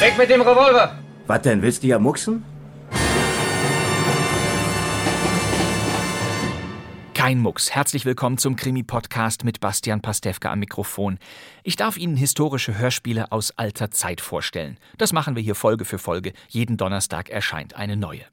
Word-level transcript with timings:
Weg 0.00 0.16
mit 0.16 0.30
dem 0.30 0.40
Revolver! 0.40 0.98
Was 1.26 1.42
denn, 1.42 1.60
willst 1.60 1.82
du 1.82 1.88
ja 1.88 1.98
mucksen? 1.98 2.42
Kein 7.12 7.38
Mucks. 7.38 7.70
Herzlich 7.70 8.06
willkommen 8.06 8.38
zum 8.38 8.56
Krimi-Podcast 8.56 9.44
mit 9.44 9.60
Bastian 9.60 10.00
Pastewka 10.00 10.50
am 10.50 10.60
Mikrofon. 10.60 11.18
Ich 11.64 11.76
darf 11.76 11.98
Ihnen 11.98 12.16
historische 12.16 12.78
Hörspiele 12.78 13.30
aus 13.30 13.52
alter 13.58 13.90
Zeit 13.90 14.22
vorstellen. 14.22 14.78
Das 14.96 15.12
machen 15.12 15.36
wir 15.36 15.42
hier 15.42 15.54
Folge 15.54 15.84
für 15.84 15.98
Folge. 15.98 16.32
Jeden 16.48 16.78
Donnerstag 16.78 17.28
erscheint 17.28 17.76
eine 17.76 17.98
neue. 17.98 18.24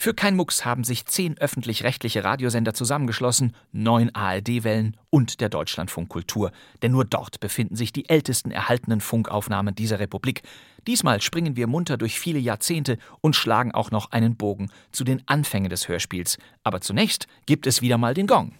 Für 0.00 0.14
Kein 0.14 0.36
Mucks 0.36 0.64
haben 0.64 0.84
sich 0.84 1.06
zehn 1.06 1.36
öffentlich-rechtliche 1.38 2.22
Radiosender 2.22 2.72
zusammengeschlossen, 2.72 3.56
neun 3.72 4.14
ARD-Wellen 4.14 4.96
und 5.10 5.40
der 5.40 5.48
Deutschlandfunk 5.48 6.08
Kultur. 6.08 6.52
Denn 6.82 6.92
nur 6.92 7.04
dort 7.04 7.40
befinden 7.40 7.74
sich 7.74 7.92
die 7.92 8.08
ältesten 8.08 8.52
erhaltenen 8.52 9.00
Funkaufnahmen 9.00 9.74
dieser 9.74 9.98
Republik. 9.98 10.42
Diesmal 10.88 11.20
springen 11.20 11.54
wir 11.54 11.66
munter 11.66 11.98
durch 11.98 12.18
viele 12.18 12.38
Jahrzehnte 12.38 12.96
und 13.20 13.36
schlagen 13.36 13.72
auch 13.72 13.90
noch 13.90 14.10
einen 14.10 14.36
Bogen 14.36 14.70
zu 14.90 15.04
den 15.04 15.22
Anfängen 15.26 15.68
des 15.68 15.86
Hörspiels. 15.86 16.38
Aber 16.64 16.80
zunächst 16.80 17.26
gibt 17.44 17.66
es 17.66 17.82
wieder 17.82 17.98
mal 17.98 18.14
den 18.14 18.26
Gong. 18.26 18.54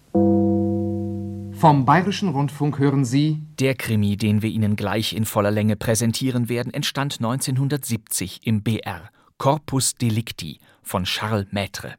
Vom 1.59 1.85
Bayerischen 1.85 2.29
Rundfunk 2.29 2.77
hören 2.77 3.03
Sie 3.03 3.41
Der 3.57 3.73
Krimi, 3.73 4.15
den 4.15 4.43
wir 4.43 4.51
Ihnen 4.51 4.75
gleich 4.75 5.13
in 5.13 5.25
voller 5.25 5.49
Länge 5.49 5.75
präsentieren 5.75 6.49
werden, 6.49 6.71
entstand 6.71 7.15
1970 7.15 8.45
im 8.45 8.61
BR. 8.61 9.09
Corpus 9.39 9.95
Delicti 9.95 10.59
von 10.83 11.05
Charles 11.05 11.47
Maître. 11.51 11.95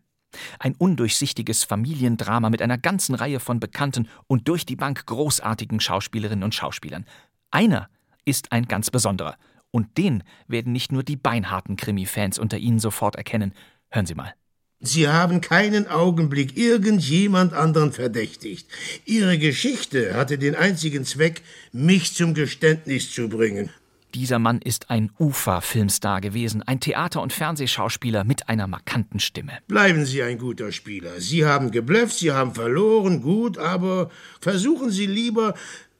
Ein 0.60 0.76
undurchsichtiges 0.78 1.64
Familiendrama 1.64 2.50
mit 2.50 2.62
einer 2.62 2.78
ganzen 2.78 3.16
Reihe 3.16 3.40
von 3.40 3.58
bekannten 3.58 4.08
und 4.28 4.46
durch 4.46 4.64
die 4.64 4.76
Bank 4.76 5.06
großartigen 5.06 5.80
Schauspielerinnen 5.80 6.44
und 6.44 6.54
Schauspielern. 6.54 7.04
Einer 7.50 7.88
ist 8.24 8.52
ein 8.52 8.66
ganz 8.66 8.92
besonderer. 8.92 9.34
Und 9.70 9.98
den 9.98 10.22
werden 10.48 10.72
nicht 10.72 10.92
nur 10.92 11.02
die 11.02 11.16
beinharten 11.16 11.76
Krimi-Fans 11.76 12.38
unter 12.38 12.58
Ihnen 12.58 12.78
sofort 12.78 13.16
erkennen. 13.16 13.52
Hören 13.90 14.06
Sie 14.06 14.14
mal. 14.14 14.34
Sie 14.82 15.08
haben 15.08 15.42
keinen 15.42 15.88
Augenblick 15.88 16.56
irgendjemand 16.56 17.52
anderen 17.52 17.92
verdächtigt. 17.92 18.66
Ihre 19.04 19.38
Geschichte 19.38 20.14
hatte 20.14 20.38
den 20.38 20.54
einzigen 20.54 21.04
Zweck, 21.04 21.42
mich 21.70 22.14
zum 22.14 22.32
Geständnis 22.32 23.12
zu 23.12 23.28
bringen. 23.28 23.68
Dieser 24.14 24.38
Mann 24.38 24.60
ist 24.60 24.90
ein 24.90 25.12
Ufa-Filmstar 25.18 26.20
gewesen, 26.20 26.62
ein 26.62 26.80
Theater- 26.80 27.22
und 27.22 27.32
Fernsehschauspieler 27.32 28.24
mit 28.24 28.48
einer 28.48 28.66
markanten 28.66 29.20
Stimme. 29.20 29.52
Bleiben 29.68 30.04
Sie 30.06 30.22
ein 30.22 30.38
guter 30.38 30.72
Spieler. 30.72 31.20
Sie 31.20 31.44
haben 31.44 31.70
geblufft, 31.70 32.18
Sie 32.18 32.32
haben 32.32 32.54
verloren, 32.54 33.20
gut, 33.20 33.58
aber 33.58 34.10
versuchen 34.40 34.90
Sie 34.90 35.06
lieber, 35.06 35.54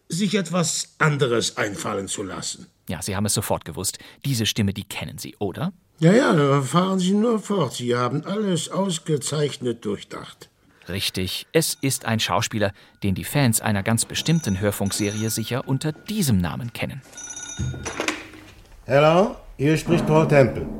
sich 0.09 0.35
etwas 0.35 0.95
anderes 0.99 1.57
einfallen 1.57 2.09
zu 2.09 2.25
lassen. 2.25 2.67
Ja, 2.91 3.01
Sie 3.03 3.15
haben 3.15 3.25
es 3.25 3.35
sofort 3.35 3.65
gewusst. 3.65 4.01
Diese 4.25 4.47
Stimme, 4.47 4.75
die 4.75 4.83
kennen 4.83 5.17
Sie, 5.17 5.37
oder? 5.39 5.73
Ja, 6.01 6.13
ja, 6.13 6.33
dann 6.33 6.65
fahren 6.65 6.99
Sie 6.99 7.13
nur 7.13 7.39
fort. 7.39 7.75
Sie 7.75 7.95
haben 7.95 8.25
alles 8.25 8.69
ausgezeichnet 8.69 9.85
durchdacht. 9.85 10.51
Richtig, 10.89 11.47
es 11.53 11.79
ist 11.81 12.05
ein 12.05 12.19
Schauspieler, 12.19 12.73
den 13.05 13.15
die 13.15 13.23
Fans 13.23 13.61
einer 13.61 13.85
ganz 13.85 14.07
bestimmten 14.07 14.59
Hörfunkserie 14.59 15.31
sicher 15.31 15.69
unter 15.69 15.93
diesem 15.93 16.39
Namen 16.39 16.73
kennen. 16.73 17.01
Hello, 18.87 19.37
hier 19.57 19.77
spricht 19.77 20.05
Paul 20.05 20.27
Temple. 20.27 20.80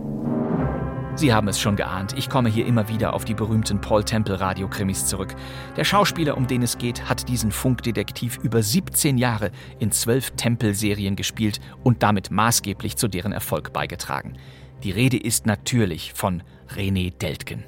Sie 1.21 1.35
haben 1.35 1.49
es 1.49 1.61
schon 1.61 1.77
geahnt, 1.77 2.15
ich 2.17 2.31
komme 2.31 2.49
hier 2.49 2.65
immer 2.65 2.89
wieder 2.89 3.13
auf 3.13 3.27
die 3.27 3.35
berühmten 3.35 3.79
Paul 3.83 4.03
Temple 4.03 4.41
Radiokrimis 4.41 5.05
zurück. 5.05 5.35
Der 5.77 5.85
Schauspieler, 5.85 6.35
um 6.35 6.47
den 6.47 6.63
es 6.63 6.79
geht, 6.79 7.11
hat 7.11 7.29
diesen 7.29 7.53
Funkdetektiv 7.53 8.39
über 8.43 8.63
17 8.63 9.19
Jahre 9.19 9.51
in 9.79 9.93
zwölf 9.93 10.31
Temple-Serien 10.31 11.17
gespielt 11.17 11.61
und 11.85 12.03
damit 12.03 12.31
maßgeblich 12.31 12.97
zu 12.97 13.07
deren 13.07 13.33
Erfolg 13.33 13.75
beigetragen. 13.75 14.39
Die 14.83 14.93
Rede 14.93 15.19
ist 15.19 15.45
natürlich 15.45 16.15
von 16.15 16.43
René 16.75 17.13
Deltgen. 17.15 17.65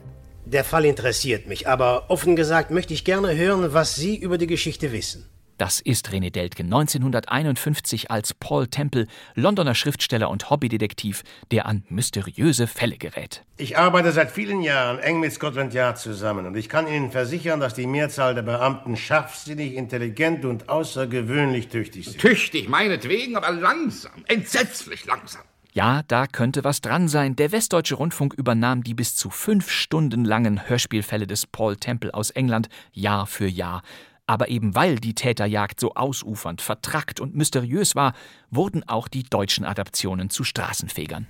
Der 0.46 0.64
Fall 0.64 0.86
interessiert 0.86 1.46
mich, 1.46 1.69
aber 1.69 2.06
offen 2.08 2.36
gesagt 2.36 2.70
möchte 2.70 2.94
ich 2.94 3.04
gerne 3.04 3.36
hören, 3.36 3.74
was 3.74 3.96
Sie 3.96 4.16
über 4.16 4.38
die 4.38 4.46
Geschichte 4.46 4.92
wissen. 4.92 5.28
Das 5.62 5.78
ist 5.78 6.09
René 6.09 6.33
Deltgen, 6.33 6.67
1951 6.67 8.11
als 8.11 8.34
Paul 8.34 8.67
Temple, 8.67 9.06
Londoner 9.37 9.77
Schriftsteller 9.77 10.28
und 10.28 10.50
Hobbydetektiv, 10.50 11.23
der 11.53 11.67
an 11.67 11.84
mysteriöse 11.89 12.67
Fälle 12.67 12.97
gerät. 12.97 13.45
Ich 13.59 13.78
arbeite 13.78 14.11
seit 14.11 14.33
vielen 14.33 14.61
Jahren 14.62 14.99
eng 14.99 15.21
mit 15.21 15.33
Scotland 15.33 15.73
Yard 15.73 15.99
zusammen 15.99 16.47
und 16.47 16.56
ich 16.56 16.69
kann 16.69 16.89
Ihnen 16.89 17.12
versichern, 17.12 17.61
dass 17.61 17.75
die 17.75 17.87
Mehrzahl 17.87 18.34
der 18.34 18.43
Beamten 18.43 18.97
scharfsinnig, 18.97 19.75
intelligent 19.75 20.45
und 20.45 20.69
außergewöhnlich 20.69 21.69
tüchtig 21.69 22.06
sind. 22.06 22.21
Tüchtig, 22.21 22.69
meinetwegen, 22.69 23.37
aber 23.37 23.53
langsam. 23.53 24.25
Entsetzlich 24.27 25.06
langsam. 25.06 25.43
Ja, 25.75 26.03
da 26.09 26.27
könnte 26.27 26.65
was 26.65 26.81
dran 26.81 27.06
sein. 27.06 27.37
Der 27.37 27.53
Westdeutsche 27.53 27.94
Rundfunk 27.94 28.34
übernahm 28.34 28.83
die 28.83 28.94
bis 28.94 29.15
zu 29.15 29.31
fünf 29.31 29.71
Stunden 29.71 30.25
langen 30.25 30.69
Hörspielfälle 30.69 31.29
des 31.29 31.47
Paul 31.47 31.77
Temple 31.77 32.12
aus 32.12 32.31
England 32.31 32.69
Jahr 32.93 33.29
für 33.29 33.47
Jahr. 33.47 33.83
Aber 34.27 34.49
eben 34.49 34.75
weil 34.75 34.97
die 34.97 35.15
Täterjagd 35.15 35.81
so 35.81 35.94
ausufernd, 35.94 36.62
vertrackt 36.62 37.21
und 37.21 37.34
mysteriös 37.34 37.94
war, 37.94 38.15
wurden 38.50 38.88
auch 38.88 39.09
die 39.09 39.25
deutschen 39.25 39.65
Adaptionen 39.65 40.31
zu 40.31 40.44
Straßenfegern. 40.44 41.27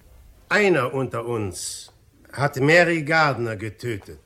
Einer 0.48 0.92
unter 0.92 1.24
uns 1.24 1.90
hat 2.32 2.56
Mary 2.60 3.02
Gardner 3.02 3.56
getötet. 3.56 4.18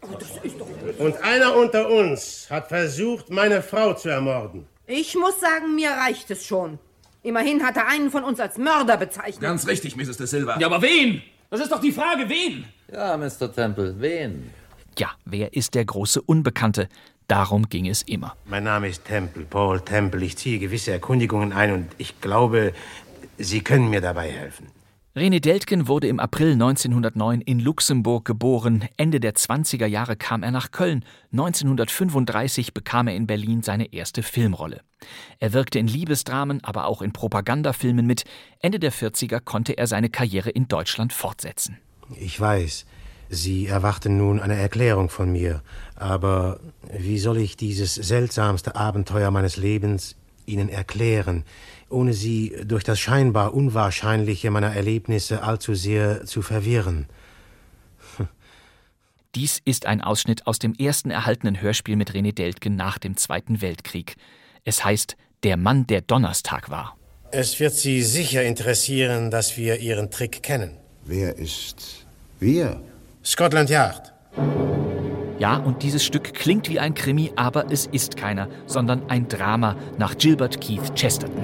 Und 0.99 1.23
einer 1.23 1.57
unter 1.57 1.89
uns 1.89 2.49
hat 2.51 2.69
versucht, 2.69 3.31
meine 3.31 3.63
Frau 3.63 3.95
zu 3.95 4.09
ermorden. 4.09 4.67
Ich 4.87 5.15
muss 5.17 5.41
sagen, 5.41 5.75
mir 5.75 5.91
reicht 5.91 6.31
es 6.31 6.45
schon. 6.47 6.79
Immerhin 7.23 7.65
hat 7.65 7.77
er 7.77 7.89
einen 7.89 8.11
von 8.11 8.23
uns 8.23 8.39
als 8.39 8.57
Mörder 8.57 8.97
bezeichnet. 8.97 9.41
Ganz 9.41 9.67
richtig, 9.67 9.97
Mrs. 9.97 10.17
De 10.17 10.27
Silva. 10.27 10.59
Ja, 10.61 10.69
aber 10.69 10.81
wen? 10.83 11.23
Das 11.51 11.61
ist 11.61 11.73
doch 11.73 11.81
die 11.81 11.93
Frage, 11.93 12.29
wen? 12.29 12.65
Ja, 12.93 13.17
Mr. 13.17 13.53
Temple, 13.53 13.97
wen? 13.99 14.51
Ja, 14.99 15.11
wer 15.25 15.53
ist 15.53 15.75
der 15.75 15.85
große 15.85 16.23
Unbekannte? 16.23 16.89
Darum 17.29 17.69
ging 17.69 17.89
es 17.89 18.03
immer. 18.03 18.37
Mein 18.45 18.65
Name 18.65 18.89
ist 18.89 19.05
Temple, 19.05 19.45
Paul 19.45 19.81
Temple. 19.81 20.25
Ich 20.25 20.37
ziehe 20.37 20.59
gewisse 20.59 20.93
Erkundigungen 20.93 21.53
ein 21.53 21.73
und 21.73 21.89
ich 21.99 22.21
glaube, 22.21 22.73
Sie 23.39 23.61
können 23.61 23.91
mir 23.91 24.01
dabei 24.01 24.31
helfen. 24.31 24.69
René 25.17 25.41
Deltgen 25.41 25.89
wurde 25.89 26.09
im 26.09 26.21
April 26.21 26.53
1909 26.53 27.41
in 27.41 27.59
Luxemburg 27.59 28.27
geboren. 28.27 28.85
Ende 28.99 29.19
der 29.19 29.35
20er 29.35 29.87
Jahre 29.87 30.15
kam 30.15 30.43
er 30.43 30.51
nach 30.51 30.73
Köln. 30.73 31.07
1935 31.33 32.75
bekam 32.75 33.09
er 33.09 33.17
in 33.17 33.27
Berlin 33.27 33.63
seine 33.63 33.95
erste 33.95 34.23
Filmrolle. 34.23 34.83
Er 35.39 35.55
wirkte 35.55 35.79
in 35.79 35.87
Liebesdramen, 35.87 36.63
aber 36.63 36.85
auch 36.85 37.01
in 37.01 37.15
Propagandafilmen 37.15 38.07
mit. 38.07 38.25
Ende 38.61 38.79
der 38.79 38.93
40er 38.93 39.41
konnte 39.41 39.79
er 39.79 39.87
seine 39.87 40.11
Karriere 40.11 40.51
in 40.51 40.69
Deutschland 40.69 41.15
fortsetzen. 41.15 41.79
Ich 42.21 42.39
weiß, 42.39 42.85
Sie 43.29 43.67
erwarten 43.67 44.17
nun 44.17 44.41
eine 44.41 44.57
Erklärung 44.57 45.09
von 45.09 45.33
mir, 45.33 45.63
aber 45.97 46.61
wie 46.93 47.19
soll 47.19 47.39
ich 47.39 47.57
dieses 47.57 47.95
seltsamste 47.95 48.77
Abenteuer 48.77 49.31
meines 49.31 49.57
Lebens 49.57 50.15
Ihnen 50.47 50.69
erklären, 50.69 51.45
ohne 51.89 52.13
Sie 52.13 52.57
durch 52.65 52.85
das 52.85 53.01
scheinbar 53.01 53.53
Unwahrscheinliche 53.53 54.51
meiner 54.51 54.75
Erlebnisse 54.75 55.43
allzu 55.43 55.75
sehr 55.75 56.25
zu 56.25 56.41
verwirren? 56.43 57.07
Dies 59.35 59.61
ist 59.65 59.87
ein 59.87 60.01
Ausschnitt 60.01 60.47
aus 60.47 60.61
dem 60.61 60.75
ersten 60.75 61.11
erhaltenen 61.11 61.61
Hörspiel 61.61 61.97
mit 61.97 62.13
René 62.13 62.33
Deltgen 62.33 62.77
nach 62.77 62.99
dem 62.99 63.17
Zweiten 63.17 63.61
Weltkrieg. 63.61 64.17
Es 64.65 64.85
heißt 64.85 65.17
Der 65.43 65.57
Mann, 65.57 65.87
der 65.87 66.01
Donnerstag 66.01 66.71
war. 66.71 66.97
Es 67.33 67.59
wird 67.59 67.75
Sie 67.75 68.03
sicher 68.03 68.45
interessieren, 68.45 69.33
dass 69.33 69.57
wir 69.57 69.81
Ihren 69.81 70.11
Trick 70.13 70.45
kennen. 70.45 70.77
Wer 71.05 71.37
ist 71.37 72.07
wir? 72.39 72.81
Scotland 73.27 73.71
Yard. 73.71 74.13
Ja, 75.41 75.57
und 75.57 75.83
dieses 75.83 76.05
Stück 76.05 76.33
klingt 76.33 76.69
wie 76.69 76.79
ein 76.79 76.95
Krimi, 76.95 77.33
aber 77.35 77.73
es 77.73 77.87
ist 77.87 78.17
keiner, 78.17 78.49
sondern 78.67 79.11
ein 79.11 79.27
Drama 79.27 79.75
nach 79.99 80.17
Gilbert 80.17 80.61
Keith 80.61 80.95
Chesterton. 80.95 81.43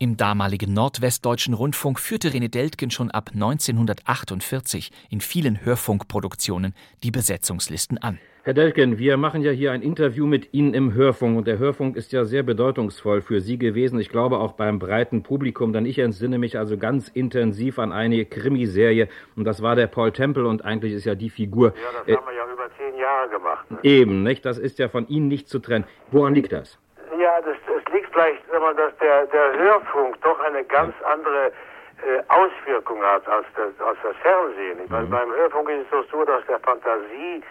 Im 0.00 0.16
damaligen 0.16 0.72
nordwestdeutschen 0.72 1.54
Rundfunk 1.54 2.00
führte 2.00 2.30
René 2.30 2.48
Deltgen 2.48 2.90
schon 2.90 3.12
ab 3.12 3.30
1948 3.34 4.90
in 5.10 5.20
vielen 5.20 5.64
Hörfunkproduktionen 5.64 6.74
die 7.04 7.12
Besetzungslisten 7.12 7.98
an. 7.98 8.18
Herr 8.46 8.54
Delken, 8.54 8.96
wir 8.96 9.16
machen 9.16 9.42
ja 9.42 9.50
hier 9.50 9.72
ein 9.72 9.82
Interview 9.82 10.24
mit 10.24 10.54
Ihnen 10.54 10.72
im 10.72 10.94
Hörfunk 10.94 11.36
und 11.36 11.48
der 11.48 11.58
Hörfunk 11.58 11.96
ist 11.96 12.12
ja 12.12 12.24
sehr 12.24 12.44
bedeutungsvoll 12.44 13.20
für 13.20 13.40
Sie 13.40 13.58
gewesen. 13.58 13.98
Ich 13.98 14.08
glaube 14.08 14.36
auch 14.36 14.52
beim 14.52 14.78
breiten 14.78 15.24
Publikum, 15.24 15.72
denn 15.72 15.84
ich 15.84 15.98
entsinne 15.98 16.38
mich 16.38 16.56
also 16.56 16.78
ganz 16.78 17.08
intensiv 17.08 17.80
an 17.80 17.90
eine 17.90 18.24
Krimiserie 18.24 19.08
und 19.34 19.46
das 19.46 19.64
war 19.64 19.74
der 19.74 19.88
Paul 19.88 20.12
Temple 20.12 20.46
und 20.46 20.64
eigentlich 20.64 20.92
ist 20.92 21.06
ja 21.06 21.16
die 21.16 21.28
Figur. 21.28 21.74
Ja, 21.74 21.98
das 21.98 22.06
äh, 22.06 22.16
haben 22.16 22.24
wir 22.24 22.34
ja 22.34 22.44
über 22.52 22.70
zehn 22.78 22.94
Jahre 22.94 23.28
gemacht. 23.30 23.68
Ne? 23.68 23.78
Eben, 23.82 24.22
nicht? 24.22 24.46
Das 24.46 24.58
ist 24.58 24.78
ja 24.78 24.88
von 24.88 25.08
Ihnen 25.08 25.26
nicht 25.26 25.48
zu 25.48 25.58
trennen. 25.58 25.84
Woran 26.12 26.32
liegt 26.36 26.52
das? 26.52 26.78
Ja, 27.18 27.40
das, 27.40 27.56
das 27.66 27.92
liegt 27.92 28.12
vielleicht, 28.12 28.46
mal, 28.52 28.76
dass 28.76 28.96
der, 28.98 29.26
der 29.26 29.58
Hörfunk 29.58 30.22
doch 30.22 30.38
eine 30.38 30.62
ganz 30.62 30.94
andere 31.02 31.50
äh, 31.98 32.22
Auswirkung 32.28 33.02
hat 33.02 33.26
als 33.26 33.46
das, 33.56 33.84
als 33.84 33.98
das 34.04 34.14
Fernsehen. 34.22 34.78
Mhm. 34.86 34.92
Weil 34.92 35.06
beim 35.06 35.34
Hörfunk 35.34 35.68
ist 35.68 35.86
es 35.86 35.90
doch 35.90 36.04
so, 36.12 36.24
dass 36.24 36.46
der 36.46 36.60
Fantasie 36.60 37.42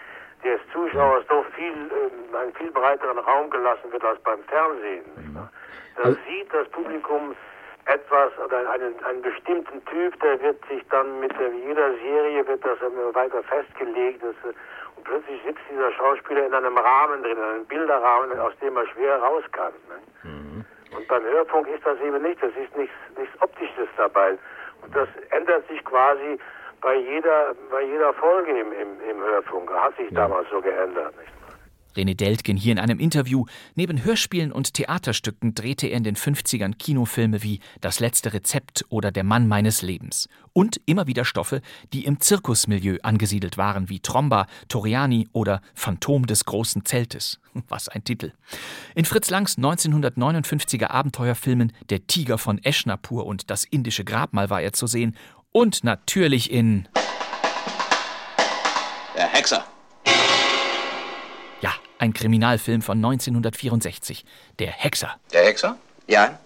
des 0.46 0.60
Zuschauers 0.72 1.26
doch 1.28 1.44
viel, 1.54 1.72
äh, 1.72 2.36
einen 2.36 2.54
viel 2.54 2.70
breiteren 2.70 3.18
Raum 3.18 3.50
gelassen 3.50 3.90
wird 3.90 4.04
als 4.04 4.20
beim 4.20 4.42
Fernsehen. 4.44 5.04
Mhm. 5.16 5.48
Da 5.96 6.02
also, 6.02 6.18
sieht 6.28 6.52
das 6.52 6.68
Publikum 6.68 7.34
etwas 7.86 8.32
oder 8.44 8.70
einen, 8.70 9.02
einen 9.04 9.22
bestimmten 9.22 9.84
Typ, 9.86 10.20
der 10.20 10.40
wird 10.40 10.58
sich 10.68 10.82
dann 10.90 11.20
mit 11.20 11.32
der, 11.38 11.52
jeder 11.52 11.94
Serie 11.96 12.46
wird 12.46 12.64
das 12.64 12.78
immer 12.80 13.14
weiter 13.14 13.42
festgelegt. 13.44 14.22
Das, 14.22 14.34
äh, 14.50 14.54
und 14.96 15.04
plötzlich 15.04 15.40
sitzt 15.44 15.60
dieser 15.70 15.92
Schauspieler 15.92 16.46
in 16.46 16.54
einem 16.54 16.76
Rahmen 16.78 17.22
drin, 17.22 17.36
in 17.36 17.44
einem 17.44 17.66
Bilderrahmen, 17.66 18.38
aus 18.38 18.52
dem 18.60 18.76
er 18.76 18.86
schwer 18.88 19.18
raus 19.18 19.44
kann. 19.52 19.72
Ne? 19.88 20.30
Mhm. 20.30 20.64
Und 20.96 21.08
beim 21.08 21.24
Hörfunk 21.24 21.68
ist 21.68 21.84
das 21.84 22.00
eben 22.00 22.22
nicht, 22.22 22.42
das 22.42 22.52
ist 22.56 22.76
nichts, 22.76 22.94
nichts 23.18 23.42
Optisches 23.42 23.88
dabei. 23.96 24.38
Und 24.82 24.94
das 24.94 25.08
ändert 25.30 25.66
sich 25.68 25.84
quasi 25.84 26.38
bei 26.80 26.96
jeder, 26.96 27.54
bei 27.70 27.82
jeder 27.82 28.12
Folge 28.14 28.50
im, 28.50 28.72
im, 28.72 29.00
im 29.10 29.20
Hörfunk. 29.22 29.70
Hat 29.70 29.96
sich 29.96 30.10
ja. 30.10 30.28
damals 30.28 30.48
so 30.50 30.60
geändert. 30.60 31.14
Nicht? 31.18 31.32
René 31.96 32.14
Deltgen 32.14 32.56
hier 32.56 32.72
in 32.72 32.78
einem 32.78 32.98
Interview. 32.98 33.46
Neben 33.74 34.04
Hörspielen 34.04 34.52
und 34.52 34.74
Theaterstücken 34.74 35.54
drehte 35.54 35.86
er 35.86 35.96
in 35.96 36.04
den 36.04 36.16
50ern 36.16 36.76
Kinofilme 36.76 37.42
wie 37.42 37.60
Das 37.80 38.00
letzte 38.00 38.32
Rezept 38.32 38.84
oder 38.90 39.10
Der 39.10 39.24
Mann 39.24 39.48
meines 39.48 39.82
Lebens. 39.82 40.28
Und 40.52 40.80
immer 40.86 41.06
wieder 41.06 41.24
Stoffe, 41.24 41.60
die 41.92 42.04
im 42.04 42.20
Zirkusmilieu 42.20 42.98
angesiedelt 43.02 43.58
waren, 43.58 43.88
wie 43.88 44.00
Tromba, 44.00 44.46
Toriani 44.68 45.28
oder 45.32 45.60
Phantom 45.74 46.26
des 46.26 46.44
großen 46.44 46.84
Zeltes. 46.84 47.40
Was 47.68 47.88
ein 47.88 48.04
Titel. 48.04 48.32
In 48.94 49.04
Fritz 49.04 49.30
Langs 49.30 49.58
1959er 49.58 50.90
Abenteuerfilmen 50.90 51.72
Der 51.90 52.06
Tiger 52.06 52.38
von 52.38 52.62
Eschnapur 52.62 53.26
und 53.26 53.50
Das 53.50 53.64
indische 53.64 54.04
Grabmal 54.04 54.50
war 54.50 54.60
er 54.60 54.72
zu 54.72 54.86
sehen. 54.86 55.16
Und 55.56 55.84
natürlich 55.84 56.50
in 56.50 56.86
Der 59.16 59.26
Hexer. 59.26 59.64
Ein 61.98 62.12
Kriminalfilm 62.12 62.82
von 62.82 62.98
1964. 62.98 64.26
Der 64.58 64.70
Hexer. 64.70 65.16
Der 65.32 65.46
Hexer? 65.46 65.78
Ja, 66.06 66.38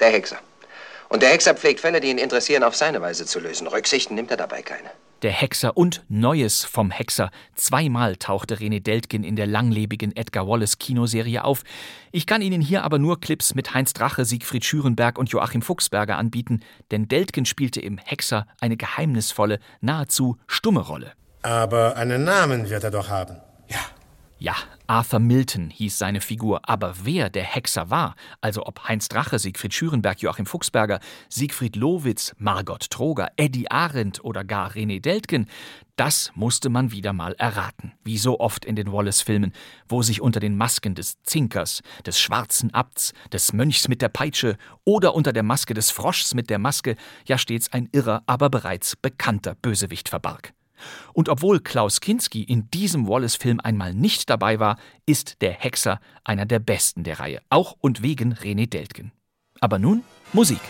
der 0.00 0.10
Hexer. 0.10 0.40
Und 1.08 1.22
der 1.22 1.30
Hexer 1.30 1.54
pflegt 1.54 1.78
Fälle, 1.78 2.00
die 2.00 2.10
ihn 2.10 2.18
interessieren, 2.18 2.64
auf 2.64 2.74
seine 2.74 3.00
Weise 3.00 3.24
zu 3.24 3.38
lösen. 3.38 3.68
Rücksichten 3.68 4.16
nimmt 4.16 4.32
er 4.32 4.36
dabei 4.36 4.62
keine. 4.62 4.90
Der 5.24 5.32
Hexer 5.32 5.74
und 5.74 6.04
Neues 6.10 6.66
vom 6.66 6.90
Hexer. 6.90 7.30
Zweimal 7.54 8.16
tauchte 8.16 8.56
René 8.56 8.82
Deltgen 8.82 9.24
in 9.24 9.36
der 9.36 9.46
langlebigen 9.46 10.14
Edgar 10.14 10.46
Wallace 10.46 10.76
Kinoserie 10.76 11.42
auf. 11.42 11.64
Ich 12.12 12.26
kann 12.26 12.42
Ihnen 12.42 12.60
hier 12.60 12.84
aber 12.84 12.98
nur 12.98 13.18
Clips 13.18 13.54
mit 13.54 13.72
Heinz 13.72 13.94
Drache, 13.94 14.26
Siegfried 14.26 14.66
Schürenberg 14.66 15.16
und 15.18 15.30
Joachim 15.30 15.62
Fuchsberger 15.62 16.18
anbieten, 16.18 16.60
denn 16.90 17.08
Deltgen 17.08 17.46
spielte 17.46 17.80
im 17.80 17.96
Hexer 17.96 18.46
eine 18.60 18.76
geheimnisvolle, 18.76 19.60
nahezu 19.80 20.36
stumme 20.46 20.80
Rolle. 20.80 21.12
Aber 21.40 21.96
einen 21.96 22.24
Namen 22.24 22.68
wird 22.68 22.84
er 22.84 22.90
doch 22.90 23.08
haben. 23.08 23.38
Ja, 24.36 24.56
Arthur 24.86 25.18
Milton 25.18 25.70
hieß 25.70 25.96
seine 25.96 26.20
Figur, 26.20 26.60
aber 26.68 26.94
wer 27.04 27.30
der 27.30 27.44
Hexer 27.44 27.88
war, 27.88 28.16
also 28.42 28.66
ob 28.66 28.86
Heinz 28.86 29.08
Drache, 29.08 29.38
Siegfried 29.38 29.72
Schürenberg, 29.72 30.20
Joachim 30.20 30.44
Fuchsberger, 30.44 31.00
Siegfried 31.30 31.74
Lowitz, 31.76 32.34
Margot 32.36 32.90
Troger, 32.90 33.30
Eddie 33.36 33.70
Arendt 33.70 34.22
oder 34.22 34.44
gar 34.44 34.72
René 34.72 35.00
Deltgen, 35.00 35.46
das 35.96 36.32
musste 36.34 36.68
man 36.68 36.90
wieder 36.90 37.14
mal 37.14 37.34
erraten, 37.38 37.92
wie 38.04 38.18
so 38.18 38.40
oft 38.40 38.66
in 38.66 38.76
den 38.76 38.92
Wallace-Filmen, 38.92 39.52
wo 39.88 40.02
sich 40.02 40.20
unter 40.20 40.40
den 40.40 40.56
Masken 40.56 40.94
des 40.94 41.22
Zinkers, 41.22 41.80
des 42.04 42.20
schwarzen 42.20 42.74
Abts, 42.74 43.14
des 43.32 43.54
Mönchs 43.54 43.88
mit 43.88 44.02
der 44.02 44.08
Peitsche 44.10 44.58
oder 44.84 45.14
unter 45.14 45.32
der 45.32 45.44
Maske 45.44 45.72
des 45.72 45.90
Froschs 45.90 46.34
mit 46.34 46.50
der 46.50 46.58
Maske 46.58 46.96
ja 47.26 47.38
stets 47.38 47.72
ein 47.72 47.88
irrer, 47.92 48.22
aber 48.26 48.50
bereits 48.50 48.96
bekannter 48.96 49.54
Bösewicht 49.54 50.10
verbarg. 50.10 50.52
Und 51.12 51.28
obwohl 51.28 51.60
Klaus 51.60 52.00
Kinski 52.00 52.42
in 52.42 52.70
diesem 52.70 53.08
Wallace-Film 53.08 53.60
einmal 53.60 53.94
nicht 53.94 54.28
dabei 54.30 54.58
war, 54.58 54.78
ist 55.06 55.40
der 55.40 55.52
Hexer 55.52 56.00
einer 56.24 56.46
der 56.46 56.58
besten 56.58 57.04
der 57.04 57.20
Reihe, 57.20 57.40
auch 57.50 57.76
und 57.80 58.02
wegen 58.02 58.34
René 58.34 58.68
Deltgen. 58.68 59.12
Aber 59.60 59.78
nun 59.78 60.02
Musik. 60.32 60.60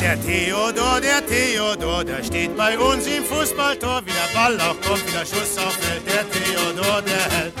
Der 0.00 0.20
Theodor, 0.20 1.00
der 1.00 1.26
Theodor, 1.26 2.04
der 2.04 2.22
steht 2.22 2.54
bei 2.56 2.78
uns 2.78 3.06
im 3.06 3.24
Fußballtor. 3.24 4.02
Wie 4.04 4.10
der 4.10 4.38
Ball 4.38 4.60
auch 4.60 4.78
kommt, 4.82 5.06
wie 5.06 5.12
der 5.12 5.24
Schuss 5.24 5.56
auch 5.56 5.70
fällt. 5.70 6.06
Der 6.06 6.30
Theodor, 6.30 7.00
der 7.00 7.38
hält. 7.38 7.54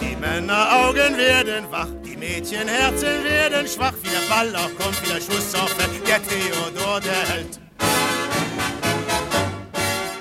Die 0.00 0.16
Männeraugen 0.16 1.16
werden 1.16 1.70
wach, 1.70 1.86
die 2.04 2.16
Mädchenherzen 2.16 3.22
werden 3.22 3.68
schwach. 3.68 3.94
Wie 4.02 4.08
der 4.08 4.28
Ball 4.28 4.56
auch 4.56 4.74
kommt, 4.76 5.00
wie 5.02 5.12
der 5.12 5.20
Schuss 5.20 5.54
auch 5.54 5.68
fällt. 5.68 6.08
Der 6.08 6.20
Theodor, 6.26 7.00
der 7.00 7.28
hält. 7.28 7.63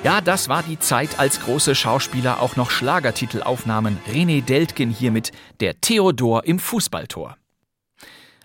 Ja, 0.03 0.19
das 0.19 0.49
war 0.49 0.63
die 0.63 0.77
Zeit, 0.77 1.17
als 1.17 1.39
große 1.39 1.75
Schauspieler 1.75 2.41
auch 2.41 2.57
noch 2.57 2.71
Schlagertitel 2.71 3.41
aufnahmen. 3.41 3.97
René 4.11 4.43
Deltgen 4.43 4.89
hier 4.89 5.11
mit 5.11 5.31
Der 5.61 5.79
Theodor 5.79 6.43
im 6.43 6.59
Fußballtor. 6.59 7.37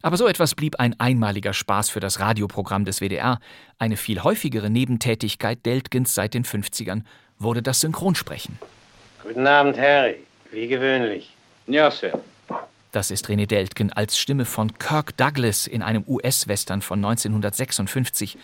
Aber 0.00 0.16
so 0.16 0.28
etwas 0.28 0.54
blieb 0.54 0.78
ein 0.78 0.94
einmaliger 1.00 1.52
Spaß 1.52 1.90
für 1.90 1.98
das 1.98 2.20
Radioprogramm 2.20 2.84
des 2.84 3.00
WDR. 3.00 3.40
Eine 3.76 3.96
viel 3.96 4.22
häufigere 4.22 4.70
Nebentätigkeit 4.70 5.66
Deltgens 5.66 6.14
seit 6.14 6.34
den 6.34 6.44
50ern 6.44 7.02
wurde 7.38 7.60
das 7.60 7.80
Synchronsprechen. 7.80 8.60
Guten 9.24 9.48
Abend, 9.48 9.76
Harry. 9.76 10.14
Wie 10.52 10.68
gewöhnlich. 10.68 11.34
Ja, 11.66 11.90
Sir. 11.90 12.20
Das 12.92 13.10
ist 13.10 13.26
René 13.26 13.46
Deltgen 13.46 13.92
als 13.92 14.16
Stimme 14.16 14.44
von 14.44 14.78
Kirk 14.78 15.16
Douglas 15.16 15.66
in 15.66 15.82
einem 15.82 16.04
US-Western 16.06 16.82
von 16.82 17.04
1956 17.04 18.38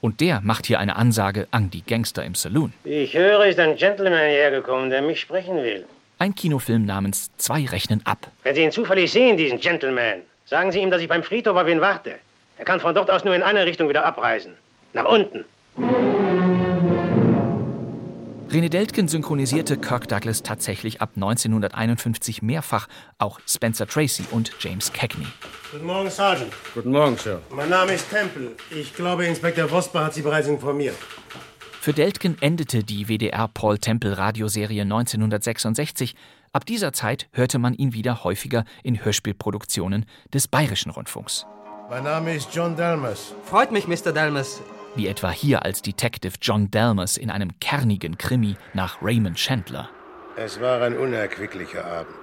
und 0.00 0.20
der 0.20 0.40
macht 0.42 0.66
hier 0.66 0.78
eine 0.78 0.96
Ansage 0.96 1.46
an 1.50 1.70
die 1.70 1.82
Gangster 1.84 2.24
im 2.24 2.34
Saloon. 2.34 2.72
Ich 2.84 3.14
höre, 3.14 3.46
ist 3.46 3.58
ein 3.58 3.76
Gentleman 3.76 4.18
hergekommen, 4.18 4.90
der 4.90 5.02
mich 5.02 5.20
sprechen 5.20 5.56
will. 5.56 5.86
Ein 6.18 6.34
Kinofilm 6.34 6.86
namens 6.86 7.30
Zwei 7.36 7.66
rechnen 7.66 8.00
ab. 8.04 8.28
Wenn 8.42 8.54
Sie 8.54 8.62
ihn 8.62 8.72
zufällig 8.72 9.12
sehen, 9.12 9.36
diesen 9.36 9.60
Gentleman, 9.60 10.22
sagen 10.46 10.72
Sie 10.72 10.80
ihm, 10.80 10.90
dass 10.90 11.02
ich 11.02 11.08
beim 11.08 11.22
Friedhof 11.22 11.56
auf 11.56 11.68
ihn 11.68 11.80
warte. 11.80 12.14
Er 12.58 12.64
kann 12.64 12.80
von 12.80 12.94
dort 12.94 13.10
aus 13.10 13.24
nur 13.24 13.34
in 13.34 13.42
eine 13.42 13.66
Richtung 13.66 13.88
wieder 13.88 14.04
abreisen. 14.06 14.54
Nach 14.94 15.04
unten. 15.04 15.44
René 18.48 18.68
Deltgen 18.68 19.08
synchronisierte 19.08 19.76
Kirk 19.76 20.06
Douglas 20.06 20.44
tatsächlich 20.44 21.02
ab 21.02 21.10
1951 21.16 22.42
mehrfach, 22.42 22.86
auch 23.18 23.40
Spencer 23.46 23.88
Tracy 23.88 24.22
und 24.30 24.52
James 24.60 24.92
Cagney. 24.92 25.26
Guten 25.72 25.84
Morgen, 25.84 26.08
Sergeant. 26.10 26.52
Guten 26.72 26.92
Morgen, 26.92 27.16
Sir. 27.16 27.42
Mein 27.50 27.68
Name 27.68 27.94
ist 27.94 28.08
Temple. 28.08 28.52
Ich 28.70 28.94
glaube, 28.94 29.26
Inspektor 29.26 29.68
Vosper 29.68 30.04
hat 30.04 30.14
Sie 30.14 30.22
bereits 30.22 30.46
informiert. 30.46 30.94
Für 31.80 31.92
Deltgen 31.92 32.36
endete 32.40 32.84
die 32.84 33.08
WDR 33.08 33.48
Paul 33.48 33.78
Temple 33.78 34.16
Radioserie 34.16 34.82
1966. 34.82 36.14
Ab 36.52 36.64
dieser 36.66 36.92
Zeit 36.92 37.28
hörte 37.32 37.58
man 37.58 37.74
ihn 37.74 37.94
wieder 37.94 38.22
häufiger 38.22 38.64
in 38.84 39.04
Hörspielproduktionen 39.04 40.06
des 40.32 40.46
Bayerischen 40.46 40.90
Rundfunks. 40.92 41.46
Mein 41.90 42.04
Name 42.04 42.36
ist 42.36 42.48
John 42.54 42.76
Delmas. 42.76 43.34
Freut 43.44 43.72
mich, 43.72 43.88
Mr. 43.88 44.12
Delmas 44.12 44.60
wie 44.96 45.06
etwa 45.06 45.30
hier 45.30 45.64
als 45.64 45.82
Detective 45.82 46.34
John 46.40 46.70
Delmas 46.70 47.16
in 47.16 47.30
einem 47.30 47.58
kernigen 47.60 48.18
Krimi 48.18 48.56
nach 48.74 49.00
Raymond 49.02 49.36
Chandler. 49.36 49.88
Es 50.36 50.60
war 50.60 50.82
ein 50.82 50.96
unerquicklicher 50.96 51.84
Abend. 51.84 52.14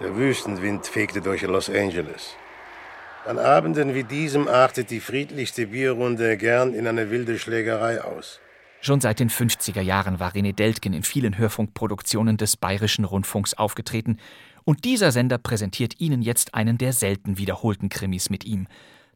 Der 0.00 0.16
Wüstenwind 0.16 0.86
fegte 0.86 1.20
durch 1.20 1.42
Los 1.42 1.68
Angeles. 1.68 2.34
An 3.26 3.38
Abenden 3.38 3.94
wie 3.94 4.04
diesem 4.04 4.48
artet 4.48 4.90
die 4.90 5.00
friedlichste 5.00 5.66
Bierrunde 5.66 6.36
gern 6.38 6.72
in 6.72 6.86
eine 6.86 7.10
wilde 7.10 7.38
Schlägerei 7.38 8.02
aus. 8.02 8.40
Schon 8.80 9.02
seit 9.02 9.20
den 9.20 9.28
50er 9.28 9.82
Jahren 9.82 10.20
war 10.20 10.32
René 10.32 10.54
Deltgen 10.54 10.94
in 10.94 11.02
vielen 11.02 11.36
Hörfunkproduktionen 11.36 12.38
des 12.38 12.56
Bayerischen 12.56 13.04
Rundfunks 13.04 13.52
aufgetreten, 13.54 14.16
und 14.64 14.84
dieser 14.84 15.10
Sender 15.12 15.38
präsentiert 15.38 16.00
Ihnen 16.00 16.22
jetzt 16.22 16.54
einen 16.54 16.78
der 16.78 16.92
selten 16.92 17.38
wiederholten 17.38 17.88
Krimis 17.88 18.30
mit 18.30 18.44
ihm. 18.44 18.68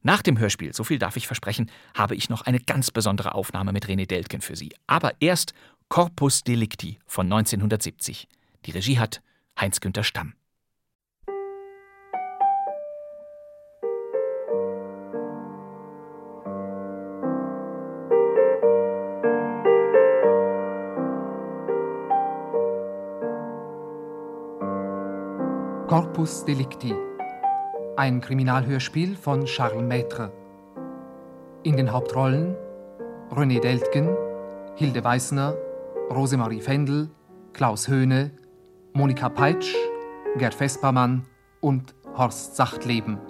Nach 0.07 0.21
dem 0.21 0.39
Hörspiel, 0.39 0.75
so 0.75 0.85
viel 0.85 0.99
darf 0.99 1.17
ich 1.17 1.27
versprechen, 1.27 1.71
habe 1.95 2.15
ich 2.15 2.29
noch 2.29 2.43
eine 2.43 2.61
ganz 2.61 2.91
besondere 2.91 3.35
Aufnahme 3.35 3.73
mit 3.73 3.87
René 3.87 4.07
Deltgen 4.07 4.43
für 4.43 4.55
Sie. 4.55 4.75
Aber 4.87 5.13
erst 5.19 5.55
Corpus 5.89 6.45
Delicti 6.45 6.99
von 7.07 7.25
1970. 7.25 8.29
Die 8.67 8.71
Regie 8.71 8.99
hat 8.99 9.23
Heinz-Günther 9.59 10.05
Stamm. 10.05 10.35
Corpus 25.89 26.45
Delicti. 26.45 26.95
Ein 27.97 28.21
Kriminalhörspiel 28.21 29.15
von 29.15 29.45
Charles 29.45 29.85
Maître. 29.85 30.33
In 31.63 31.77
den 31.77 31.93
Hauptrollen 31.93 32.57
René 33.31 33.61
Deltgen, 33.61 34.09
Hilde 34.75 35.05
Weißner, 35.05 35.55
Rosemarie 36.11 36.61
Fendel, 36.61 37.09
Klaus 37.53 37.87
Höhne, 37.87 38.33
Monika 38.95 39.29
Peitsch, 39.29 39.77
Gerd 40.39 40.55
Vespermann 40.55 41.25
und 41.61 41.95
Horst 42.17 42.57
Sachtleben. 42.57 43.21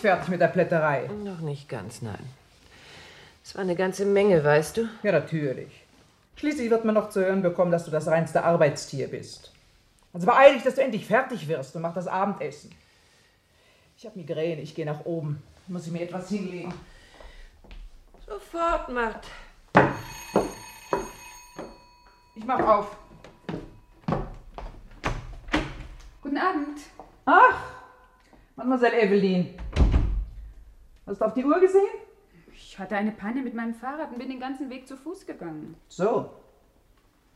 Nicht 0.00 0.12
fertig 0.12 0.28
mit 0.28 0.40
der 0.40 0.48
Plätterei. 0.48 1.10
Noch 1.24 1.40
nicht 1.40 1.68
ganz, 1.68 2.00
nein. 2.00 2.26
Es 3.44 3.54
war 3.54 3.62
eine 3.62 3.76
ganze 3.76 4.06
Menge, 4.06 4.42
weißt 4.42 4.78
du? 4.78 4.88
Ja, 5.02 5.12
natürlich. 5.12 5.68
Schließlich 6.36 6.70
wird 6.70 6.86
man 6.86 6.94
noch 6.94 7.10
zu 7.10 7.20
hören 7.20 7.42
bekommen, 7.42 7.70
dass 7.70 7.84
du 7.84 7.90
das 7.90 8.06
reinste 8.06 8.42
Arbeitstier 8.42 9.08
bist. 9.08 9.52
Also 10.14 10.26
beeil 10.26 10.54
dich, 10.54 10.62
dass 10.62 10.76
du 10.76 10.82
endlich 10.82 11.06
fertig 11.06 11.46
wirst 11.48 11.76
und 11.76 11.82
mach 11.82 11.92
das 11.92 12.08
Abendessen. 12.08 12.70
Ich 13.98 14.06
habe 14.06 14.18
Migräne, 14.18 14.62
ich 14.62 14.74
gehe 14.74 14.86
nach 14.86 15.04
oben. 15.04 15.42
Muss 15.66 15.86
ich 15.86 15.92
mir 15.92 16.02
etwas 16.02 16.30
hinlegen. 16.30 16.72
Sofort, 18.26 18.88
Mart. 18.88 19.26
Ich 22.34 22.44
mach 22.46 22.60
auf. 22.60 22.96
Guten 26.22 26.38
Abend. 26.38 26.78
Ach, 27.26 27.62
Mademoiselle 28.56 29.02
Evelyn. 29.02 29.54
Hast 31.10 31.20
du 31.20 31.24
auf 31.24 31.34
die 31.34 31.44
Uhr 31.44 31.58
gesehen? 31.58 31.88
Ich 32.54 32.78
hatte 32.78 32.94
eine 32.94 33.10
Panne 33.10 33.42
mit 33.42 33.52
meinem 33.52 33.74
Fahrrad 33.74 34.12
und 34.12 34.18
bin 34.20 34.28
den 34.28 34.38
ganzen 34.38 34.70
Weg 34.70 34.86
zu 34.86 34.96
Fuß 34.96 35.26
gegangen. 35.26 35.74
So. 35.88 36.30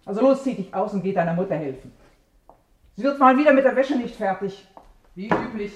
Also 0.04 0.20
los, 0.20 0.44
zieh 0.44 0.54
dich 0.54 0.72
aus 0.72 0.92
und 0.92 1.02
geh 1.02 1.12
deiner 1.12 1.34
Mutter 1.34 1.56
helfen. 1.56 1.92
Sie 2.94 3.02
wird 3.02 3.18
mal 3.18 3.36
wieder 3.36 3.52
mit 3.52 3.64
der 3.64 3.74
Wäsche 3.74 3.96
nicht 3.96 4.14
fertig. 4.14 4.64
Wie 5.16 5.28
üblich. 5.28 5.72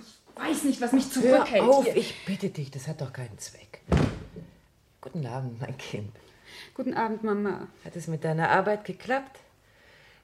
Ich 0.00 0.42
weiß 0.42 0.64
nicht, 0.64 0.80
was 0.80 0.90
mich 0.90 1.04
Hör 1.14 1.22
zurückhält. 1.22 1.62
auf, 1.62 1.84
Hier. 1.84 1.96
ich 1.96 2.26
bitte 2.26 2.48
dich, 2.48 2.72
das 2.72 2.88
hat 2.88 3.00
doch 3.00 3.12
keinen 3.12 3.38
Zweck. 3.38 3.82
Guten 5.00 5.24
Abend, 5.28 5.60
mein 5.60 5.78
Kind. 5.78 6.10
Guten 6.74 6.94
Abend, 6.94 7.22
Mama. 7.22 7.68
Hat 7.84 7.94
es 7.94 8.08
mit 8.08 8.24
deiner 8.24 8.50
Arbeit 8.50 8.84
geklappt? 8.84 9.38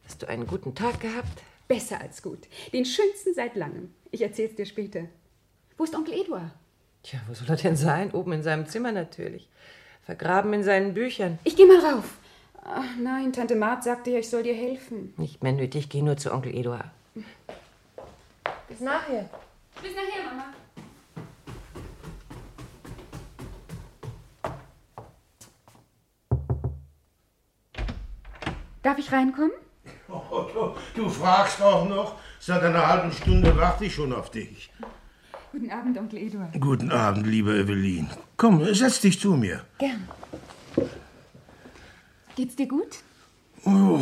Hast 0.04 0.20
du 0.20 0.28
einen 0.28 0.48
guten 0.48 0.74
Tag 0.74 0.98
gehabt? 0.98 1.44
Besser 1.70 2.00
als 2.00 2.20
gut. 2.20 2.48
Den 2.72 2.84
schönsten 2.84 3.32
seit 3.32 3.54
langem. 3.54 3.94
Ich 4.10 4.22
erzähl's 4.22 4.56
dir 4.56 4.66
später. 4.66 5.04
Wo 5.76 5.84
ist 5.84 5.94
Onkel 5.94 6.14
Eduard? 6.14 6.50
Tja, 7.04 7.20
wo 7.28 7.32
soll 7.32 7.48
er 7.48 7.54
denn 7.54 7.76
sein? 7.76 8.10
Oben 8.10 8.32
in 8.32 8.42
seinem 8.42 8.66
Zimmer 8.66 8.90
natürlich. 8.90 9.48
Vergraben 10.02 10.52
in 10.52 10.64
seinen 10.64 10.94
Büchern. 10.94 11.38
Ich 11.44 11.54
geh 11.54 11.66
mal 11.66 11.78
rauf. 11.78 12.16
Ach, 12.64 12.96
nein, 12.98 13.32
Tante 13.32 13.54
Mart 13.54 13.84
sagte 13.84 14.10
ja, 14.10 14.18
ich 14.18 14.28
soll 14.28 14.42
dir 14.42 14.54
helfen. 14.54 15.14
Nicht 15.16 15.44
mehr 15.44 15.52
nötig, 15.52 15.88
geh 15.88 16.02
nur 16.02 16.16
zu 16.16 16.32
Onkel 16.32 16.56
Eduard. 16.56 16.90
Bis 18.68 18.80
nachher. 18.80 19.30
Bis 19.80 19.92
nachher, 19.94 20.24
Mama. 20.26 20.52
Darf 28.82 28.98
ich 28.98 29.12
reinkommen? 29.12 29.52
Oh, 30.10 30.46
du, 30.94 31.02
du 31.02 31.08
fragst 31.08 31.60
auch 31.62 31.88
noch. 31.88 32.16
Seit 32.38 32.62
einer 32.62 32.86
halben 32.86 33.12
Stunde 33.12 33.56
warte 33.56 33.84
ich 33.84 33.94
schon 33.94 34.12
auf 34.12 34.30
dich. 34.30 34.70
Guten 35.52 35.70
Abend, 35.70 35.98
Onkel 35.98 36.18
Eduard. 36.20 36.60
Guten 36.60 36.92
Abend, 36.92 37.26
liebe 37.26 37.56
Evelyn. 37.58 38.08
Komm, 38.36 38.64
setz 38.72 39.00
dich 39.00 39.18
zu 39.18 39.36
mir. 39.36 39.62
Gern. 39.78 40.08
Geht's 42.36 42.56
dir 42.56 42.68
gut? 42.68 42.98
Oh, 43.64 44.00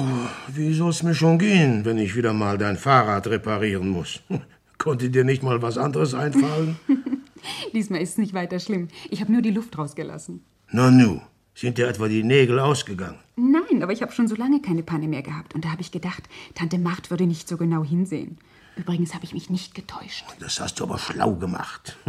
wie 0.49 0.73
soll's 0.73 1.03
mir 1.03 1.15
schon 1.15 1.39
gehen, 1.39 1.85
wenn 1.85 1.99
ich 1.99 2.15
wieder 2.15 2.33
mal 2.33 2.59
dein 2.59 2.77
Fahrrad 2.77 3.27
reparieren 3.27 3.89
muss? 3.89 4.21
Konnte 4.79 5.11
dir 5.11 5.25
nicht 5.25 5.43
mal 5.43 5.61
was 5.61 5.79
anderes 5.79 6.15
einfallen? 6.15 6.79
Diesmal 7.73 8.01
ist 8.01 8.11
es 8.11 8.19
nicht 8.19 8.35
weiter 8.35 8.61
schlimm. 8.61 8.89
Ich 9.11 9.21
habe 9.21 9.33
nur 9.33 9.43
die 9.43 9.51
Luft 9.51 9.77
rausgelassen. 9.77 10.45
Na 10.71 10.91
nu, 10.91 11.21
sind 11.59 11.77
dir 11.77 11.89
etwa 11.89 12.07
die 12.07 12.23
Nägel 12.23 12.61
ausgegangen? 12.61 13.19
Nein, 13.35 13.83
aber 13.83 13.93
ich 13.93 14.01
habe 14.03 14.13
schon 14.13 14.29
so 14.29 14.37
lange 14.37 14.63
keine 14.63 14.85
Panne 14.85 15.09
mehr 15.09 15.23
gehabt. 15.23 15.57
Und 15.57 15.65
da 15.65 15.71
habe 15.71 15.83
ich 15.83 15.91
gedacht, 15.91 16.23
Tante 16.55 16.79
Mart 16.79 17.11
würde 17.11 17.27
nicht 17.27 17.49
so 17.49 17.57
genau 17.57 17.83
hinsehen. 17.83 18.39
Übrigens 18.77 19.13
habe 19.13 19.25
ich 19.25 19.35
mich 19.35 19.51
nicht 19.51 19.75
getäuscht. 19.75 20.25
Das 20.39 20.61
hast 20.61 20.79
du 20.79 20.85
aber 20.85 20.99
schlau 20.99 21.35
gemacht. 21.35 21.97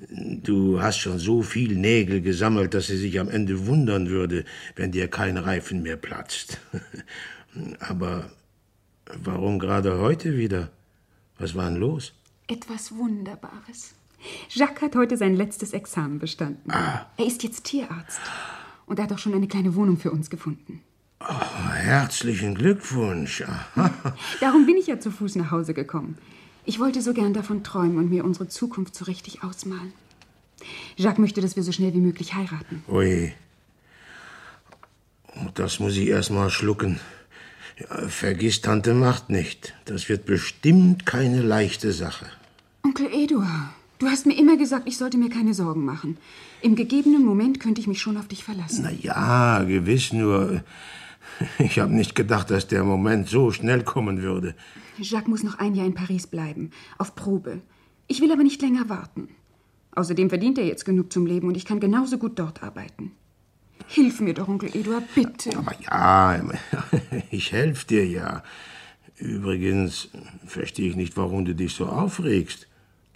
Du 0.00 0.80
hast 0.80 0.98
schon 0.98 1.18
so 1.18 1.42
viel 1.42 1.74
Nägel 1.74 2.20
gesammelt, 2.20 2.72
dass 2.72 2.86
sie 2.86 2.96
sich 2.96 3.18
am 3.18 3.28
Ende 3.28 3.66
wundern 3.66 4.08
würde, 4.08 4.44
wenn 4.76 4.92
dir 4.92 5.08
kein 5.08 5.36
Reifen 5.36 5.82
mehr 5.82 5.96
platzt. 5.96 6.60
Aber 7.80 8.30
warum 9.24 9.58
gerade 9.58 9.98
heute 9.98 10.38
wieder? 10.38 10.70
Was 11.36 11.56
war 11.56 11.68
denn 11.68 11.80
los? 11.80 12.12
Etwas 12.46 12.92
Wunderbares. 12.92 13.96
Jacques 14.50 14.82
hat 14.82 14.96
heute 14.96 15.16
sein 15.16 15.34
letztes 15.34 15.72
Examen 15.72 16.18
bestanden. 16.18 16.70
Er 16.70 17.06
ist 17.26 17.42
jetzt 17.42 17.64
Tierarzt. 17.64 18.20
Und 18.86 18.98
er 18.98 19.04
hat 19.04 19.12
auch 19.12 19.18
schon 19.18 19.34
eine 19.34 19.48
kleine 19.48 19.74
Wohnung 19.74 19.98
für 19.98 20.10
uns 20.10 20.30
gefunden. 20.30 20.80
Oh, 21.20 21.70
herzlichen 21.72 22.54
Glückwunsch. 22.54 23.44
Darum 24.40 24.66
bin 24.66 24.76
ich 24.76 24.86
ja 24.86 24.98
zu 25.00 25.10
Fuß 25.10 25.36
nach 25.36 25.50
Hause 25.50 25.74
gekommen. 25.74 26.16
Ich 26.64 26.78
wollte 26.80 27.02
so 27.02 27.12
gern 27.12 27.34
davon 27.34 27.64
träumen 27.64 27.98
und 27.98 28.10
mir 28.10 28.24
unsere 28.24 28.48
Zukunft 28.48 28.94
so 28.94 29.04
richtig 29.06 29.42
ausmalen. 29.42 29.92
Jacques 30.96 31.18
möchte, 31.18 31.40
dass 31.40 31.56
wir 31.56 31.62
so 31.62 31.72
schnell 31.72 31.94
wie 31.94 32.00
möglich 32.00 32.34
heiraten. 32.34 32.84
Ui. 32.88 33.32
Das 35.54 35.80
muss 35.80 35.96
ich 35.96 36.08
erst 36.08 36.30
mal 36.30 36.50
schlucken. 36.50 37.00
Ja, 37.78 38.08
vergiss 38.08 38.60
Tante 38.60 38.92
Macht 38.94 39.30
nicht. 39.30 39.74
Das 39.84 40.08
wird 40.08 40.26
bestimmt 40.26 41.06
keine 41.06 41.42
leichte 41.42 41.92
Sache. 41.92 42.26
Onkel 42.82 43.08
Eduard, 43.12 43.70
du 43.98 44.06
hast 44.06 44.26
mir 44.26 44.38
immer 44.38 44.56
gesagt, 44.56 44.88
ich 44.88 44.96
sollte 44.96 45.18
mir 45.18 45.28
keine 45.28 45.54
Sorgen 45.54 45.84
machen. 45.84 46.18
Im 46.60 46.74
gegebenen 46.76 47.24
Moment 47.24 47.60
könnte 47.60 47.80
ich 47.80 47.86
mich 47.86 48.00
schon 48.00 48.16
auf 48.16 48.28
dich 48.28 48.44
verlassen. 48.44 48.82
Na 48.84 48.92
ja, 48.92 49.62
gewiss 49.64 50.12
nur. 50.12 50.62
Ich 51.60 51.78
habe 51.78 51.92
nicht 51.92 52.16
gedacht, 52.16 52.50
dass 52.50 52.66
der 52.66 52.82
Moment 52.82 53.28
so 53.28 53.52
schnell 53.52 53.84
kommen 53.84 54.22
würde. 54.22 54.56
Jacques 54.98 55.28
muss 55.28 55.44
noch 55.44 55.58
ein 55.58 55.76
Jahr 55.76 55.86
in 55.86 55.94
Paris 55.94 56.26
bleiben, 56.26 56.70
auf 56.96 57.14
Probe. 57.14 57.60
Ich 58.08 58.20
will 58.20 58.32
aber 58.32 58.42
nicht 58.42 58.60
länger 58.60 58.88
warten. 58.88 59.28
Außerdem 59.94 60.30
verdient 60.30 60.58
er 60.58 60.66
jetzt 60.66 60.84
genug 60.84 61.12
zum 61.12 61.26
Leben 61.26 61.46
und 61.46 61.56
ich 61.56 61.64
kann 61.64 61.78
genauso 61.78 62.18
gut 62.18 62.38
dort 62.38 62.62
arbeiten. 62.62 63.12
Hilf 63.86 64.20
mir 64.20 64.34
doch, 64.34 64.48
Onkel 64.48 64.74
Eduard, 64.74 65.04
bitte. 65.14 65.56
Aber 65.56 65.74
ja, 65.80 66.40
ich 67.30 67.52
helfe 67.52 67.86
dir 67.86 68.06
ja. 68.06 68.42
Übrigens 69.16 70.08
verstehe 70.46 70.88
ich 70.88 70.96
nicht, 70.96 71.16
warum 71.16 71.44
du 71.44 71.54
dich 71.54 71.74
so 71.74 71.86
aufregst. 71.86 72.68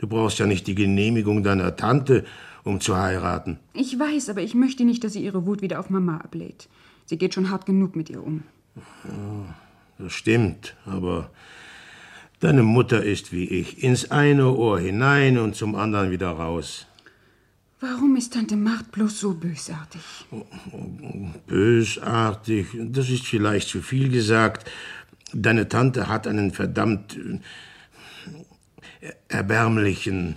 Du 0.02 0.08
brauchst 0.08 0.40
ja 0.40 0.46
nicht 0.46 0.66
die 0.66 0.74
Genehmigung 0.74 1.44
deiner 1.44 1.76
Tante, 1.76 2.24
um 2.64 2.80
zu 2.80 2.96
heiraten. 2.96 3.60
Ich 3.72 3.96
weiß, 3.96 4.30
aber 4.30 4.42
ich 4.42 4.52
möchte 4.52 4.84
nicht, 4.84 5.04
dass 5.04 5.12
sie 5.12 5.22
ihre 5.22 5.46
Wut 5.46 5.62
wieder 5.62 5.78
auf 5.78 5.90
Mama 5.90 6.16
ablädt. 6.16 6.68
Sie 7.06 7.16
geht 7.16 7.34
schon 7.34 7.50
hart 7.50 7.66
genug 7.66 7.94
mit 7.94 8.10
ihr 8.10 8.20
um. 8.20 8.42
Ja, 8.74 9.54
das 9.98 10.12
stimmt, 10.12 10.74
aber 10.86 11.30
deine 12.40 12.64
Mutter 12.64 13.04
ist 13.04 13.32
wie 13.32 13.44
ich, 13.44 13.84
ins 13.84 14.10
eine 14.10 14.50
Ohr 14.52 14.80
hinein 14.80 15.38
und 15.38 15.54
zum 15.54 15.76
anderen 15.76 16.10
wieder 16.10 16.30
raus. 16.30 16.88
Warum 17.78 18.16
ist 18.16 18.32
Tante 18.32 18.56
Mart 18.56 18.90
bloß 18.90 19.20
so 19.20 19.34
bösartig? 19.34 20.02
Bösartig, 21.46 22.66
das 22.76 23.08
ist 23.08 23.24
vielleicht 23.24 23.68
zu 23.68 23.80
viel 23.80 24.08
gesagt. 24.08 24.68
Deine 25.32 25.68
Tante 25.68 26.08
hat 26.08 26.26
einen 26.26 26.50
verdammt 26.50 27.16
erbärmlichen 29.28 30.36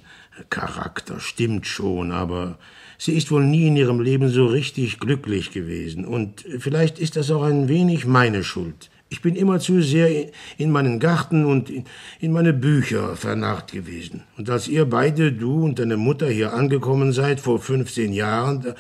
Charakter, 0.50 1.20
stimmt 1.20 1.66
schon, 1.66 2.12
aber 2.12 2.58
sie 2.98 3.14
ist 3.14 3.32
wohl 3.32 3.46
nie 3.46 3.68
in 3.68 3.78
ihrem 3.78 4.02
Leben 4.02 4.30
so 4.30 4.46
richtig 4.46 5.00
glücklich 5.00 5.52
gewesen. 5.52 6.06
Und 6.06 6.46
vielleicht 6.60 7.00
ist 7.00 7.16
das 7.16 7.32
auch 7.32 7.44
ein 7.44 7.68
wenig 7.68 8.06
meine 8.06 8.44
Schuld. 8.44 8.90
Ich 9.08 9.22
bin 9.22 9.36
immer 9.36 9.60
zu 9.60 9.82
sehr 9.82 10.30
in 10.58 10.72
meinen 10.72 11.00
Garten 11.00 11.46
und 11.46 11.72
in 12.20 12.32
meine 12.32 12.54
Bücher 12.54 13.16
vernarrt 13.16 13.72
gewesen. 13.72 14.24
Und 14.36 14.50
als 14.50 14.68
ihr 14.68 14.86
beide, 14.86 15.32
du 15.32 15.64
und 15.64 15.80
deine 15.80 15.96
Mutter, 15.96 16.28
hier 16.28 16.54
angekommen 16.54 17.14
seid, 17.14 17.40
vor 17.40 17.60
15 17.60 18.12
Jahren, 18.12 18.62
da 18.62 18.76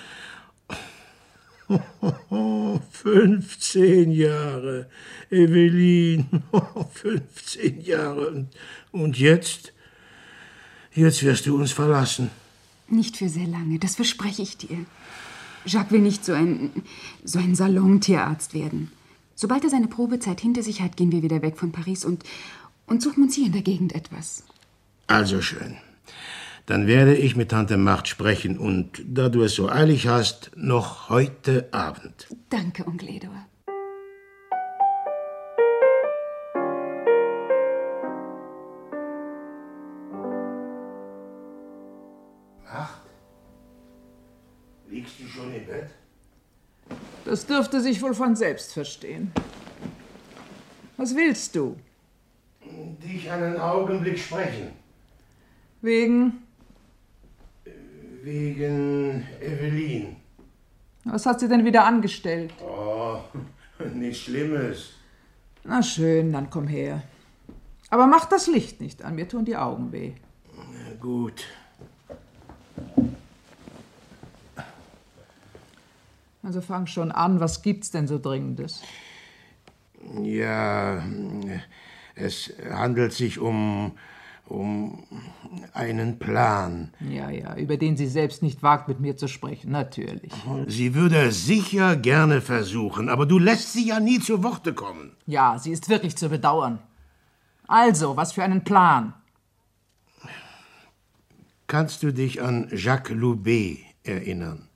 15 2.89 4.11
Jahre, 4.11 4.87
Evelyn, 5.31 6.27
15 6.93 7.81
Jahre. 7.81 8.45
Und 8.91 9.17
jetzt? 9.17 9.73
Jetzt 10.95 11.23
wirst 11.23 11.45
du 11.45 11.57
uns 11.57 11.73
verlassen. 11.73 12.31
Nicht 12.87 13.17
für 13.17 13.29
sehr 13.29 13.47
lange, 13.47 13.79
das 13.79 13.95
verspreche 13.95 14.41
ich 14.41 14.57
dir. 14.57 14.85
Jacques 15.65 15.91
will 15.91 16.01
nicht 16.01 16.23
so 16.23 16.33
ein, 16.33 16.71
so 17.23 17.39
ein 17.39 17.55
Salontierarzt 17.55 18.53
werden. 18.53 18.91
Sobald 19.33 19.63
er 19.65 19.69
seine 19.69 19.87
Probezeit 19.87 20.39
hinter 20.39 20.63
sich 20.63 20.81
hat, 20.81 20.95
gehen 20.95 21.11
wir 21.11 21.21
wieder 21.21 21.41
weg 21.41 21.57
von 21.57 21.71
Paris 21.71 22.05
und, 22.05 22.23
und 22.85 23.01
suchen 23.01 23.23
uns 23.23 23.35
hier 23.35 23.47
in 23.47 23.51
der 23.51 23.63
Gegend 23.63 23.93
etwas. 23.93 24.43
Also 25.07 25.41
schön. 25.41 25.75
Dann 26.65 26.87
werde 26.87 27.15
ich 27.15 27.35
mit 27.35 27.49
Tante 27.49 27.77
Macht 27.77 28.07
sprechen 28.07 28.57
und, 28.57 29.03
da 29.05 29.29
du 29.29 29.43
es 29.43 29.53
so 29.53 29.69
eilig 29.69 30.07
hast, 30.07 30.51
noch 30.55 31.09
heute 31.09 31.67
Abend. 31.73 32.27
Danke, 32.49 32.87
Onkel 32.87 33.09
Eduard. 33.09 33.45
Liegst 44.95 45.19
du 45.19 45.27
schon 45.27 45.53
im 45.53 45.65
Bett? 45.65 45.89
Das 47.25 47.45
dürfte 47.45 47.81
sich 47.81 48.01
wohl 48.01 48.13
von 48.13 48.33
selbst 48.33 48.71
verstehen. 48.71 49.29
Was 50.95 51.13
willst 51.13 51.53
du? 51.53 51.75
Dich 53.03 53.29
einen 53.29 53.59
Augenblick 53.59 54.17
sprechen. 54.17 54.71
Wegen. 55.81 56.43
Wegen 58.23 59.27
Evelyn. 59.41 60.15
Was 61.03 61.25
hat 61.25 61.41
sie 61.41 61.49
denn 61.49 61.65
wieder 61.65 61.83
angestellt? 61.83 62.53
Oh, 62.63 63.19
nichts 63.93 64.23
Schlimmes. 64.23 64.93
Na 65.65 65.83
schön, 65.83 66.31
dann 66.31 66.49
komm 66.49 66.69
her. 66.69 67.03
Aber 67.89 68.07
mach 68.07 68.27
das 68.27 68.47
Licht 68.47 68.79
nicht 68.79 69.03
an, 69.03 69.15
mir 69.15 69.27
tun 69.27 69.43
die 69.43 69.57
Augen 69.57 69.91
weh. 69.91 70.13
Gut. 71.01 71.43
Also 76.45 76.61
fang 76.61 76.85
schon 76.85 77.11
an, 77.11 77.39
was 77.39 77.63
gibt's 77.63 77.89
denn 77.89 78.07
so 78.07 78.19
Dringendes? 78.19 78.83
Ja, 80.21 81.03
es 82.13 82.53
handelt 82.71 83.13
sich 83.13 83.39
um, 83.39 83.93
um 84.45 85.03
einen 85.73 86.19
Plan. 86.19 86.93
Ja, 86.99 87.31
ja, 87.31 87.55
über 87.55 87.77
den 87.77 87.97
sie 87.97 88.05
selbst 88.05 88.43
nicht 88.43 88.61
wagt, 88.61 88.87
mit 88.87 88.99
mir 88.99 89.17
zu 89.17 89.27
sprechen, 89.27 89.71
natürlich. 89.71 90.31
Sie 90.67 90.93
würde 90.93 91.31
sicher 91.31 91.95
gerne 91.95 92.41
versuchen, 92.41 93.09
aber 93.09 93.25
du 93.25 93.39
lässt 93.39 93.73
sie 93.73 93.87
ja 93.87 93.99
nie 93.99 94.19
zu 94.19 94.43
Worte 94.43 94.75
kommen. 94.75 95.13
Ja, 95.25 95.57
sie 95.57 95.71
ist 95.71 95.89
wirklich 95.89 96.15
zu 96.15 96.29
bedauern. 96.29 96.77
Also, 97.67 98.15
was 98.17 98.33
für 98.33 98.43
einen 98.43 98.63
Plan? 98.63 99.15
Kannst 101.65 102.03
du 102.03 102.13
dich 102.13 102.43
an 102.43 102.67
Jacques 102.71 103.15
Loubet 103.15 103.79
erinnern? 104.03 104.67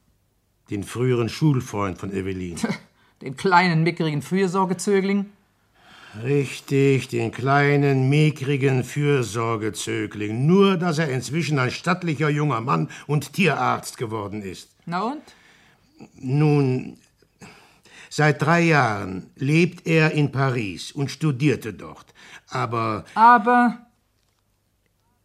Den 0.69 0.83
früheren 0.83 1.29
Schulfreund 1.29 1.97
von 1.97 2.11
Evelyn. 2.11 2.57
Den 3.21 3.35
kleinen, 3.35 3.83
mickrigen 3.83 4.21
Fürsorgezögling? 4.21 5.25
Richtig, 6.23 7.09
den 7.09 7.31
kleinen, 7.31 8.09
mickrigen 8.09 8.83
Fürsorgezögling. 8.83 10.47
Nur, 10.47 10.77
dass 10.77 10.97
er 10.97 11.09
inzwischen 11.09 11.59
ein 11.59 11.69
stattlicher 11.69 12.29
junger 12.29 12.61
Mann 12.61 12.89
und 13.07 13.33
Tierarzt 13.33 13.97
geworden 13.97 14.41
ist. 14.41 14.69
Na 14.85 15.01
und? 15.01 15.21
Nun, 16.15 16.97
seit 18.09 18.41
drei 18.41 18.61
Jahren 18.61 19.29
lebt 19.35 19.85
er 19.85 20.13
in 20.13 20.31
Paris 20.31 20.91
und 20.91 21.11
studierte 21.11 21.73
dort. 21.73 22.13
Aber 22.47 23.05
Aber 23.13 23.85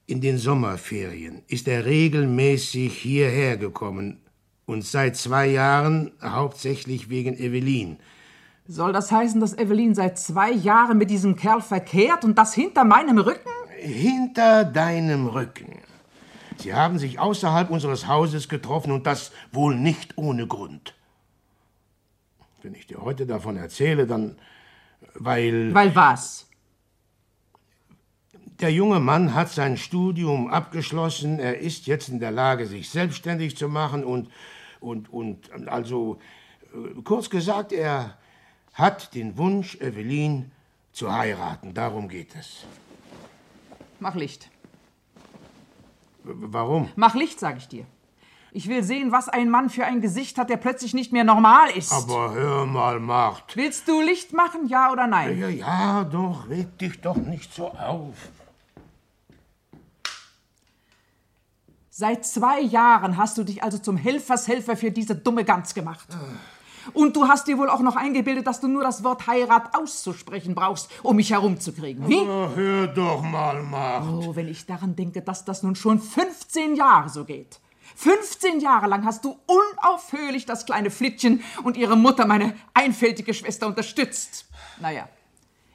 in 0.06 0.20
den 0.20 0.36
Sommerferien 0.36 1.42
ist 1.46 1.66
er 1.66 1.86
regelmäßig 1.86 2.92
hierher 2.98 3.56
gekommen 3.56 4.23
und 4.66 4.84
seit 4.84 5.16
zwei 5.16 5.46
Jahren 5.46 6.12
hauptsächlich 6.22 7.10
wegen 7.10 7.36
Evelyn. 7.36 7.98
soll 8.66 8.92
das 8.92 9.12
heißen, 9.12 9.40
dass 9.40 9.56
Evelyn 9.56 9.94
seit 9.94 10.18
zwei 10.18 10.50
Jahren 10.50 10.98
mit 10.98 11.10
diesem 11.10 11.36
Kerl 11.36 11.60
verkehrt 11.60 12.24
und 12.24 12.38
das 12.38 12.54
hinter 12.54 12.84
meinem 12.84 13.18
Rücken? 13.18 13.50
Hinter 13.78 14.64
deinem 14.64 15.26
Rücken. 15.26 15.80
Sie 16.58 16.72
haben 16.72 16.98
sich 16.98 17.18
außerhalb 17.18 17.68
unseres 17.70 18.06
Hauses 18.06 18.48
getroffen 18.48 18.92
und 18.92 19.06
das 19.06 19.32
wohl 19.52 19.74
nicht 19.74 20.16
ohne 20.16 20.46
Grund. 20.46 20.94
Wenn 22.62 22.74
ich 22.74 22.86
dir 22.86 23.02
heute 23.02 23.26
davon 23.26 23.56
erzähle, 23.56 24.06
dann 24.06 24.36
weil 25.14 25.74
Weil 25.74 25.94
was? 25.94 26.46
der 28.60 28.72
junge 28.72 29.00
Mann 29.00 29.34
hat 29.34 29.50
sein 29.50 29.76
Studium 29.76 30.48
abgeschlossen, 30.48 31.38
er 31.38 31.58
ist 31.58 31.86
jetzt 31.86 32.08
in 32.08 32.20
der 32.20 32.30
Lage, 32.30 32.66
sich 32.66 32.88
selbstständig 32.88 33.56
zu 33.56 33.68
machen 33.68 34.04
und 34.04 34.28
und 34.84 35.12
und 35.12 35.50
also 35.68 36.18
äh, 36.74 37.02
kurz 37.02 37.30
gesagt, 37.30 37.72
er 37.72 38.16
hat 38.74 39.14
den 39.14 39.36
Wunsch, 39.38 39.76
Evelyn 39.76 40.50
zu 40.92 41.12
heiraten. 41.12 41.74
Darum 41.74 42.08
geht 42.08 42.34
es. 42.34 42.64
Mach 44.00 44.14
Licht. 44.14 44.50
Warum? 46.24 46.90
Mach 46.96 47.14
Licht, 47.14 47.38
sag 47.38 47.56
ich 47.58 47.68
dir. 47.68 47.86
Ich 48.56 48.68
will 48.68 48.84
sehen, 48.84 49.10
was 49.10 49.28
ein 49.28 49.50
Mann 49.50 49.68
für 49.68 49.84
ein 49.84 50.00
Gesicht 50.00 50.38
hat, 50.38 50.48
der 50.48 50.56
plötzlich 50.58 50.94
nicht 50.94 51.12
mehr 51.12 51.24
normal 51.24 51.70
ist. 51.70 51.92
Aber 51.92 52.32
hör 52.34 52.66
mal, 52.66 53.00
Macht. 53.00 53.56
Willst 53.56 53.88
du 53.88 54.00
Licht 54.00 54.32
machen, 54.32 54.68
ja 54.68 54.92
oder 54.92 55.08
nein? 55.08 55.38
Ja, 55.38 55.48
ja, 55.48 56.04
doch, 56.04 56.48
reg 56.48 56.78
dich 56.78 57.00
doch 57.00 57.16
nicht 57.16 57.52
so 57.52 57.68
auf. 57.72 58.14
Seit 61.96 62.26
zwei 62.26 62.60
Jahren 62.60 63.16
hast 63.18 63.38
du 63.38 63.44
dich 63.44 63.62
also 63.62 63.78
zum 63.78 63.96
Helfershelfer 63.96 64.76
für 64.76 64.90
diese 64.90 65.14
dumme 65.14 65.44
Gans 65.44 65.74
gemacht. 65.74 66.08
Und 66.92 67.14
du 67.14 67.28
hast 67.28 67.46
dir 67.46 67.56
wohl 67.56 67.70
auch 67.70 67.82
noch 67.82 67.94
eingebildet, 67.94 68.48
dass 68.48 68.58
du 68.58 68.66
nur 68.66 68.82
das 68.82 69.04
Wort 69.04 69.28
Heirat 69.28 69.76
auszusprechen 69.76 70.56
brauchst, 70.56 70.90
um 71.04 71.14
mich 71.14 71.30
herumzukriegen. 71.30 72.08
Wie? 72.08 72.16
Oh, 72.18 72.48
hör 72.56 72.88
doch 72.88 73.22
mal, 73.22 73.62
Macht. 73.62 74.08
Oh, 74.08 74.34
wenn 74.34 74.48
ich 74.48 74.66
daran 74.66 74.96
denke, 74.96 75.22
dass 75.22 75.44
das 75.44 75.62
nun 75.62 75.76
schon 75.76 76.00
15 76.00 76.74
Jahre 76.74 77.10
so 77.10 77.24
geht. 77.24 77.60
15 77.94 78.58
Jahre 78.58 78.88
lang 78.88 79.04
hast 79.04 79.24
du 79.24 79.38
unaufhörlich 79.46 80.46
das 80.46 80.66
kleine 80.66 80.90
Flittchen 80.90 81.44
und 81.62 81.76
ihre 81.76 81.96
Mutter, 81.96 82.26
meine 82.26 82.56
einfältige 82.74 83.34
Schwester, 83.34 83.68
unterstützt. 83.68 84.46
Naja, 84.80 85.08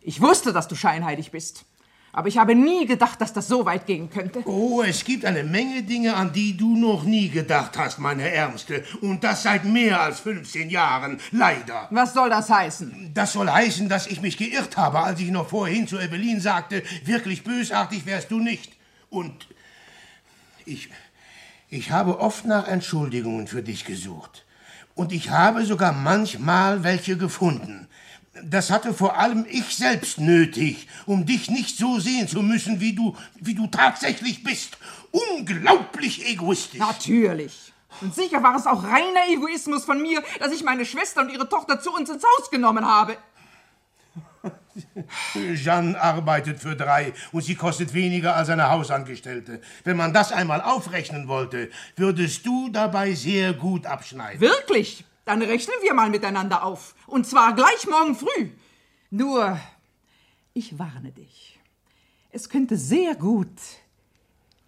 ich 0.02 0.20
wusste, 0.20 0.52
dass 0.52 0.68
du 0.68 0.76
scheinheilig 0.76 1.32
bist. 1.32 1.64
Aber 2.12 2.28
ich 2.28 2.38
habe 2.38 2.56
nie 2.56 2.86
gedacht, 2.86 3.22
dass 3.22 3.34
das 3.34 3.48
so 3.48 3.66
weit 3.66 3.86
gehen 3.86 4.10
könnte. 4.10 4.42
Oh, 4.46 4.82
es 4.82 5.04
gibt 5.04 5.26
eine 5.26 5.44
Menge 5.44 5.84
Dinge, 5.84 6.16
an 6.16 6.34
die 6.34 6.58
du 6.58 6.76
noch 6.76 7.04
nie 7.04 7.30
gedacht 7.30 7.78
hast, 7.78 8.00
meine 8.00 8.32
Ärmste. 8.32 8.84
Und 9.02 9.24
das 9.24 9.44
seit 9.44 9.64
mehr 9.66 10.02
als 10.02 10.20
15 10.22 10.70
Jahren, 10.70 11.20
leider. 11.32 11.88
Was 11.92 12.14
soll 12.14 12.30
das 12.30 12.50
heißen? 12.50 13.12
Das 13.14 13.34
soll 13.34 13.50
heißen, 13.50 13.90
dass 13.90 14.08
ich 14.08 14.22
mich 14.22 14.38
geirrt 14.38 14.76
habe, 14.78 15.00
als 15.00 15.20
ich 15.20 15.30
noch 15.30 15.50
vorhin 15.50 15.88
zu 15.88 16.00
Evelyn 16.00 16.42
sagte, 16.42 16.84
wirklich 17.06 17.44
bösartig 17.44 18.06
wärst 18.06 18.32
du 18.32 18.40
nicht. 18.40 18.74
Und 19.10 19.48
ich, 20.66 20.90
ich 21.70 21.92
habe 21.92 22.20
oft 22.20 22.46
nach 22.46 22.68
Entschuldigungen 22.68 23.48
für 23.48 23.62
dich 23.62 23.86
gesucht. 23.86 24.46
Und 24.96 25.14
ich 25.14 25.30
habe 25.30 25.64
sogar 25.66 25.94
manchmal 25.94 26.84
welche 26.84 27.18
gefunden. 27.18 27.88
Das 28.44 28.72
hatte 28.72 28.94
vor 28.94 29.18
allem 29.18 29.46
ich 29.50 29.76
selbst 29.76 30.20
nötig, 30.20 30.88
um 31.06 31.26
dich 31.26 31.50
nicht 31.50 31.78
so 31.78 32.00
sehen 32.00 32.28
zu 32.28 32.42
müssen, 32.42 32.80
wie 32.80 32.94
du, 32.94 33.16
wie 33.40 33.56
du 33.56 33.68
tatsächlich 33.68 34.44
bist. 34.44 34.78
Unglaublich 35.12 36.28
egoistisch. 36.28 36.80
Natürlich. 36.80 37.74
Und 38.02 38.16
sicher 38.16 38.42
war 38.44 38.56
es 38.56 38.66
auch 38.66 38.84
reiner 38.84 39.28
Egoismus 39.30 39.84
von 39.84 40.02
mir, 40.02 40.24
dass 40.40 40.54
ich 40.54 40.64
meine 40.64 40.86
Schwester 40.86 41.22
und 41.22 41.30
ihre 41.30 41.50
Tochter 41.50 41.82
zu 41.82 41.94
uns 41.94 42.10
ins 42.10 42.24
Haus 42.24 42.50
genommen 42.52 42.86
habe. 42.86 43.18
Jeanne 45.56 46.00
arbeitet 46.00 46.60
für 46.60 46.76
drei 46.76 47.14
und 47.32 47.42
sie 47.42 47.56
kostet 47.56 47.94
weniger 47.94 48.36
als 48.36 48.50
eine 48.50 48.70
Hausangestellte. 48.70 49.62
Wenn 49.84 49.98
man 49.98 50.14
das 50.14 50.32
einmal 50.32 50.62
aufrechnen 50.62 51.28
wollte, 51.28 51.70
würdest 51.96 52.46
du 52.46 52.70
dabei 52.70 53.14
sehr 53.14 53.54
gut 53.54 53.86
abschneiden. 53.86 54.40
Wirklich? 54.40 55.04
Dann 55.30 55.44
rechnen 55.44 55.76
wir 55.84 55.94
mal 55.94 56.10
miteinander 56.10 56.64
auf. 56.64 56.96
Und 57.06 57.28
zwar 57.28 57.54
gleich 57.54 57.86
morgen 57.86 58.16
früh. 58.16 58.50
Nur, 59.12 59.60
ich 60.56 60.80
warne 60.80 61.12
dich. 61.12 61.60
Es 62.32 62.50
könnte 62.50 62.78
sehr 62.78 63.14
gut 63.14 63.48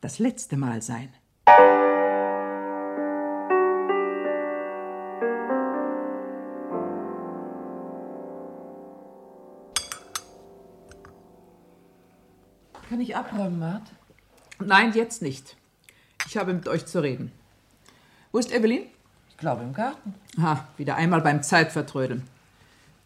das 0.02 0.20
letzte 0.20 0.58
Mal 0.58 0.84
sein. 0.84 1.12
Kann 12.88 13.02
ich 13.02 13.16
abräumen, 13.16 13.58
Mart? 13.58 13.92
Nein, 14.60 14.94
jetzt 14.94 15.24
nicht. 15.24 15.58
Ich 16.28 16.38
habe 16.38 16.54
mit 16.54 16.68
euch 16.68 16.86
zu 16.86 17.02
reden. 17.02 17.32
Wo 18.32 18.38
ist 18.38 18.52
Evelyn? 18.52 18.86
Ich 19.42 19.44
glaube 19.44 19.64
im 19.64 19.74
Garten. 19.74 20.14
Ha, 20.40 20.68
wieder 20.78 20.98
einmal 20.98 21.22
beim 21.22 21.42
Zeitvertrödeln. 21.42 22.22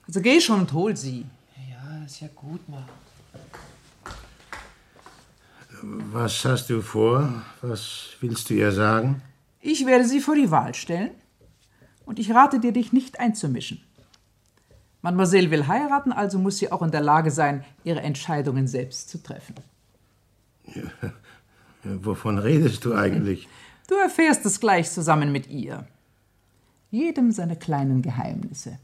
Also 0.05 0.19
geh 0.19 0.41
schon 0.41 0.59
und 0.59 0.73
hol 0.73 0.97
sie. 0.97 1.25
Ja, 1.69 2.03
ist 2.05 2.19
ja 2.19 2.27
gut, 2.35 2.67
Mart. 2.67 2.89
Was 5.81 6.43
hast 6.43 6.69
du 6.69 6.81
vor? 6.81 7.41
Was 7.61 8.17
willst 8.19 8.49
du 8.49 8.53
ihr 8.53 8.73
sagen? 8.73 9.21
Ich 9.61 9.85
werde 9.85 10.03
sie 10.03 10.19
vor 10.19 10.35
die 10.35 10.51
Wahl 10.51 10.75
stellen. 10.75 11.11
Und 12.05 12.19
ich 12.19 12.29
rate 12.31 12.59
dir, 12.59 12.73
dich 12.73 12.91
nicht 12.91 13.17
einzumischen. 13.17 13.81
Mademoiselle 15.03 15.49
will 15.51 15.67
heiraten, 15.67 16.11
also 16.11 16.37
muss 16.37 16.57
sie 16.57 16.69
auch 16.69 16.81
in 16.81 16.91
der 16.91 16.99
Lage 16.99 17.31
sein, 17.31 17.63
ihre 17.85 18.01
Entscheidungen 18.01 18.67
selbst 18.67 19.07
zu 19.07 19.23
treffen. 19.23 19.55
Wovon 21.85 22.39
redest 22.39 22.83
du 22.83 22.93
eigentlich? 22.93 23.47
Du 23.87 23.95
erfährst 23.95 24.45
es 24.45 24.59
gleich 24.59 24.91
zusammen 24.91 25.31
mit 25.31 25.47
ihr. 25.47 25.87
Jedem 26.95 27.33
seine 27.33 27.57
kleinen 27.57 28.01
Geheimnisse. 28.01 28.79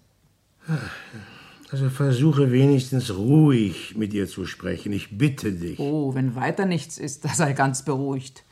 Also 1.71 1.89
versuche 1.89 2.51
wenigstens 2.51 3.15
ruhig 3.15 3.95
mit 3.95 4.13
ihr 4.13 4.27
zu 4.27 4.45
sprechen. 4.45 4.91
Ich 4.91 5.17
bitte 5.17 5.53
dich. 5.53 5.79
Oh, 5.79 6.13
wenn 6.13 6.35
weiter 6.35 6.65
nichts 6.65 6.97
ist, 6.97 7.23
da 7.23 7.29
sei 7.29 7.53
ganz 7.53 7.85
beruhigt. 7.85 8.43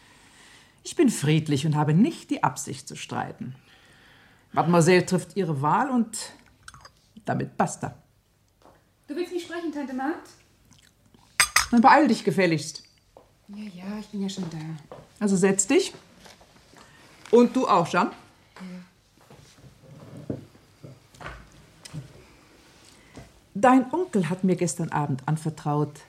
Ich 0.86 0.96
bin 0.96 1.10
friedlich 1.10 1.66
und 1.66 1.76
habe 1.76 1.94
nicht 1.94 2.30
die 2.30 2.42
Absicht 2.42 2.88
zu 2.88 2.96
streiten. 2.96 3.54
Mademoiselle 4.54 5.06
trifft 5.06 5.36
ihre 5.36 5.62
Wahl 5.62 5.90
und 5.90 6.32
damit 7.26 7.58
basta. 7.58 8.02
Du 9.10 9.16
willst 9.18 9.34
nicht 9.34 9.46
sprechen, 9.46 9.74
Tante 9.74 9.94
Mart? 9.94 10.30
Dann 11.70 11.82
beeil 11.82 12.08
dich 12.08 12.24
gefälligst. 12.24 12.84
Ja, 13.50 13.64
ja, 13.76 14.00
ich 14.00 14.08
bin 14.08 14.22
ja 14.22 14.30
schon 14.30 14.46
da. 14.50 14.96
Also 15.20 15.36
setz 15.36 15.68
dich. 15.68 15.94
Und 17.30 17.54
du 17.54 17.68
auch, 17.68 17.90
Jean. 17.90 18.12
Dein 23.62 23.92
Onkel 23.92 24.30
hat 24.30 24.46
mir 24.46 24.56
gestern 24.56 24.90
Abend 24.90 25.28
anvertraut, 25.28 26.00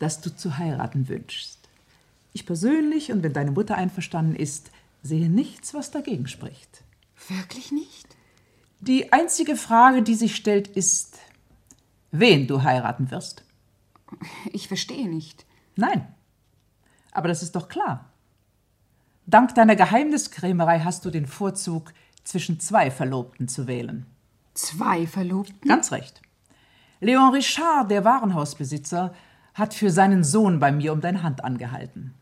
dass 0.00 0.20
du 0.20 0.34
zu 0.34 0.58
heiraten 0.58 1.08
wünschst. 1.08 1.60
Ich 2.32 2.44
persönlich 2.44 3.12
und 3.12 3.22
wenn 3.22 3.32
deine 3.32 3.52
Mutter 3.52 3.76
einverstanden 3.76 4.34
ist, 4.34 4.72
sehe 5.00 5.30
nichts, 5.30 5.74
was 5.74 5.92
dagegen 5.92 6.26
spricht. 6.26 6.82
Wirklich 7.28 7.70
nicht? 7.70 8.16
Die 8.80 9.12
einzige 9.12 9.54
Frage, 9.54 10.02
die 10.02 10.16
sich 10.16 10.34
stellt, 10.34 10.66
ist, 10.66 11.18
wen 12.10 12.48
du 12.48 12.64
heiraten 12.64 13.12
wirst. 13.12 13.44
Ich 14.52 14.66
verstehe 14.66 15.08
nicht. 15.08 15.46
Nein. 15.76 16.12
Aber 17.12 17.28
das 17.28 17.44
ist 17.44 17.54
doch 17.54 17.68
klar. 17.68 18.10
Dank 19.26 19.54
deiner 19.54 19.76
Geheimniskrämerei 19.76 20.80
hast 20.80 21.04
du 21.04 21.10
den 21.10 21.26
Vorzug, 21.26 21.92
zwischen 22.24 22.58
zwei 22.58 22.90
Verlobten 22.90 23.46
zu 23.46 23.68
wählen. 23.68 24.06
Zwei 24.54 25.06
Verlobten? 25.06 25.68
Ganz 25.68 25.92
recht. 25.92 26.22
Leon 27.02 27.34
Richard, 27.34 27.90
der 27.90 28.04
Warenhausbesitzer, 28.04 29.12
hat 29.54 29.74
für 29.74 29.90
seinen 29.90 30.22
Sohn 30.22 30.60
bei 30.60 30.70
mir 30.70 30.92
um 30.92 31.00
deine 31.00 31.24
Hand 31.24 31.42
angehalten. 31.42 32.14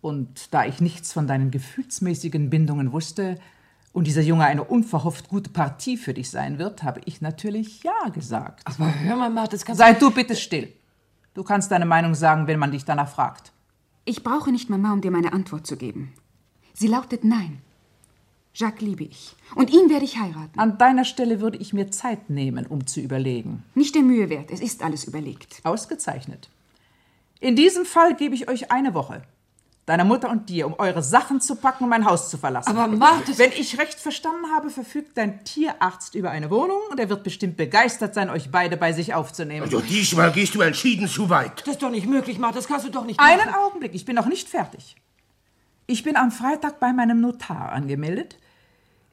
Und 0.00 0.52
da 0.52 0.64
ich 0.64 0.80
nichts 0.80 1.12
von 1.12 1.28
deinen 1.28 1.52
gefühlsmäßigen 1.52 2.50
Bindungen 2.50 2.90
wusste 2.90 3.38
und 3.92 4.08
dieser 4.08 4.22
Junge 4.22 4.44
eine 4.44 4.64
unverhofft 4.64 5.28
gute 5.28 5.50
Partie 5.50 5.96
für 5.96 6.14
dich 6.14 6.30
sein 6.30 6.58
wird, 6.58 6.82
habe 6.82 7.00
ich 7.04 7.20
natürlich 7.20 7.84
Ja 7.84 8.08
gesagt. 8.12 8.62
Aber 8.64 8.92
hör 9.04 9.14
mal, 9.14 9.30
Mart, 9.30 9.52
das 9.52 9.64
kannst 9.64 9.78
Sei 9.78 9.92
du 9.92 10.10
bitte 10.10 10.34
still. 10.34 10.72
Du 11.34 11.44
kannst 11.44 11.70
deine 11.70 11.86
Meinung 11.86 12.16
sagen, 12.16 12.48
wenn 12.48 12.58
man 12.58 12.72
dich 12.72 12.84
danach 12.84 13.08
fragt. 13.08 13.52
Ich 14.04 14.24
brauche 14.24 14.50
nicht 14.50 14.68
Mama, 14.68 14.92
um 14.92 15.00
dir 15.00 15.12
meine 15.12 15.32
Antwort 15.32 15.64
zu 15.64 15.76
geben. 15.76 16.12
Sie 16.72 16.88
lautet 16.88 17.22
Nein. 17.22 17.62
Jacques 18.54 18.80
liebe 18.82 19.02
ich. 19.02 19.34
Und 19.56 19.70
ihn 19.70 19.90
werde 19.90 20.04
ich 20.04 20.16
heiraten. 20.18 20.58
An 20.58 20.78
deiner 20.78 21.04
Stelle 21.04 21.40
würde 21.40 21.58
ich 21.58 21.72
mir 21.72 21.90
Zeit 21.90 22.30
nehmen, 22.30 22.66
um 22.66 22.86
zu 22.86 23.00
überlegen. 23.00 23.64
Nicht 23.74 23.96
der 23.96 24.02
Mühe 24.02 24.30
wert. 24.30 24.50
Es 24.52 24.60
ist 24.60 24.82
alles 24.82 25.04
überlegt. 25.04 25.60
Ausgezeichnet. 25.64 26.48
In 27.40 27.56
diesem 27.56 27.84
Fall 27.84 28.14
gebe 28.14 28.34
ich 28.34 28.48
euch 28.48 28.70
eine 28.70 28.94
Woche. 28.94 29.22
Deiner 29.86 30.04
Mutter 30.04 30.30
und 30.30 30.48
dir, 30.48 30.66
um 30.66 30.74
eure 30.78 31.02
Sachen 31.02 31.40
zu 31.42 31.56
packen 31.56 31.84
und 31.84 31.90
mein 31.90 32.06
Haus 32.06 32.30
zu 32.30 32.38
verlassen. 32.38 32.70
Aber 32.74 32.86
Mart, 32.86 33.36
Wenn 33.38 33.52
ich 33.52 33.78
recht 33.78 33.98
verstanden 33.98 34.46
habe, 34.54 34.70
verfügt 34.70 35.18
dein 35.18 35.44
Tierarzt 35.44 36.14
über 36.14 36.30
eine 36.30 36.48
Wohnung 36.48 36.78
und 36.90 36.98
er 36.98 37.10
wird 37.10 37.22
bestimmt 37.22 37.58
begeistert 37.58 38.14
sein, 38.14 38.30
euch 38.30 38.50
beide 38.50 38.78
bei 38.78 38.92
sich 38.92 39.12
aufzunehmen. 39.12 39.62
Also 39.62 39.80
diesmal 39.80 40.32
gehst 40.32 40.54
du 40.54 40.62
entschieden 40.62 41.06
zu 41.06 41.28
weit. 41.28 41.60
Das 41.66 41.74
ist 41.74 41.82
doch 41.82 41.90
nicht 41.90 42.06
möglich, 42.06 42.38
Mart. 42.38 42.56
Das 42.56 42.66
kannst 42.66 42.86
du 42.86 42.90
doch 42.90 43.04
nicht 43.04 43.20
Einen 43.20 43.44
machen. 43.44 43.54
Augenblick, 43.56 43.94
ich 43.94 44.06
bin 44.06 44.14
noch 44.14 44.26
nicht 44.26 44.48
fertig. 44.48 44.96
Ich 45.86 46.02
bin 46.02 46.16
am 46.16 46.30
Freitag 46.30 46.80
bei 46.80 46.94
meinem 46.94 47.20
Notar 47.20 47.72
angemeldet. 47.72 48.38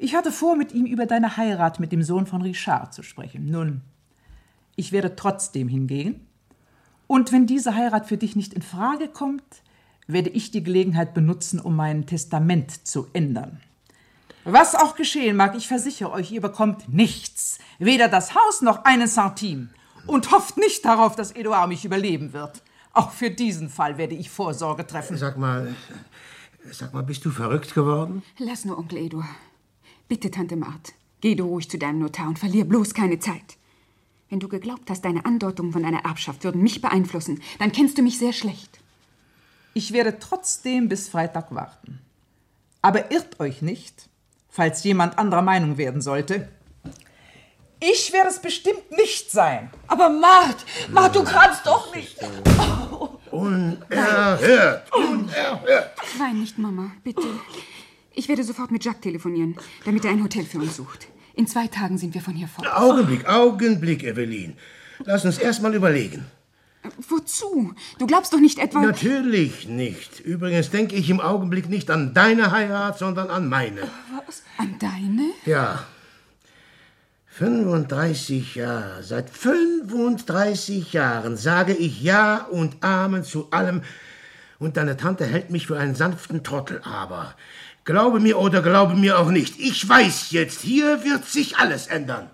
Ich 0.03 0.15
hatte 0.15 0.31
vor, 0.31 0.55
mit 0.55 0.71
ihm 0.71 0.87
über 0.87 1.05
deine 1.05 1.37
Heirat 1.37 1.79
mit 1.79 1.91
dem 1.91 2.01
Sohn 2.01 2.25
von 2.25 2.41
Richard 2.41 2.91
zu 2.91 3.03
sprechen. 3.03 3.45
Nun, 3.45 3.81
ich 4.75 4.91
werde 4.91 5.15
trotzdem 5.15 5.67
hingehen. 5.67 6.25
Und 7.05 7.31
wenn 7.31 7.45
diese 7.45 7.75
Heirat 7.75 8.07
für 8.07 8.17
dich 8.17 8.35
nicht 8.35 8.55
in 8.55 8.63
Frage 8.63 9.09
kommt, 9.09 9.43
werde 10.07 10.31
ich 10.31 10.49
die 10.49 10.63
Gelegenheit 10.63 11.13
benutzen, 11.13 11.59
um 11.59 11.75
mein 11.75 12.07
Testament 12.07 12.87
zu 12.87 13.09
ändern. 13.13 13.61
Was 14.43 14.73
auch 14.73 14.95
geschehen 14.95 15.35
mag, 15.35 15.55
ich 15.55 15.67
versichere 15.67 16.11
euch, 16.11 16.31
ihr 16.31 16.41
bekommt 16.41 16.91
nichts. 16.91 17.59
Weder 17.77 18.07
das 18.07 18.33
Haus 18.33 18.63
noch 18.63 18.85
einen 18.85 19.07
Centime. 19.07 19.69
Und 20.07 20.31
hofft 20.31 20.57
nicht 20.57 20.83
darauf, 20.83 21.15
dass 21.15 21.31
Eduard 21.31 21.69
mich 21.69 21.85
überleben 21.85 22.33
wird. 22.33 22.63
Auch 22.93 23.11
für 23.11 23.29
diesen 23.29 23.69
Fall 23.69 23.99
werde 23.99 24.15
ich 24.15 24.31
Vorsorge 24.31 24.87
treffen. 24.87 25.15
Sag 25.15 25.37
mal, 25.37 25.75
sag 26.71 26.91
mal, 26.91 27.03
bist 27.03 27.23
du 27.23 27.29
verrückt 27.29 27.75
geworden? 27.75 28.23
Lass 28.39 28.65
nur, 28.65 28.79
Onkel 28.79 28.97
Eduard. 28.97 29.29
Bitte, 30.11 30.29
Tante 30.29 30.57
Mart, 30.57 30.91
geh 31.21 31.35
du 31.35 31.45
ruhig 31.45 31.69
zu 31.69 31.77
deinem 31.77 31.99
Notar 31.99 32.27
und 32.27 32.37
verlier 32.37 32.65
bloß 32.65 32.93
keine 32.93 33.19
Zeit. 33.19 33.55
Wenn 34.29 34.41
du 34.41 34.49
geglaubt 34.49 34.89
hast, 34.89 35.05
deine 35.05 35.23
Andeutungen 35.23 35.71
von 35.71 35.85
einer 35.85 36.03
Erbschaft 36.03 36.43
würden 36.43 36.61
mich 36.61 36.81
beeinflussen, 36.81 37.41
dann 37.59 37.71
kennst 37.71 37.97
du 37.97 38.01
mich 38.01 38.17
sehr 38.17 38.33
schlecht. 38.33 38.81
Ich 39.73 39.93
werde 39.93 40.19
trotzdem 40.19 40.89
bis 40.89 41.07
Freitag 41.07 41.55
warten. 41.55 42.01
Aber 42.81 43.09
irrt 43.09 43.39
euch 43.39 43.61
nicht, 43.61 44.09
falls 44.49 44.83
jemand 44.83 45.17
anderer 45.17 45.43
Meinung 45.43 45.77
werden 45.77 46.01
sollte. 46.01 46.49
Ich 47.79 48.11
werde 48.11 48.31
es 48.31 48.41
bestimmt 48.41 48.91
nicht 48.91 49.31
sein. 49.31 49.69
Aber 49.87 50.09
Mart, 50.09 50.65
Mart, 50.89 51.15
du 51.15 51.23
kannst 51.23 51.65
doch 51.65 51.95
nicht. 51.95 52.17
Unerhört! 53.31 54.93
Unerhört! 54.93 55.91
Wein 56.19 56.41
nicht, 56.41 56.57
Mama, 56.57 56.91
bitte. 57.01 57.23
Ich 58.13 58.27
werde 58.27 58.43
sofort 58.43 58.71
mit 58.71 58.83
Jacques 58.83 59.01
telefonieren, 59.01 59.55
damit 59.85 60.05
er 60.05 60.11
ein 60.11 60.23
Hotel 60.23 60.45
für 60.45 60.59
uns 60.59 60.75
sucht. 60.75 61.07
In 61.33 61.47
zwei 61.47 61.67
Tagen 61.67 61.97
sind 61.97 62.13
wir 62.13 62.21
von 62.21 62.33
hier 62.33 62.47
fort. 62.47 62.67
Augenblick, 62.67 63.27
Augenblick, 63.27 64.03
Evelyn. 64.03 64.57
Lass 65.05 65.23
uns 65.23 65.37
erst 65.37 65.61
mal 65.61 65.73
überlegen. 65.73 66.25
Wozu? 67.07 67.73
Du 67.99 68.07
glaubst 68.07 68.33
doch 68.33 68.39
nicht 68.39 68.59
etwa. 68.59 68.81
Natürlich 68.81 69.67
nicht. 69.67 70.19
Übrigens 70.19 70.71
denke 70.71 70.95
ich 70.95 71.09
im 71.09 71.19
Augenblick 71.21 71.69
nicht 71.69 71.89
an 71.89 72.13
deine 72.13 72.51
Heirat, 72.51 72.97
sondern 72.97 73.29
an 73.29 73.47
meine. 73.47 73.81
Was? 74.25 74.43
An 74.57 74.75
deine? 74.79 75.31
Ja. 75.45 75.85
35 77.27 78.55
Jahre. 78.55 79.03
Seit 79.03 79.29
35 79.29 80.91
Jahren 80.91 81.37
sage 81.37 81.73
ich 81.73 82.01
Ja 82.01 82.45
und 82.45 82.83
Amen 82.83 83.23
zu 83.23 83.51
allem. 83.51 83.83
Und 84.59 84.77
deine 84.77 84.97
Tante 84.97 85.25
hält 85.25 85.49
mich 85.49 85.67
für 85.67 85.79
einen 85.79 85.95
sanften 85.95 86.43
Trottel. 86.43 86.81
Aber 86.83 87.35
glaube 87.91 88.21
mir 88.21 88.39
oder 88.39 88.61
glaube 88.61 88.95
mir 88.95 89.19
auch 89.19 89.31
nicht. 89.31 89.59
Ich 89.59 89.87
weiß 89.87 90.31
jetzt, 90.31 90.61
hier 90.61 91.03
wird 91.03 91.25
sich 91.25 91.57
alles 91.57 91.87
ändern. 91.87 92.29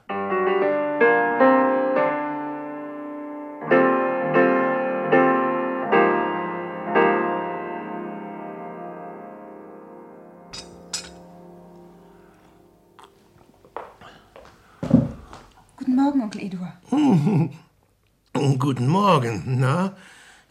Guten 15.77 15.95
Morgen, 15.95 16.21
Onkel 16.21 16.41
Eduard. 16.41 16.73
Guten 18.59 18.87
Morgen. 18.87 19.59
Na, 19.59 19.95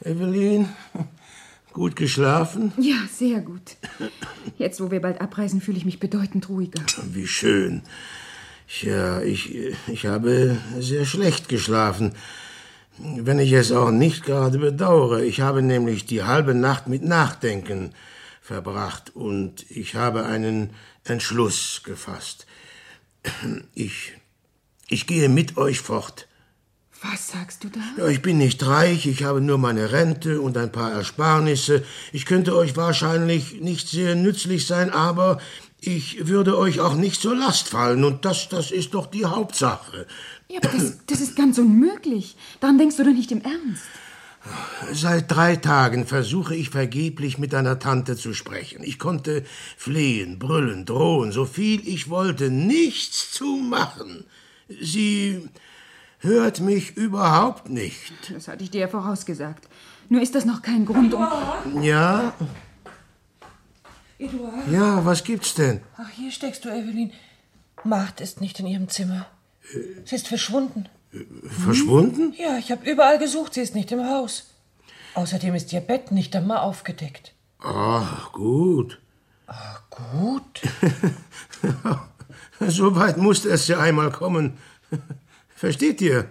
Evelyn? 0.04 0.68
Gut 1.76 1.94
geschlafen? 1.94 2.72
Ja, 2.78 2.96
sehr 3.12 3.42
gut. 3.42 3.76
Jetzt, 4.56 4.80
wo 4.80 4.90
wir 4.90 5.02
bald 5.02 5.20
abreisen, 5.20 5.60
fühle 5.60 5.76
ich 5.76 5.84
mich 5.84 6.00
bedeutend 6.00 6.48
ruhiger. 6.48 6.80
Wie 7.12 7.26
schön. 7.26 7.82
Ja, 8.80 9.20
ich, 9.20 9.74
ich 9.86 10.06
habe 10.06 10.56
sehr 10.78 11.04
schlecht 11.04 11.50
geschlafen. 11.50 12.14
Wenn 12.96 13.38
ich 13.38 13.52
es 13.52 13.72
auch 13.72 13.90
nicht 13.90 14.24
gerade 14.24 14.56
bedauere. 14.56 15.22
Ich 15.22 15.42
habe 15.42 15.60
nämlich 15.60 16.06
die 16.06 16.22
halbe 16.22 16.54
Nacht 16.54 16.88
mit 16.88 17.02
Nachdenken 17.02 17.90
verbracht 18.40 19.14
und 19.14 19.70
ich 19.70 19.96
habe 19.96 20.24
einen 20.24 20.70
Entschluss 21.04 21.82
gefasst. 21.84 22.46
Ich, 23.74 24.14
ich 24.88 25.06
gehe 25.06 25.28
mit 25.28 25.58
euch 25.58 25.80
fort. 25.80 26.26
Was 27.12 27.28
sagst 27.28 27.62
du 27.62 27.68
da? 27.68 27.80
Ja, 27.98 28.08
ich 28.08 28.22
bin 28.22 28.38
nicht 28.38 28.66
reich, 28.66 29.06
ich 29.06 29.22
habe 29.22 29.40
nur 29.40 29.58
meine 29.58 29.92
Rente 29.92 30.40
und 30.40 30.56
ein 30.56 30.72
paar 30.72 30.92
Ersparnisse. 30.92 31.84
Ich 32.12 32.26
könnte 32.26 32.56
euch 32.56 32.76
wahrscheinlich 32.76 33.60
nicht 33.60 33.88
sehr 33.88 34.14
nützlich 34.14 34.66
sein, 34.66 34.90
aber 34.90 35.38
ich 35.80 36.26
würde 36.26 36.56
euch 36.58 36.80
auch 36.80 36.94
nicht 36.94 37.20
zur 37.20 37.36
Last 37.36 37.68
fallen 37.68 38.02
und 38.02 38.24
das, 38.24 38.48
das 38.48 38.70
ist 38.70 38.94
doch 38.94 39.06
die 39.06 39.24
Hauptsache. 39.24 40.06
Ja, 40.48 40.58
aber 40.62 40.76
das, 40.76 40.98
das 41.06 41.20
ist 41.20 41.36
ganz 41.36 41.58
unmöglich. 41.58 42.36
Daran 42.60 42.78
denkst 42.78 42.96
du 42.96 43.04
doch 43.04 43.12
nicht 43.12 43.30
im 43.30 43.42
Ernst. 43.42 43.84
Seit 44.92 45.30
drei 45.30 45.56
Tagen 45.56 46.06
versuche 46.06 46.54
ich 46.54 46.70
vergeblich 46.70 47.38
mit 47.38 47.52
deiner 47.52 47.78
Tante 47.78 48.16
zu 48.16 48.32
sprechen. 48.32 48.82
Ich 48.82 48.98
konnte 48.98 49.44
flehen, 49.76 50.38
brüllen, 50.38 50.86
drohen, 50.86 51.32
so 51.32 51.44
viel 51.44 51.86
ich 51.86 52.08
wollte, 52.08 52.50
nichts 52.50 53.32
zu 53.32 53.56
machen. 53.56 54.24
Sie 54.80 55.48
hört 56.18 56.60
mich 56.60 56.96
überhaupt 56.96 57.68
nicht. 57.68 58.12
Das 58.32 58.48
hatte 58.48 58.64
ich 58.64 58.70
dir 58.70 58.82
ja 58.82 58.88
vorausgesagt. 58.88 59.68
Nur 60.08 60.22
ist 60.22 60.34
das 60.34 60.44
noch 60.44 60.62
kein 60.62 60.86
Grund, 60.86 61.14
um... 61.14 61.82
Ja? 61.82 62.32
Eduard? 64.18 64.68
Ja, 64.70 65.04
was 65.04 65.24
gibt's 65.24 65.54
denn? 65.54 65.80
Ach, 65.96 66.08
hier 66.10 66.30
steckst 66.30 66.64
du, 66.64 66.68
Evelyn. 66.68 67.12
Macht 67.84 68.20
ist 68.20 68.40
nicht 68.40 68.58
in 68.60 68.66
ihrem 68.66 68.88
Zimmer. 68.88 69.26
Sie 70.04 70.14
ist 70.14 70.28
verschwunden. 70.28 70.88
Verschwunden? 71.44 72.34
Ja, 72.38 72.58
ich 72.58 72.70
habe 72.70 72.88
überall 72.88 73.18
gesucht, 73.18 73.54
sie 73.54 73.60
ist 73.60 73.74
nicht 73.74 73.92
im 73.92 74.04
Haus. 74.04 74.50
Außerdem 75.14 75.54
ist 75.54 75.72
ihr 75.72 75.80
Bett 75.80 76.12
nicht 76.12 76.34
einmal 76.36 76.58
aufgedeckt. 76.58 77.32
Ach, 77.60 78.32
gut. 78.32 79.00
Ach, 79.46 79.82
gut. 79.90 80.62
so 82.60 82.96
weit 82.96 83.16
musste 83.16 83.48
es 83.48 83.66
ja 83.68 83.78
einmal 83.78 84.10
kommen. 84.10 84.58
Versteht 85.56 86.00
ihr? 86.00 86.28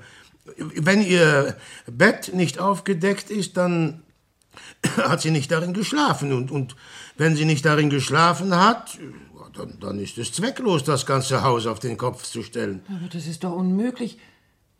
Wenn 0.57 1.01
ihr 1.01 1.57
Bett 1.87 2.33
nicht 2.33 2.59
aufgedeckt 2.59 3.29
ist, 3.29 3.57
dann 3.57 4.03
hat 4.97 5.21
sie 5.21 5.31
nicht 5.31 5.51
darin 5.51 5.73
geschlafen. 5.73 6.31
Und, 6.31 6.51
und 6.51 6.75
wenn 7.17 7.35
sie 7.35 7.45
nicht 7.45 7.65
darin 7.65 7.89
geschlafen 7.89 8.55
hat, 8.55 8.97
dann, 9.55 9.79
dann 9.79 9.99
ist 9.99 10.17
es 10.17 10.31
zwecklos, 10.31 10.83
das 10.83 11.05
ganze 11.05 11.41
Haus 11.41 11.65
auf 11.65 11.79
den 11.79 11.97
Kopf 11.97 12.23
zu 12.23 12.43
stellen. 12.43 12.81
Aber 12.89 13.07
das 13.11 13.25
ist 13.27 13.43
doch 13.43 13.53
unmöglich. 13.53 14.17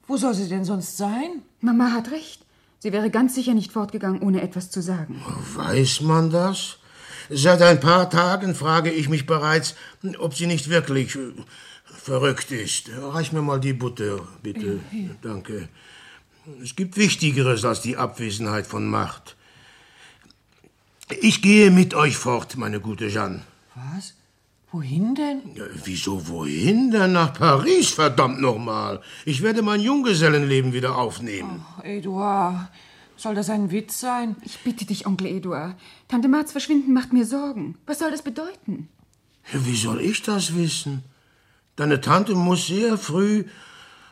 Wo 0.07 0.17
soll 0.17 0.35
sie 0.35 0.47
denn 0.47 0.65
sonst 0.65 0.97
sein? 0.97 1.41
Mama 1.61 1.91
hat 1.91 2.11
recht. 2.11 2.45
Sie 2.79 2.91
wäre 2.91 3.09
ganz 3.09 3.33
sicher 3.33 3.53
nicht 3.53 3.71
fortgegangen, 3.71 4.21
ohne 4.21 4.41
etwas 4.41 4.69
zu 4.69 4.81
sagen. 4.81 5.21
Weiß 5.55 6.01
man 6.01 6.29
das? 6.29 6.77
Seit 7.29 7.61
ein 7.63 7.79
paar 7.79 8.09
Tagen 8.11 8.53
frage 8.53 8.91
ich 8.91 9.09
mich 9.09 9.25
bereits, 9.25 9.73
ob 10.19 10.35
sie 10.35 10.45
nicht 10.45 10.69
wirklich 10.69 11.17
verrückt 12.05 12.51
ist. 12.51 12.91
Reich 13.01 13.31
mir 13.31 13.41
mal 13.41 13.59
die 13.59 13.73
Butter, 13.73 14.19
bitte. 14.43 14.79
Danke. 15.23 15.67
Es 16.61 16.75
gibt 16.75 16.97
Wichtigeres 16.97 17.65
als 17.65 17.81
die 17.81 17.97
Abwesenheit 17.97 18.67
von 18.67 18.85
Macht. 18.87 19.35
Ich 21.19 21.41
gehe 21.41 21.71
mit 21.71 21.95
euch 21.95 22.15
fort, 22.15 22.57
meine 22.57 22.79
gute 22.79 23.07
Jeanne. 23.07 23.41
Was? 23.73 24.13
Wohin 24.71 25.15
denn? 25.15 25.41
Ja, 25.55 25.63
wieso 25.83 26.27
wohin 26.27 26.91
denn? 26.91 27.13
Nach 27.13 27.33
Paris, 27.33 27.89
verdammt 27.89 28.39
nochmal. 28.39 29.01
Ich 29.25 29.41
werde 29.41 29.63
mein 29.63 29.81
Junggesellenleben 29.81 30.73
wieder 30.73 30.95
aufnehmen. 30.97 31.65
Ach, 31.77 31.83
Eduard, 31.83 32.69
soll 33.17 33.33
das 33.33 33.49
ein 33.49 33.71
Witz 33.71 33.99
sein? 33.99 34.35
Ich 34.43 34.59
bitte 34.59 34.85
dich, 34.85 35.07
Onkel 35.07 35.27
Eduard. 35.27 35.75
Tante 36.07 36.27
Marts 36.27 36.51
Verschwinden 36.51 36.93
macht 36.93 37.13
mir 37.13 37.25
Sorgen. 37.25 37.77
Was 37.87 37.99
soll 37.99 38.11
das 38.11 38.21
bedeuten? 38.21 38.89
Wie 39.51 39.75
soll 39.75 40.01
ich 40.01 40.21
das 40.21 40.55
wissen? 40.55 41.03
Deine 41.75 41.99
Tante 42.01 42.35
muss 42.35 42.67
sehr 42.67 42.97
früh 42.97 43.45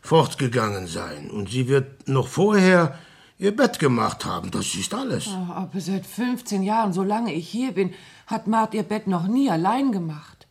fortgegangen 0.02 0.88
sein. 0.88 1.30
Und 1.32 1.50
sie 1.50 1.68
wird 1.68 2.08
noch 2.08 2.28
vorher 2.28 3.00
ihr 3.40 3.56
Bett 3.56 3.80
gemacht 3.80 4.26
haben. 4.26 4.52
Das 4.52 4.76
ist 4.76 4.94
alles. 4.94 5.28
Oh, 5.28 5.54
aber 5.54 5.80
seit 5.80 6.06
15 6.06 6.64
Jahren, 6.64 6.94
solange 6.94 7.34
ich 7.34 7.48
hier 7.50 7.72
bin, 7.72 7.94
hat 8.28 8.48
Mart 8.48 8.74
ihr 8.74 8.84
Bett 8.84 9.08
noch 9.08 9.28
nie 9.28 9.50
allein 9.50 9.92
gemacht. 9.92 10.48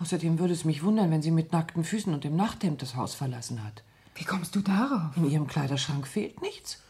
Außerdem 0.00 0.38
würde 0.38 0.54
es 0.54 0.64
mich 0.64 0.82
wundern, 0.82 1.10
wenn 1.10 1.20
sie 1.22 1.30
mit 1.30 1.52
nackten 1.52 1.84
Füßen 1.84 2.12
und 2.14 2.24
im 2.24 2.36
Nachthemd 2.36 2.80
das 2.80 2.96
Haus 2.96 3.14
verlassen 3.14 3.62
hat. 3.62 3.82
Wie 4.14 4.24
kommst 4.24 4.54
du 4.56 4.60
darauf? 4.60 5.16
In 5.16 5.30
ihrem 5.30 5.46
Kleiderschrank 5.46 6.06
fehlt 6.06 6.40
nichts. 6.40 6.82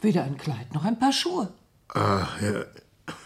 Weder 0.00 0.24
ein 0.24 0.38
Kleid 0.38 0.74
noch 0.74 0.84
ein 0.84 0.98
paar 0.98 1.12
Schuhe. 1.12 1.52
Ah, 1.94 2.26
ja. 2.40 2.64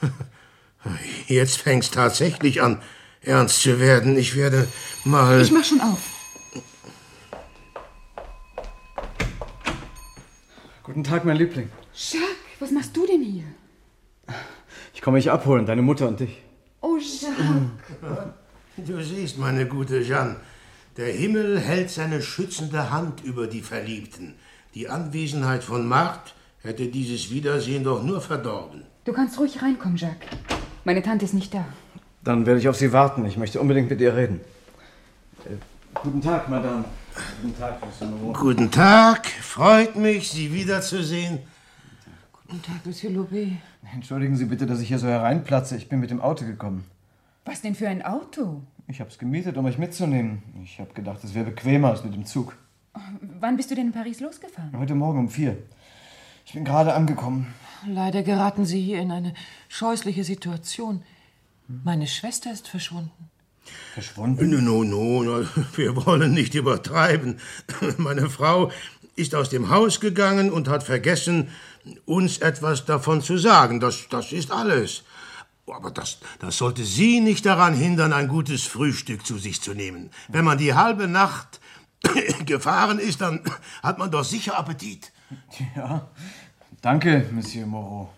Jetzt 1.27 1.59
fängt's 1.59 1.91
tatsächlich 1.91 2.63
an, 2.63 2.81
ernst 3.23 3.63
zu 3.63 3.79
werden. 3.81 4.17
Ich 4.17 4.37
werde 4.37 4.67
mal. 5.05 5.41
Ich 5.41 5.53
mach 5.53 5.65
schon 5.65 5.81
auf. 5.81 5.99
Guten 10.83 11.05
Tag, 11.05 11.25
mein 11.25 11.37
Liebling. 11.37 11.69
Jacques, 11.95 12.27
was 12.59 12.71
machst 12.71 12.97
du 12.97 13.07
denn 13.07 13.23
hier? 13.23 13.45
Ich 14.95 15.03
komme 15.03 15.19
dich 15.19 15.31
abholen, 15.31 15.67
deine 15.67 15.83
Mutter 15.83 16.09
und 16.09 16.21
dich. 16.21 16.43
Oh, 16.81 16.97
Jacques. 16.97 17.37
Du 18.77 19.03
siehst, 19.03 19.37
meine 19.37 19.67
gute 19.67 20.01
Jeanne, 20.03 20.37
der 20.97 21.13
Himmel 21.13 21.59
hält 21.59 21.91
seine 21.91 22.23
schützende 22.23 22.91
Hand 22.91 23.23
über 23.23 23.47
die 23.47 23.61
Verliebten. 23.61 24.37
Die 24.75 24.89
Anwesenheit 24.89 25.63
von 25.65 25.87
Marthe 25.87 26.33
hätte 26.63 26.87
dieses 26.87 27.31
Wiedersehen 27.31 27.85
doch 27.85 28.03
nur 28.03 28.23
verdorben. 28.23 28.85
Du 29.05 29.13
kannst 29.13 29.39
ruhig 29.39 29.61
reinkommen, 29.61 29.99
Jacques. 29.99 30.27
Meine 30.85 31.03
Tante 31.03 31.27
ist 31.27 31.35
nicht 31.35 31.53
da. 31.53 31.67
Dann 32.23 32.45
werde 32.45 32.61
ich 32.61 32.69
auf 32.69 32.77
Sie 32.77 32.93
warten. 32.93 33.25
Ich 33.25 33.37
möchte 33.37 33.61
unbedingt 33.61 33.89
mit 33.89 34.01
ihr 34.01 34.15
reden. 34.15 34.41
Äh, 35.47 35.57
guten 35.95 36.21
Tag, 36.21 36.49
Madame. 36.49 36.85
Guten 37.43 37.59
Tag, 37.59 37.85
Monsieur 37.85 38.09
Moreau. 38.09 38.33
Guten 38.39 38.71
Tag, 38.71 39.27
freut 39.27 39.97
mich, 39.97 40.31
Sie 40.31 40.53
wiederzusehen. 40.53 41.39
Guten 42.33 42.63
Tag, 42.63 42.85
Monsieur 42.85 43.11
Lobé. 43.11 43.57
Entschuldigen 43.95 44.37
Sie 44.37 44.45
bitte, 44.45 44.67
dass 44.67 44.81
ich 44.81 44.89
hier 44.89 44.99
so 44.99 45.09
hereinplatze. 45.09 45.77
Ich 45.77 45.89
bin 45.89 46.01
mit 46.01 46.11
dem 46.11 46.21
Auto 46.21 46.45
gekommen. 46.45 46.85
Was 47.47 47.63
denn 47.63 47.75
für 47.75 47.89
ein 47.89 48.03
Auto? 48.03 48.61
Ich 48.87 49.01
habe 49.01 49.11
es 49.11 49.19
gemietet, 49.19 49.57
um 49.57 49.65
euch 49.65 49.79
mitzunehmen. 49.79 50.43
Ich 50.63 50.79
habe 50.79 50.93
gedacht, 50.93 51.25
es 51.25 51.35
wäre 51.35 51.47
bequemer 51.47 51.91
als 51.91 52.05
mit 52.05 52.15
dem 52.15 52.27
Zug. 52.27 52.55
Wann 53.41 53.57
bist 53.57 53.71
du 53.71 53.75
denn 53.75 53.87
in 53.87 53.93
Paris 53.93 54.21
losgefahren? 54.21 54.77
Heute 54.77 54.95
Morgen 54.95 55.21
um 55.21 55.29
vier. 55.29 55.57
Ich 56.45 56.53
bin 56.53 56.65
gerade 56.65 56.93
angekommen. 56.93 57.47
Leider 57.87 58.23
geraten 58.23 58.67
Sie 58.67 58.81
hier 58.81 59.01
in 59.01 59.11
eine 59.11 59.33
scheußliche 59.69 60.25
Situation. 60.25 61.03
Meine 61.85 62.09
Schwester 62.09 62.53
ist 62.53 62.67
verschwunden. 62.69 63.31
Verschwunden? 63.95 64.65
No, 64.65 64.83
no, 64.83 65.23
no, 65.23 65.47
wir 65.77 65.95
wollen 66.05 66.33
nicht 66.33 66.55
übertreiben. 66.55 67.39
Meine 67.97 68.29
Frau 68.29 68.73
ist 69.15 69.35
aus 69.35 69.51
dem 69.51 69.71
Haus 69.71 70.01
gegangen 70.01 70.51
und 70.51 70.69
hat 70.69 70.83
vergessen, 70.83 71.49
uns 72.07 72.39
etwas 72.39 72.85
davon 72.87 73.23
zu 73.23 73.39
sagen. 73.39 73.79
Das, 73.79 74.09
das 74.09 74.33
ist 74.33 74.51
alles. 74.51 75.05
Aber 75.67 75.93
das, 75.93 76.19
das 76.41 76.59
sollte 76.59 76.83
Sie 76.83 77.21
nicht 77.21 77.47
daran 77.47 77.75
hindern, 77.75 78.13
ein 78.13 78.27
gutes 78.27 78.65
Frühstück 78.65 79.25
zu 79.25 79.39
sich 79.39 79.61
zu 79.61 79.73
nehmen. 79.73 80.11
Wenn 80.27 80.45
man 80.45 80.59
die 80.59 80.75
halbe 80.75 81.07
Nacht 81.07 81.61
gefahren 82.47 82.99
ist, 82.99 83.21
dann 83.21 83.43
hat 83.81 83.99
man 83.99 84.11
doch 84.11 84.25
sicher 84.25 84.59
Appetit. 84.59 85.13
Ja, 85.77 86.11
danke, 86.81 87.29
Monsieur 87.31 87.67
Moreau. 87.67 88.11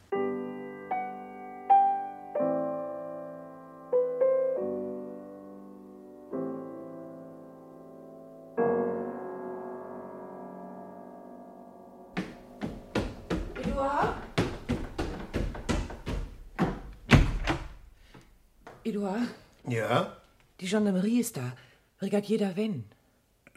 Ja? 19.73 20.17
die 20.61 20.69
Gendarmerie 20.69 21.21
ist 21.21 21.37
da. 21.37 21.53
Brigadier 21.99 22.39
Daven. 22.39 22.85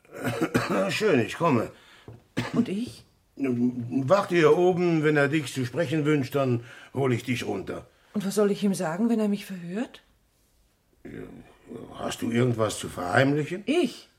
Schön, 0.90 1.20
ich 1.20 1.36
komme. 1.38 1.72
Und 2.54 2.68
ich? 2.68 3.04
Warte 3.38 4.36
hier 4.36 4.58
oben, 4.58 5.04
wenn 5.04 5.18
er 5.18 5.28
dich 5.28 5.54
zu 5.54 5.66
sprechen 5.66 6.06
wünscht, 6.06 6.36
dann 6.36 6.64
hole 6.94 7.14
ich 7.16 7.24
dich 7.24 7.46
runter. 7.46 7.86
Und 8.14 8.26
was 8.26 8.36
soll 8.36 8.52
ich 8.52 8.64
ihm 8.64 8.74
sagen, 8.74 9.10
wenn 9.10 9.20
er 9.20 9.28
mich 9.28 9.46
verhört? 9.46 10.02
Hast 11.96 12.22
du 12.22 12.32
irgendwas 12.32 12.80
zu 12.80 12.88
verheimlichen? 12.88 13.64
Ich? 13.66 14.10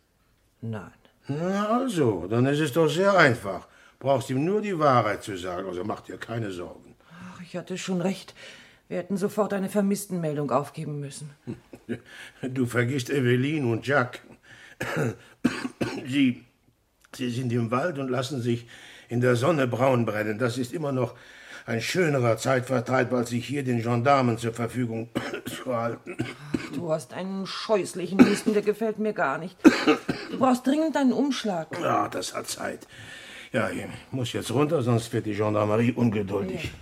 Nein. 0.61 0.93
Na 1.29 1.81
also, 1.81 2.27
dann 2.29 2.47
ist 2.47 2.61
es 2.61 2.73
doch 2.73 2.89
sehr 2.89 3.17
einfach. 3.17 3.67
Brauchst 3.99 4.31
ihm 4.31 4.45
nur 4.45 4.61
die 4.61 4.79
Wahrheit 4.79 5.25
zu 5.25 5.37
sagen, 5.37 5.67
also 5.67 5.83
mach 5.83 6.03
dir 6.03 6.19
keine 6.19 6.51
Sorgen. 6.51 6.95
Ach, 7.11 7.41
ich 7.41 7.57
hatte 7.57 7.79
schon 7.79 8.01
recht. 8.01 8.35
Wir 8.89 8.99
hätten 8.99 9.17
sofort 9.17 9.53
eine 9.53 9.69
Vermisstenmeldung 9.69 10.51
aufgeben 10.51 11.01
müssen. 11.01 11.31
Du 12.43 12.67
vergisst 12.67 13.11
Evelyn 13.11 13.71
und 13.71 13.87
Jack. 13.87 14.21
Sie, 16.05 16.45
sie 17.15 17.31
sind 17.31 17.53
im 17.53 17.71
Wald 17.71 17.99
und 17.99 18.09
lassen 18.09 18.43
sich 18.43 18.67
in 19.09 19.21
der 19.21 19.37
Sonne 19.37 19.69
braun 19.69 20.05
brennen. 20.05 20.39
Das 20.39 20.59
ist 20.59 20.73
immer 20.73 20.91
noch 20.91 21.15
ein 21.65 21.81
schönerer 21.81 22.37
Zeitvertreib, 22.37 23.13
als 23.13 23.31
sich 23.31 23.47
hier 23.47 23.65
den 23.65 23.83
Gendarmen 23.83 24.39
zur 24.39 24.53
Verfügung 24.53 25.09
zu 25.47 25.77
halten. 25.77 26.17
Ach, 26.21 26.73
du 26.75 26.93
hast 26.93 27.13
einen 27.13 27.47
scheußlichen 27.47 28.19
Husten, 28.29 28.53
der 28.53 28.63
gefällt 28.63 28.99
mir 28.99 29.13
gar 29.13 29.39
nicht. 29.39 29.57
Du 30.31 30.39
brauchst 30.39 30.67
dringend 30.67 30.97
einen 30.97 31.13
Umschlag. 31.13 31.69
Ja, 31.81 32.09
das 32.09 32.35
hat 32.35 32.49
Zeit. 32.49 32.87
Ja, 33.53 33.71
ich 33.71 33.85
muss 34.11 34.33
jetzt 34.33 34.53
runter, 34.53 34.83
sonst 34.83 35.13
wird 35.13 35.27
die 35.27 35.35
Gendarmerie 35.35 35.93
ungeduldig. 35.93 36.73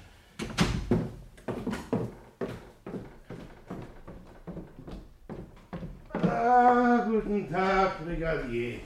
Ah, 6.57 7.05
guten 7.05 7.51
Tag, 7.51 8.05
Brigadier. 8.05 8.79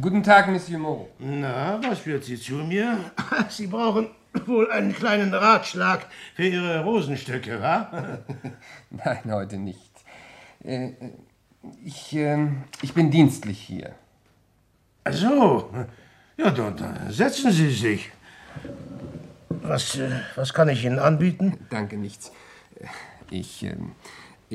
Guten 0.00 0.22
Tag, 0.22 0.46
Monsieur 0.46 0.78
Moreau. 0.78 1.08
Na, 1.18 1.80
was 1.82 1.98
führt 1.98 2.22
Sie 2.22 2.38
zu 2.38 2.54
mir? 2.54 3.10
Sie 3.48 3.66
brauchen 3.66 4.10
wohl 4.46 4.70
einen 4.70 4.94
kleinen 4.94 5.34
Ratschlag 5.34 6.06
für 6.36 6.46
Ihre 6.46 6.84
Rosenstöcke, 6.84 7.60
wa? 7.60 8.20
Nein, 8.90 9.24
heute 9.26 9.56
nicht. 9.56 9.90
Äh, 10.62 10.92
ich, 11.84 12.14
äh, 12.14 12.46
ich 12.82 12.94
bin 12.94 13.10
dienstlich 13.10 13.58
hier. 13.58 13.90
Ach 15.02 15.14
so. 15.14 15.70
Ja, 16.36 16.50
dann, 16.52 17.10
setzen 17.10 17.50
Sie 17.50 17.70
sich. 17.70 18.12
Was, 19.48 19.96
äh, 19.96 20.20
was 20.36 20.54
kann 20.54 20.68
ich 20.68 20.84
Ihnen 20.84 21.00
anbieten? 21.00 21.58
Danke, 21.70 21.96
nichts. 21.96 22.30
Ich, 23.30 23.64
äh, 23.64 23.74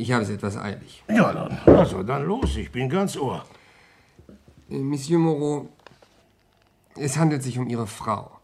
ich 0.02 0.12
habe 0.12 0.24
es 0.24 0.30
etwas 0.30 0.58
eilig. 0.58 1.04
Ja, 1.10 1.32
dann, 1.34 1.78
also 1.78 2.04
dann 2.04 2.24
los, 2.26 2.56
ich 2.58 2.72
bin 2.72 2.90
ganz 2.90 3.16
Ohr. 3.18 3.46
Äh, 4.70 4.78
Monsieur 4.78 5.20
Moreau, 5.20 5.70
es 6.96 7.18
handelt 7.18 7.44
sich 7.44 7.58
um 7.58 7.68
Ihre 7.70 7.88
Frau. 7.88 8.40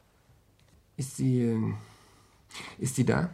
Ist 0.98 1.18
sie. 1.18 1.42
äh, 1.42 1.74
Ist 2.78 2.96
sie 2.96 3.06
da? 3.06 3.30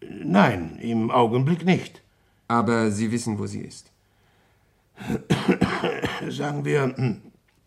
Nein, 0.00 0.78
im 0.80 1.10
Augenblick 1.10 1.64
nicht. 1.64 2.02
Aber 2.46 2.90
Sie 2.90 3.10
wissen, 3.10 3.38
wo 3.38 3.46
sie 3.46 3.60
ist. 3.60 3.90
Sagen 6.28 6.64
wir, 6.64 6.94
hm, 6.96 7.20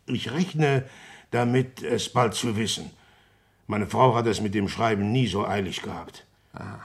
ich 0.07 0.31
rechne 0.31 0.85
damit, 1.29 1.83
es 1.83 2.11
bald 2.11 2.33
zu 2.33 2.55
wissen. 2.55 2.89
Meine 3.67 3.85
Frau 3.85 4.15
hat 4.15 4.25
es 4.25 4.41
mit 4.41 4.53
dem 4.55 4.67
Schreiben 4.67 5.11
nie 5.11 5.27
so 5.27 5.45
eilig 5.45 5.81
gehabt. 5.83 6.25
Ah, 6.53 6.79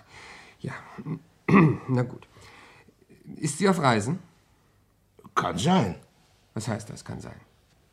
ja. 0.60 0.72
Na 1.88 2.02
gut. 2.02 2.26
Ist 3.36 3.58
sie 3.58 3.68
auf 3.68 3.80
Reisen? 3.80 4.18
Kann 5.34 5.58
sein. 5.58 5.96
Was 6.54 6.68
heißt 6.68 6.88
das, 6.88 7.04
kann 7.04 7.20
sein? 7.20 7.34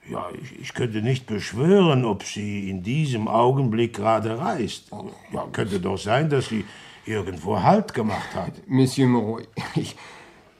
Ja, 0.10 0.28
ich, 0.42 0.60
ich 0.60 0.74
könnte 0.74 1.02
nicht 1.02 1.28
beschwören, 1.28 2.06
ob 2.06 2.24
sie 2.24 2.70
in 2.70 2.84
diesem 2.84 3.28
Augenblick 3.28 3.96
gerade 3.96 4.38
reist. 4.38 4.92
Ja, 5.32 5.48
könnte 5.52 5.80
doch 5.80 5.98
sein, 5.98 6.30
dass 6.30 6.48
sie 6.50 6.66
irgendwo 7.06 7.62
Halt 7.62 7.94
gemacht 7.94 8.34
hat. 8.36 8.68
Monsieur 8.68 9.08
Moreau, 9.08 9.40
ich. 9.76 9.96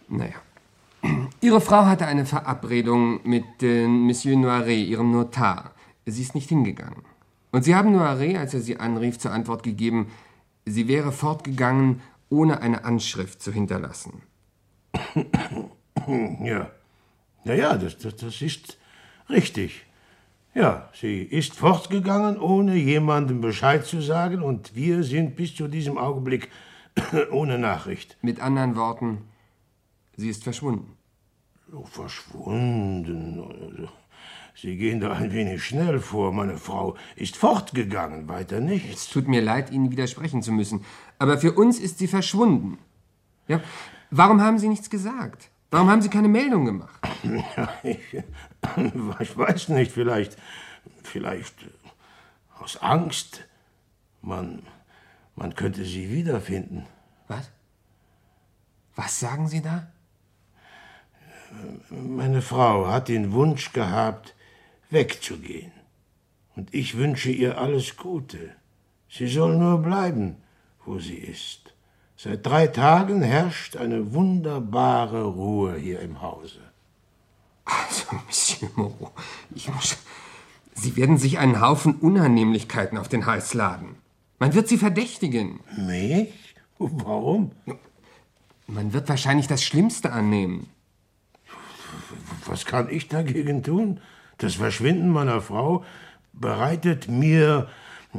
Naja. 0.08 0.36
Ihre 1.42 1.60
Frau 1.60 1.86
hatte 1.86 2.06
eine 2.06 2.26
Verabredung 2.26 3.20
mit 3.24 3.44
äh, 3.62 3.88
Monsieur 3.88 4.38
Noiret, 4.38 4.88
ihrem 4.88 5.12
Notar. 5.12 5.72
Sie 6.06 6.22
ist 6.22 6.36
nicht 6.36 6.50
hingegangen. 6.50 7.04
Und 7.52 7.64
Sie 7.64 7.76
haben 7.76 7.92
Noiret, 7.92 8.38
als 8.38 8.54
er 8.54 8.62
sie 8.62 8.78
anrief, 8.78 9.20
zur 9.20 9.32
Antwort 9.32 9.64
gegeben, 9.64 10.08
sie 10.66 10.88
wäre 10.88 11.12
fortgegangen, 11.12 12.02
ohne 12.30 12.62
eine 12.62 12.84
Anschrift 12.84 13.42
zu 13.42 13.52
hinterlassen. 13.52 14.24
Ja. 16.42 16.72
Ja, 17.46 17.54
ja, 17.54 17.78
das, 17.78 17.98
das, 17.98 18.16
das 18.18 18.42
ist 18.42 18.78
richtig. 19.30 19.86
Ja, 20.54 20.90
sie 20.94 21.22
ist 21.24 21.56
fortgegangen, 21.56 22.38
ohne 22.38 22.76
jemandem 22.76 23.42
Bescheid 23.42 23.86
zu 23.86 24.02
sagen, 24.02 24.42
und 24.42 24.76
wir 24.76 25.04
sind 25.04 25.36
bis 25.36 25.56
zu 25.56 25.68
diesem 25.68 25.98
Augenblick 25.98 26.50
ohne 27.32 27.58
Nachricht. 27.58 28.18
Mit 28.22 28.40
anderen 28.40 28.76
Worten, 28.76 29.24
sie 30.16 30.30
ist 30.30 30.44
verschwunden. 30.44 30.96
Oh, 31.72 31.86
verschwunden. 31.86 33.42
Also, 33.42 33.90
Sie 34.56 34.78
gehen 34.78 35.00
da 35.00 35.14
ein 35.14 35.34
wenig 35.34 35.64
schnell 35.64 36.00
vor. 36.00 36.32
Meine 36.32 36.58
Frau 36.58 36.96
ist 37.16 37.36
fortgegangen, 37.36 38.28
weiter 38.30 38.60
nichts. 38.60 39.06
Es 39.06 39.10
tut 39.10 39.28
mir 39.28 39.42
leid, 39.42 39.72
Ihnen 39.72 39.92
widersprechen 39.92 40.44
zu 40.44 40.52
müssen, 40.52 40.86
aber 41.18 41.40
für 41.40 41.54
uns 41.54 41.80
ist 41.80 41.98
sie 41.98 42.08
verschwunden. 42.08 42.78
Ja? 43.48 43.62
Warum 44.16 44.42
haben 44.42 44.60
Sie 44.60 44.68
nichts 44.70 44.92
gesagt? 44.92 45.50
Warum 45.72 45.90
haben 45.90 46.04
Sie 46.04 46.10
keine 46.10 46.28
Meldung 46.28 46.66
gemacht? 46.66 47.02
Ja, 47.24 47.74
ich, 47.82 47.98
ich 49.20 49.38
weiß 49.38 49.70
nicht, 49.70 49.92
vielleicht, 49.92 50.38
vielleicht 51.02 51.56
aus 52.60 52.78
Angst. 52.78 53.46
Man, 54.22 54.68
man 55.36 55.56
könnte 55.56 55.84
sie 55.84 56.12
wiederfinden. 56.12 56.86
Was? 57.28 57.50
Was 58.96 59.20
sagen 59.20 59.48
Sie 59.48 59.64
da? 59.64 59.88
Meine 61.90 62.44
Frau 62.44 62.88
hat 62.88 63.08
den 63.08 63.32
Wunsch 63.32 63.74
gehabt, 63.74 64.36
wegzugehen. 64.92 65.72
Und 66.56 66.72
ich 66.72 66.98
wünsche 66.98 67.32
ihr 67.32 67.58
alles 67.58 67.98
Gute. 67.98 68.56
Sie 69.10 69.28
soll 69.28 69.58
nur 69.58 69.82
bleiben, 69.82 70.38
wo 70.86 71.00
sie 71.00 71.18
ist. 71.18 71.73
Seit 72.24 72.46
drei 72.46 72.68
Tagen 72.68 73.22
herrscht 73.22 73.76
eine 73.76 74.14
wunderbare 74.14 75.26
Ruhe 75.26 75.76
hier 75.76 76.00
im 76.00 76.22
Hause. 76.22 76.62
Also, 77.66 78.06
Monsieur 78.26 78.70
Moreau, 78.78 79.12
ich 79.54 79.68
muss. 79.68 79.98
Sie 80.74 80.96
werden 80.96 81.18
sich 81.18 81.38
einen 81.38 81.60
Haufen 81.60 81.96
Unannehmlichkeiten 81.96 82.98
auf 82.98 83.10
den 83.10 83.26
Hals 83.26 83.54
laden. 83.54 83.96
Man 84.40 84.54
wird 84.54 84.70
Sie 84.70 84.78
verdächtigen. 84.78 85.60
Mich? 85.76 86.56
Warum? 86.80 87.52
Man 88.68 88.94
wird 88.94 89.10
wahrscheinlich 89.10 89.48
das 89.48 89.62
Schlimmste 89.62 90.14
annehmen. 90.14 90.70
Was 92.46 92.64
kann 92.64 92.90
ich 92.90 93.10
dagegen 93.10 93.64
tun? 93.64 94.00
Das 94.38 94.56
Verschwinden 94.56 95.10
meiner 95.10 95.42
Frau 95.42 95.84
bereitet 96.32 97.10
mir 97.10 97.68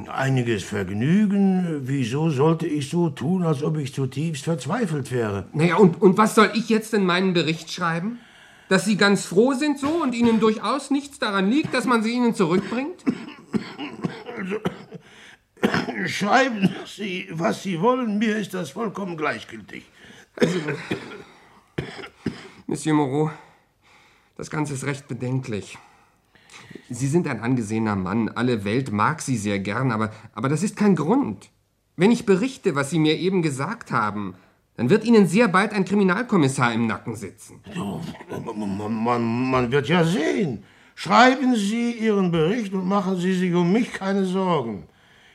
einiges 0.08 0.64
Vergnügen. 0.64 1.82
Wieso 1.86 2.30
sollte 2.30 2.66
ich 2.66 2.90
so 2.90 3.10
tun, 3.10 3.44
als 3.44 3.62
ob 3.62 3.78
ich 3.78 3.94
zutiefst 3.94 4.44
verzweifelt 4.44 5.12
wäre? 5.12 5.46
Naja, 5.52 5.76
und, 5.76 6.00
und 6.02 6.18
was 6.18 6.34
soll 6.34 6.50
ich 6.54 6.68
jetzt 6.68 6.94
in 6.94 7.04
meinen 7.04 7.32
Bericht 7.32 7.70
schreiben? 7.70 8.18
Dass 8.68 8.84
Sie 8.84 8.96
ganz 8.96 9.26
froh 9.26 9.52
sind 9.52 9.78
so 9.78 10.02
und 10.02 10.14
Ihnen 10.14 10.40
durchaus 10.40 10.90
nichts 10.90 11.18
daran 11.18 11.50
liegt, 11.50 11.74
dass 11.74 11.84
man 11.84 12.02
sie 12.02 12.12
Ihnen 12.12 12.34
zurückbringt? 12.34 13.04
Also, 14.36 14.56
schreiben 16.06 16.74
Sie, 16.86 17.28
was 17.30 17.62
Sie 17.62 17.80
wollen, 17.80 18.18
mir 18.18 18.36
ist 18.36 18.54
das 18.54 18.70
vollkommen 18.70 19.16
gleichgültig. 19.16 19.84
Also, 20.36 20.58
Monsieur 22.66 22.94
Moreau, 22.96 23.30
das 24.36 24.50
Ganze 24.50 24.74
ist 24.74 24.84
recht 24.84 25.06
bedenklich. 25.06 25.78
Sie 26.90 27.06
sind 27.06 27.26
ein 27.26 27.40
angesehener 27.40 27.96
Mann, 27.96 28.28
alle 28.28 28.64
Welt 28.64 28.92
mag 28.92 29.20
Sie 29.20 29.36
sehr 29.36 29.58
gern, 29.58 29.92
aber, 29.92 30.10
aber 30.32 30.48
das 30.48 30.62
ist 30.62 30.76
kein 30.76 30.96
Grund. 30.96 31.50
Wenn 31.96 32.10
ich 32.10 32.26
berichte, 32.26 32.74
was 32.74 32.90
Sie 32.90 32.98
mir 32.98 33.18
eben 33.18 33.42
gesagt 33.42 33.92
haben, 33.92 34.34
dann 34.76 34.90
wird 34.90 35.04
Ihnen 35.04 35.26
sehr 35.26 35.48
bald 35.48 35.72
ein 35.72 35.84
Kriminalkommissar 35.84 36.72
im 36.72 36.86
Nacken 36.86 37.14
sitzen. 37.14 37.60
Man, 37.76 39.04
man, 39.04 39.50
man 39.50 39.72
wird 39.72 39.88
ja 39.88 40.04
sehen. 40.04 40.64
Schreiben 40.96 41.54
Sie 41.54 41.92
Ihren 41.92 42.30
Bericht 42.30 42.72
und 42.72 42.86
machen 42.86 43.16
Sie 43.16 43.34
sich 43.34 43.54
um 43.54 43.72
mich 43.72 43.92
keine 43.92 44.24
Sorgen. 44.24 44.84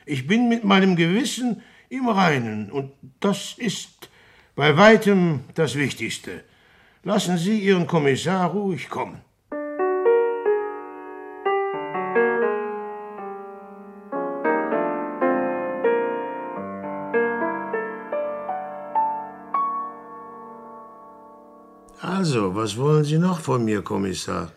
Ich 0.06 0.26
bin 0.26 0.48
mit 0.48 0.64
meinem 0.64 0.96
Gewissen 0.96 1.62
im 1.88 2.08
Reinen 2.08 2.70
und 2.70 2.92
das 3.20 3.54
ist 3.58 4.10
bei 4.54 4.76
weitem 4.76 5.40
das 5.54 5.74
Wichtigste. 5.76 6.44
Lassen 7.02 7.38
Sie 7.38 7.58
Ihren 7.58 7.86
Kommissar 7.86 8.50
ruhig 8.50 8.88
kommen. 8.88 9.20
Also, 22.30 22.54
was 22.54 22.76
wollen 22.76 23.02
Sie 23.02 23.18
noch 23.18 23.40
von 23.40 23.64
mir, 23.64 23.82
Kommissar? 23.82 24.52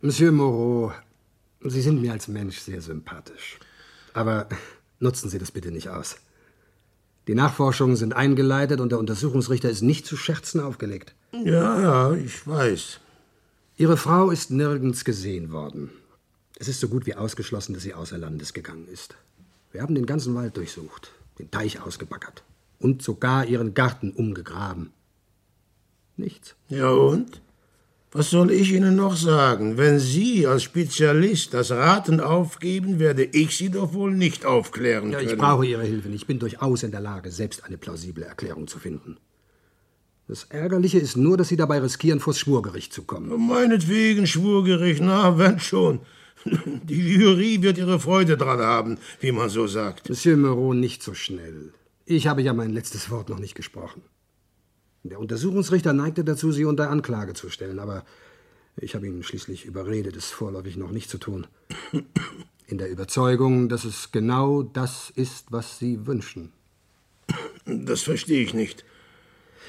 Monsieur 0.00 0.30
Moreau, 0.30 0.92
Sie 1.60 1.80
sind 1.80 2.00
mir 2.00 2.12
als 2.12 2.28
Mensch 2.28 2.60
sehr 2.60 2.80
sympathisch. 2.80 3.58
Aber 4.12 4.48
nutzen 5.00 5.28
Sie 5.28 5.40
das 5.40 5.50
bitte 5.50 5.72
nicht 5.72 5.88
aus. 5.88 6.18
Die 7.26 7.34
Nachforschungen 7.34 7.96
sind 7.96 8.12
eingeleitet 8.12 8.78
und 8.78 8.92
der 8.92 9.00
Untersuchungsrichter 9.00 9.68
ist 9.68 9.82
nicht 9.82 10.06
zu 10.06 10.16
Scherzen 10.16 10.60
aufgelegt. 10.60 11.16
Ja, 11.32 11.80
ja, 11.80 12.12
ich 12.12 12.46
weiß. 12.46 13.00
Ihre 13.76 13.96
Frau 13.96 14.30
ist 14.30 14.52
nirgends 14.52 15.04
gesehen 15.04 15.50
worden. 15.50 15.90
Es 16.60 16.68
ist 16.68 16.78
so 16.78 16.86
gut 16.86 17.06
wie 17.06 17.16
ausgeschlossen, 17.16 17.74
dass 17.74 17.82
sie 17.82 17.94
außer 17.94 18.18
Landes 18.18 18.52
gegangen 18.52 18.86
ist. 18.86 19.16
Wir 19.72 19.82
haben 19.82 19.96
den 19.96 20.06
ganzen 20.06 20.32
Wald 20.36 20.56
durchsucht, 20.56 21.10
den 21.40 21.50
Teich 21.50 21.82
ausgebaggert 21.82 22.44
und 22.78 23.02
sogar 23.02 23.46
ihren 23.46 23.74
Garten 23.74 24.12
umgegraben. 24.12 24.92
Nichts. 26.16 26.54
Ja 26.68 26.90
und? 26.90 27.40
Was 28.12 28.30
soll 28.30 28.52
ich 28.52 28.70
Ihnen 28.72 28.94
noch 28.94 29.16
sagen? 29.16 29.76
Wenn 29.76 29.98
Sie 29.98 30.46
als 30.46 30.62
Spezialist 30.62 31.52
das 31.52 31.72
Raten 31.72 32.20
aufgeben, 32.20 33.00
werde 33.00 33.24
ich 33.24 33.56
Sie 33.56 33.70
doch 33.70 33.92
wohl 33.92 34.12
nicht 34.14 34.46
aufklären 34.46 35.10
Ja, 35.10 35.18
können. 35.18 35.30
ich 35.30 35.36
brauche 35.36 35.66
Ihre 35.66 35.82
Hilfe. 35.82 36.08
Ich 36.10 36.24
bin 36.26 36.38
durchaus 36.38 36.84
in 36.84 36.92
der 36.92 37.00
Lage, 37.00 37.32
selbst 37.32 37.64
eine 37.64 37.76
plausible 37.76 38.24
Erklärung 38.24 38.68
zu 38.68 38.78
finden. 38.78 39.16
Das 40.28 40.44
Ärgerliche 40.44 40.98
ist 40.98 41.16
nur, 41.16 41.36
dass 41.36 41.48
Sie 41.48 41.56
dabei 41.56 41.80
riskieren, 41.80 42.20
vors 42.20 42.38
Schwurgericht 42.38 42.92
zu 42.92 43.02
kommen. 43.02 43.46
Meinetwegen, 43.48 44.28
Schwurgericht, 44.28 45.02
na, 45.02 45.36
wenn 45.36 45.58
schon. 45.58 46.00
Die 46.84 47.14
Jury 47.14 47.62
wird 47.62 47.78
ihre 47.78 47.98
Freude 47.98 48.36
dran 48.36 48.60
haben, 48.60 48.98
wie 49.20 49.32
man 49.32 49.48
so 49.48 49.66
sagt. 49.66 50.08
Monsieur 50.08 50.36
Moreau, 50.36 50.72
nicht 50.72 51.02
so 51.02 51.14
schnell. 51.14 51.72
Ich 52.06 52.26
habe 52.28 52.42
ja 52.42 52.52
mein 52.52 52.70
letztes 52.70 53.10
Wort 53.10 53.28
noch 53.28 53.38
nicht 53.38 53.54
gesprochen. 53.54 54.02
Der 55.04 55.20
Untersuchungsrichter 55.20 55.92
neigte 55.92 56.24
dazu, 56.24 56.50
Sie 56.50 56.64
unter 56.64 56.90
Anklage 56.90 57.34
zu 57.34 57.50
stellen, 57.50 57.78
aber 57.78 58.04
Ich 58.76 58.94
habe 58.94 59.06
ihn 59.06 59.22
schließlich 59.22 59.66
überredet, 59.66 60.16
es 60.16 60.30
vorläufig 60.30 60.76
noch 60.76 60.90
nicht 60.90 61.08
zu 61.08 61.18
tun. 61.18 61.46
In 62.66 62.78
der 62.78 62.90
Überzeugung, 62.90 63.68
dass 63.68 63.84
es 63.84 64.10
genau 64.10 64.62
das 64.62 65.10
ist, 65.14 65.52
was 65.52 65.78
Sie 65.78 66.06
wünschen. 66.06 66.52
Das 67.66 68.02
verstehe 68.02 68.42
ich 68.42 68.52
nicht. 68.52 68.84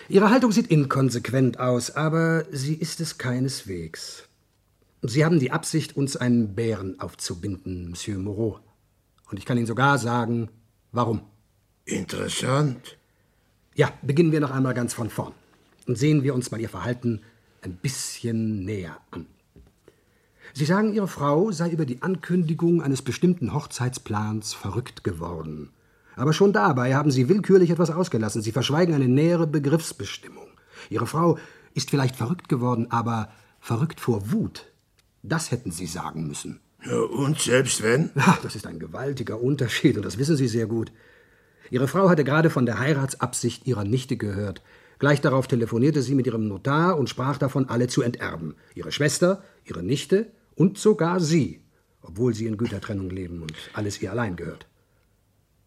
Ihre 0.10 0.30
Haltung 0.30 0.52
sieht 0.52 0.68
inkonsequent 0.68 1.60
aus, 1.60 1.92
aber 1.92 2.46
sie 2.52 2.76
ist 2.76 3.00
es 3.00 3.18
keineswegs. 3.18 4.28
Sie 5.02 5.24
haben 5.24 5.40
die 5.40 5.52
Absicht, 5.52 5.96
uns 5.96 6.18
einen 6.18 6.56
Bären 6.56 7.00
aufzubinden, 7.00 7.90
Monsieur 7.90 8.18
Moreau. 8.18 8.60
Und 9.30 9.38
ich 9.38 9.46
kann 9.46 9.58
Ihnen 9.58 9.68
sogar 9.68 9.98
sagen, 9.98 10.50
warum. 10.92 11.22
Interessant. 11.86 12.98
Ja, 13.76 13.92
beginnen 14.02 14.32
wir 14.32 14.40
noch 14.40 14.52
einmal 14.52 14.74
ganz 14.74 14.94
von 14.94 15.10
vorn. 15.10 15.34
Und 15.86 15.98
sehen 15.98 16.24
wir 16.24 16.34
uns 16.34 16.50
mal 16.50 16.62
Ihr 16.62 16.70
Verhalten 16.70 17.22
ein 17.62 17.76
bisschen 17.76 18.64
näher 18.64 18.98
an. 19.12 19.26
Sie 20.54 20.64
sagen, 20.64 20.94
Ihre 20.94 21.10
Frau 21.10 21.52
sei 21.52 21.70
über 21.70 21.86
die 21.86 22.02
Ankündigung 22.02 22.82
eines 22.82 23.02
bestimmten 23.02 23.54
Hochzeitsplans 23.54 24.54
verrückt 24.54 25.04
geworden. 25.04 25.72
Aber 26.16 26.32
schon 26.32 26.54
dabei 26.54 26.96
haben 26.96 27.12
Sie 27.12 27.28
willkürlich 27.28 27.70
etwas 27.70 27.92
ausgelassen. 27.92 28.42
Sie 28.42 28.54
verschweigen 28.54 28.96
eine 28.96 29.10
nähere 29.10 29.46
Begriffsbestimmung. 29.46 30.48
Ihre 30.90 31.08
Frau 31.08 31.38
ist 31.74 31.90
vielleicht 31.90 32.16
verrückt 32.16 32.48
geworden, 32.48 32.88
aber 32.92 33.30
verrückt 33.60 34.00
vor 34.00 34.32
Wut. 34.32 34.68
Das 35.22 35.52
hätten 35.52 35.72
Sie 35.72 35.88
sagen 35.88 36.28
müssen. 36.28 36.62
Ja, 36.86 36.98
und 36.98 37.42
selbst 37.42 37.84
wenn? 37.84 38.12
Ja, 38.16 38.38
das 38.42 38.56
ist 38.56 38.68
ein 38.68 38.80
gewaltiger 38.80 39.42
Unterschied 39.42 39.98
und 39.98 40.06
das 40.06 40.18
wissen 40.18 40.38
Sie 40.38 40.48
sehr 40.48 40.68
gut. 40.68 40.94
Ihre 41.70 41.88
Frau 41.88 42.10
hatte 42.10 42.24
gerade 42.24 42.50
von 42.50 42.66
der 42.66 42.80
Heiratsabsicht 42.80 43.66
ihrer 43.66 43.84
Nichte 43.84 44.18
gehört. 44.18 44.62
Gleich 45.00 45.22
darauf 45.22 45.48
telefonierte 45.48 46.02
sie 46.02 46.16
mit 46.16 46.28
ihrem 46.28 46.48
Notar 46.48 46.98
und 46.98 47.10
sprach 47.10 47.38
davon, 47.38 47.68
alle 47.70 47.88
zu 47.88 48.02
enterben. 48.02 48.56
Ihre 48.76 48.92
Schwester, 48.92 49.44
ihre 49.66 49.84
Nichte 49.84 50.28
und 50.56 50.78
sogar 50.78 51.20
sie, 51.20 51.62
obwohl 52.02 52.34
sie 52.34 52.46
in 52.46 52.58
Gütertrennung 52.58 53.10
leben 53.10 53.42
und 53.42 53.54
alles 53.74 54.02
ihr 54.02 54.12
allein 54.12 54.36
gehört. 54.36 54.68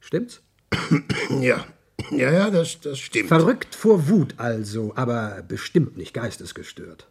Stimmt's? 0.00 0.42
Ja. 1.40 1.66
Ja, 2.10 2.30
ja, 2.30 2.50
das, 2.50 2.80
das 2.80 2.98
stimmt. 3.00 3.28
Verrückt 3.28 3.74
vor 3.74 4.08
Wut 4.08 4.34
also, 4.38 4.92
aber 4.94 5.42
bestimmt 5.46 5.96
nicht 5.96 6.14
geistesgestört. 6.14 7.08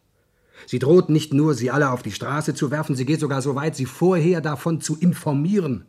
Sie 0.65 0.79
droht 0.79 1.09
nicht 1.09 1.33
nur, 1.33 1.53
sie 1.53 1.69
alle 1.69 1.91
auf 1.91 2.01
die 2.01 2.11
Straße 2.11 2.55
zu 2.55 2.71
werfen, 2.71 2.95
sie 2.95 3.05
geht 3.05 3.19
sogar 3.19 3.41
so 3.41 3.53
weit, 3.53 3.75
sie 3.75 3.85
vorher 3.85 4.41
davon 4.41 4.81
zu 4.81 4.97
informieren. 4.97 5.85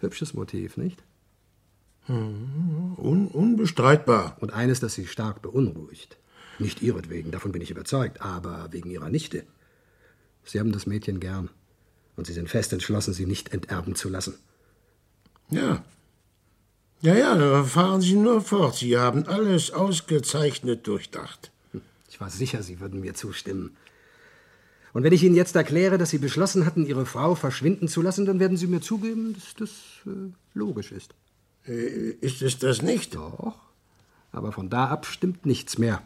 Hübsches 0.00 0.34
Motiv, 0.34 0.76
nicht? 0.76 1.02
Un 2.08 3.28
unbestreitbar. 3.32 4.36
Und 4.40 4.52
eines, 4.52 4.80
das 4.80 4.94
sie 4.94 5.06
stark 5.06 5.42
beunruhigt. 5.42 6.16
Nicht 6.58 6.82
ihretwegen, 6.82 7.32
davon 7.32 7.52
bin 7.52 7.62
ich 7.62 7.70
überzeugt, 7.70 8.22
aber 8.22 8.68
wegen 8.70 8.90
ihrer 8.90 9.10
Nichte. 9.10 9.44
Sie 10.44 10.60
haben 10.60 10.72
das 10.72 10.86
Mädchen 10.86 11.20
gern. 11.20 11.50
Und 12.16 12.26
sie 12.26 12.32
sind 12.32 12.48
fest 12.48 12.72
entschlossen, 12.72 13.12
sie 13.12 13.26
nicht 13.26 13.52
enterben 13.52 13.94
zu 13.94 14.08
lassen. 14.08 14.34
Ja. 15.50 15.84
Ja, 17.02 17.14
ja, 17.14 17.64
fahren 17.64 18.00
Sie 18.00 18.14
nur 18.14 18.40
fort. 18.40 18.76
Sie 18.76 18.96
haben 18.96 19.26
alles 19.26 19.70
ausgezeichnet 19.70 20.86
durchdacht. 20.86 21.50
Ich 22.08 22.20
war 22.20 22.30
sicher, 22.30 22.62
Sie 22.62 22.80
würden 22.80 23.00
mir 23.00 23.12
zustimmen. 23.12 23.76
Und 24.94 25.02
wenn 25.02 25.12
ich 25.12 25.22
Ihnen 25.22 25.34
jetzt 25.34 25.54
erkläre, 25.54 25.98
dass 25.98 26.08
Sie 26.08 26.18
beschlossen 26.18 26.64
hatten, 26.64 26.86
Ihre 26.86 27.04
Frau 27.04 27.34
verschwinden 27.34 27.86
zu 27.86 28.00
lassen, 28.00 28.24
dann 28.24 28.40
werden 28.40 28.56
Sie 28.56 28.66
mir 28.66 28.80
zugeben, 28.80 29.34
dass 29.34 29.54
das 29.54 29.70
äh, 30.06 30.32
logisch 30.54 30.90
ist. 30.90 31.14
Äh, 31.66 32.10
ist 32.20 32.42
es 32.42 32.58
das 32.58 32.82
nicht? 32.82 33.14
Doch. 33.14 33.56
Aber 34.32 34.52
von 34.52 34.68
da 34.70 34.86
ab 34.86 35.06
stimmt 35.06 35.46
nichts 35.46 35.78
mehr. 35.78 36.02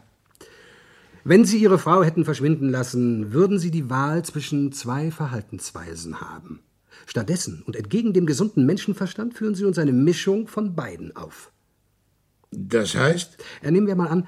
Wenn 1.23 1.45
Sie 1.45 1.59
Ihre 1.59 1.77
Frau 1.77 2.03
hätten 2.03 2.25
verschwinden 2.25 2.69
lassen, 2.69 3.31
würden 3.31 3.59
Sie 3.59 3.69
die 3.69 3.89
Wahl 3.89 4.25
zwischen 4.25 4.71
zwei 4.71 5.11
Verhaltensweisen 5.11 6.19
haben. 6.19 6.61
Stattdessen 7.05 7.63
und 7.65 7.75
entgegen 7.75 8.13
dem 8.13 8.25
gesunden 8.25 8.65
Menschenverstand 8.65 9.33
führen 9.33 9.55
Sie 9.55 9.65
uns 9.65 9.77
eine 9.77 9.93
Mischung 9.93 10.47
von 10.47 10.75
beiden 10.75 11.15
auf. 11.15 11.51
Das 12.51 12.95
heißt? 12.95 13.37
Äh, 13.61 13.71
nehmen 13.71 13.87
wir 13.87 13.95
mal 13.95 14.07
an, 14.07 14.27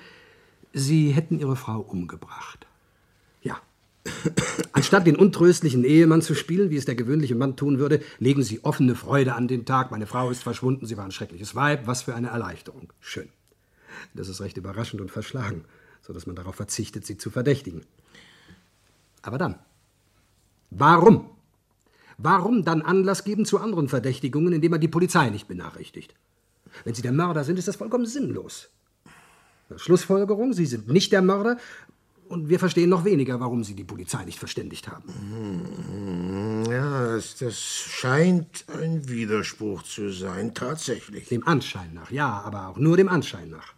Sie 0.74 1.12
hätten 1.12 1.40
Ihre 1.40 1.56
Frau 1.56 1.80
umgebracht. 1.80 2.63
Anstatt 4.72 5.08
den 5.08 5.16
untröstlichen 5.16 5.84
Ehemann 5.84 6.22
zu 6.22 6.36
spielen, 6.36 6.70
wie 6.70 6.78
es 6.78 6.86
der 6.86 6.96
gewöhnliche 6.96 7.36
Mann 7.36 7.56
tun 7.56 7.80
würde, 7.80 8.02
legen 8.20 8.44
Sie 8.44 8.64
offene 8.64 8.96
Freude 8.96 9.36
an 9.36 9.48
den 9.48 9.66
Tag. 9.66 9.92
Meine 9.92 10.08
Frau 10.08 10.30
ist 10.30 10.44
verschwunden, 10.44 10.86
sie 10.86 10.98
war 10.98 11.06
ein 11.06 11.12
schreckliches 11.12 11.56
Weib. 11.56 11.88
Was 11.88 12.04
für 12.04 12.16
eine 12.16 12.30
Erleichterung. 12.30 12.92
Schön. 13.00 13.30
Das 14.14 14.28
ist 14.28 14.42
recht 14.42 14.58
überraschend 14.58 15.02
und 15.02 15.12
verschlagen, 15.12 15.66
so 16.02 16.14
dass 16.14 16.26
man 16.26 16.36
darauf 16.36 16.56
verzichtet, 16.56 17.06
sie 17.06 17.18
zu 17.18 17.30
verdächtigen. 17.30 17.82
Aber 19.22 19.38
dann. 19.38 19.56
Warum? 20.70 21.30
Warum 22.18 22.64
dann 22.64 22.82
Anlass 22.82 23.24
geben 23.24 23.46
zu 23.46 23.60
anderen 23.60 23.90
Verdächtigungen, 23.90 24.54
indem 24.54 24.72
man 24.72 24.82
die 24.82 24.88
Polizei 24.88 25.30
nicht 25.30 25.48
benachrichtigt? 25.48 26.14
Wenn 26.84 26.96
Sie 26.96 27.02
der 27.02 27.12
Mörder 27.12 27.44
sind, 27.44 27.60
ist 27.60 27.68
das 27.68 27.76
vollkommen 27.76 28.06
sinnlos. 28.06 28.70
Schlussfolgerung, 29.76 30.54
Sie 30.54 30.66
sind 30.66 30.88
nicht 30.88 31.12
der 31.12 31.22
Mörder 31.22 31.58
und 32.34 32.50
wir 32.50 32.60
verstehen 32.60 32.90
noch 32.90 33.06
weniger, 33.06 33.40
warum 33.40 33.64
Sie 33.64 33.76
die 33.76 33.84
Polizei 33.84 34.26
nicht 34.26 34.40
verständigt 34.40 34.88
haben. 34.88 35.08
Hm, 35.14 36.66
Ja, 36.72 37.16
das, 37.16 37.36
das 37.36 37.60
scheint 37.60 38.66
ein 38.68 39.08
Widerspruch 39.08 39.84
zu 39.84 40.10
sein, 40.10 40.54
tatsächlich. 40.56 41.28
Dem 41.30 41.46
Anschein 41.48 41.94
nach, 41.94 42.10
ja, 42.12 42.42
aber 42.42 42.70
auch 42.70 42.78
nur 42.78 42.98
dem 42.98 43.08
Anschein 43.08 43.50
nach. 43.50 43.74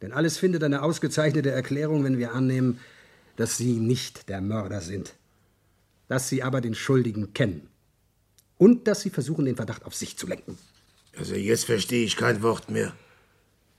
Denn 0.00 0.12
alles 0.12 0.38
findet 0.38 0.62
eine 0.62 0.82
ausgezeichnete 0.82 1.50
Erklärung, 1.50 2.04
wenn 2.04 2.18
wir 2.18 2.32
annehmen, 2.32 2.78
dass 3.36 3.56
Sie 3.56 3.74
nicht 3.80 4.28
der 4.28 4.40
Mörder 4.40 4.80
sind. 4.80 5.14
Dass 6.08 6.28
Sie 6.28 6.42
aber 6.42 6.60
den 6.60 6.74
Schuldigen 6.74 7.34
kennen. 7.34 7.68
Und 8.58 8.86
dass 8.86 9.00
Sie 9.00 9.10
versuchen, 9.10 9.44
den 9.44 9.56
Verdacht 9.56 9.84
auf 9.84 9.94
sich 9.94 10.16
zu 10.16 10.26
lenken. 10.28 10.56
Also 11.18 11.34
jetzt 11.34 11.64
verstehe 11.64 12.04
ich 12.04 12.16
kein 12.16 12.42
Wort 12.42 12.70
mehr. 12.70 12.94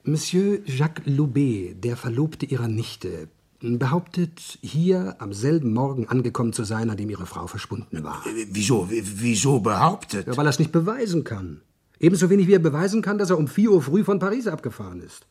Monsieur 0.04 0.60
Jacques 0.66 1.06
Loubet, 1.06 1.82
der 1.84 1.96
Verlobte 1.96 2.46
Ihrer 2.46 2.68
Nichte, 2.68 3.30
behauptet, 3.64 4.60
hier 4.62 5.16
am 5.20 5.34
selben 5.34 5.74
Morgen 5.74 6.08
angekommen 6.08 6.54
zu 6.54 6.64
sein, 6.64 6.90
an 6.90 6.98
dem 6.98 7.10
Ihre 7.10 7.26
Frau 7.26 7.48
verschwunden 7.48 8.04
war. 8.04 8.24
Wieso, 8.52 8.90
wieso 8.90 9.60
behauptet? 9.60 10.28
Ja, 10.28 10.38
weil 10.38 10.46
er 10.46 10.50
es 10.50 10.60
nicht 10.60 10.72
beweisen 10.72 11.24
kann. 11.24 11.62
Ebenso 12.00 12.30
wenig 12.30 12.48
wie 12.48 12.54
er 12.54 12.60
beweisen 12.60 13.02
kann, 13.02 13.18
dass 13.18 13.30
er 13.30 13.38
um 13.38 13.48
4 13.48 13.72
Uhr 13.72 13.82
früh 13.82 14.04
von 14.04 14.20
Paris 14.20 14.48
abgefahren 14.48 15.02
ist. 15.02 15.26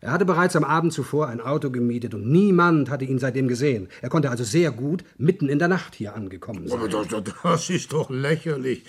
Er 0.00 0.12
hatte 0.12 0.24
bereits 0.24 0.54
am 0.54 0.62
Abend 0.62 0.92
zuvor 0.92 1.26
ein 1.26 1.40
Auto 1.40 1.70
gemietet 1.70 2.14
und 2.14 2.30
niemand 2.30 2.88
hatte 2.88 3.04
ihn 3.04 3.18
seitdem 3.18 3.48
gesehen. 3.48 3.88
Er 4.00 4.08
konnte 4.08 4.30
also 4.30 4.44
sehr 4.44 4.70
gut 4.70 5.02
mitten 5.16 5.48
in 5.48 5.58
der 5.58 5.66
Nacht 5.66 5.96
hier 5.96 6.14
angekommen 6.14 6.68
sein. 6.68 6.78
Aber 6.78 6.88
das, 6.88 7.08
das, 7.08 7.22
das 7.42 7.70
ist 7.70 7.92
doch 7.92 8.08
lächerlich. 8.08 8.84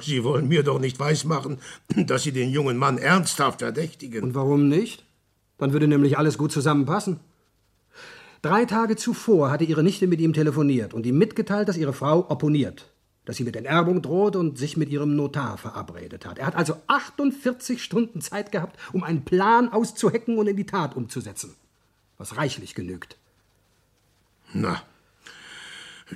Sie 0.00 0.22
wollen 0.22 0.46
mir 0.46 0.62
doch 0.62 0.78
nicht 0.78 1.00
weismachen, 1.00 1.58
dass 1.96 2.22
Sie 2.22 2.32
den 2.32 2.50
jungen 2.50 2.76
Mann 2.76 2.98
ernsthaft 2.98 3.60
verdächtigen. 3.60 4.22
Und 4.22 4.34
warum 4.36 4.68
nicht? 4.68 5.04
Dann 5.58 5.72
würde 5.72 5.88
nämlich 5.88 6.18
alles 6.18 6.38
gut 6.38 6.52
zusammenpassen. 6.52 7.18
Drei 8.44 8.66
Tage 8.66 8.96
zuvor 8.96 9.50
hatte 9.50 9.64
ihre 9.64 9.82
Nichte 9.82 10.06
mit 10.06 10.20
ihm 10.20 10.34
telefoniert 10.34 10.92
und 10.92 11.06
ihm 11.06 11.16
mitgeteilt, 11.16 11.66
dass 11.66 11.78
ihre 11.78 11.94
Frau 11.94 12.30
opponiert, 12.30 12.92
dass 13.24 13.38
sie 13.38 13.44
mit 13.44 13.56
Enterbung 13.56 14.02
droht 14.02 14.36
und 14.36 14.58
sich 14.58 14.76
mit 14.76 14.90
ihrem 14.90 15.16
Notar 15.16 15.56
verabredet 15.56 16.26
hat. 16.26 16.36
Er 16.36 16.44
hat 16.44 16.54
also 16.54 16.76
48 16.86 17.82
Stunden 17.82 18.20
Zeit 18.20 18.52
gehabt, 18.52 18.78
um 18.92 19.02
einen 19.02 19.24
Plan 19.24 19.72
auszuhecken 19.72 20.36
und 20.36 20.46
in 20.46 20.58
die 20.58 20.66
Tat 20.66 20.94
umzusetzen. 20.94 21.54
Was 22.18 22.36
reichlich 22.36 22.74
genügt. 22.74 23.16
Na, 24.52 24.82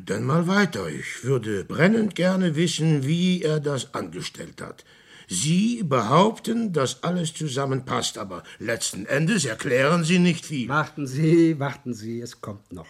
dann 0.05 0.25
mal 0.25 0.47
weiter. 0.47 0.87
Ich 0.91 1.25
würde 1.25 1.65
brennend 1.65 2.15
gerne 2.15 2.57
wissen, 2.57 3.07
wie 3.07 3.41
er 3.41 3.59
das 3.59 3.95
angestellt 3.95 4.61
hat. 4.61 4.85
Sie 5.31 5.83
behaupten, 5.83 6.73
dass 6.73 7.03
alles 7.05 7.35
zusammenpasst, 7.35 8.17
aber 8.17 8.43
letzten 8.59 9.05
Endes 9.05 9.45
erklären 9.45 10.03
Sie 10.03 10.19
nicht 10.19 10.47
viel. 10.47 10.69
Warten 10.71 11.07
Sie, 11.07 11.61
warten 11.61 11.93
Sie, 11.93 12.23
es 12.23 12.41
kommt 12.41 12.73
noch. 12.73 12.87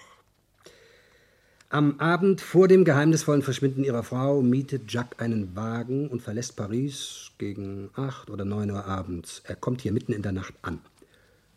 Am 1.69 1.99
Abend 1.99 2.41
vor 2.41 2.69
dem 2.69 2.85
geheimnisvollen 2.85 3.43
Verschwinden 3.43 3.83
ihrer 3.83 4.05
Frau 4.05 4.41
mietet 4.41 4.91
Jacques 4.91 5.19
einen 5.19 5.57
Wagen 5.57 6.09
und 6.09 6.23
verlässt 6.23 6.55
Paris 6.55 7.33
gegen 7.39 7.91
acht 7.95 8.31
oder 8.31 8.45
neun 8.45 8.71
Uhr 8.71 8.87
abends. 8.87 9.43
Er 9.45 9.57
kommt 9.57 9.81
hier 9.81 9.93
mitten 9.93 10.13
in 10.13 10.23
der 10.23 10.33
Nacht 10.33 10.55
an. 10.63 10.79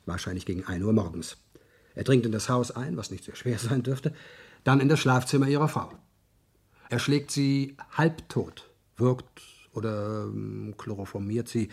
Wahrscheinlich 0.07 0.47
gegen 0.47 0.65
ein 0.65 0.83
Uhr 0.83 0.93
morgens. 0.93 1.37
Er 1.93 2.03
dringt 2.03 2.25
in 2.25 2.31
das 2.31 2.49
Haus 2.49 2.71
ein, 2.71 2.97
was 2.97 3.11
nicht 3.11 3.23
sehr 3.23 3.35
schwer 3.35 3.59
sein 3.59 3.83
dürfte, 3.83 4.13
dann 4.63 4.79
in 4.79 4.89
das 4.89 4.99
Schlafzimmer 4.99 5.47
ihrer 5.47 5.67
Frau. 5.67 5.91
Er 6.89 6.99
schlägt 6.99 7.29
sie 7.29 7.77
halbtot, 7.91 8.67
wirkt 8.97 9.60
oder 9.73 10.23
ähm, 10.25 10.75
chloroformiert 10.77 11.47
sie. 11.47 11.69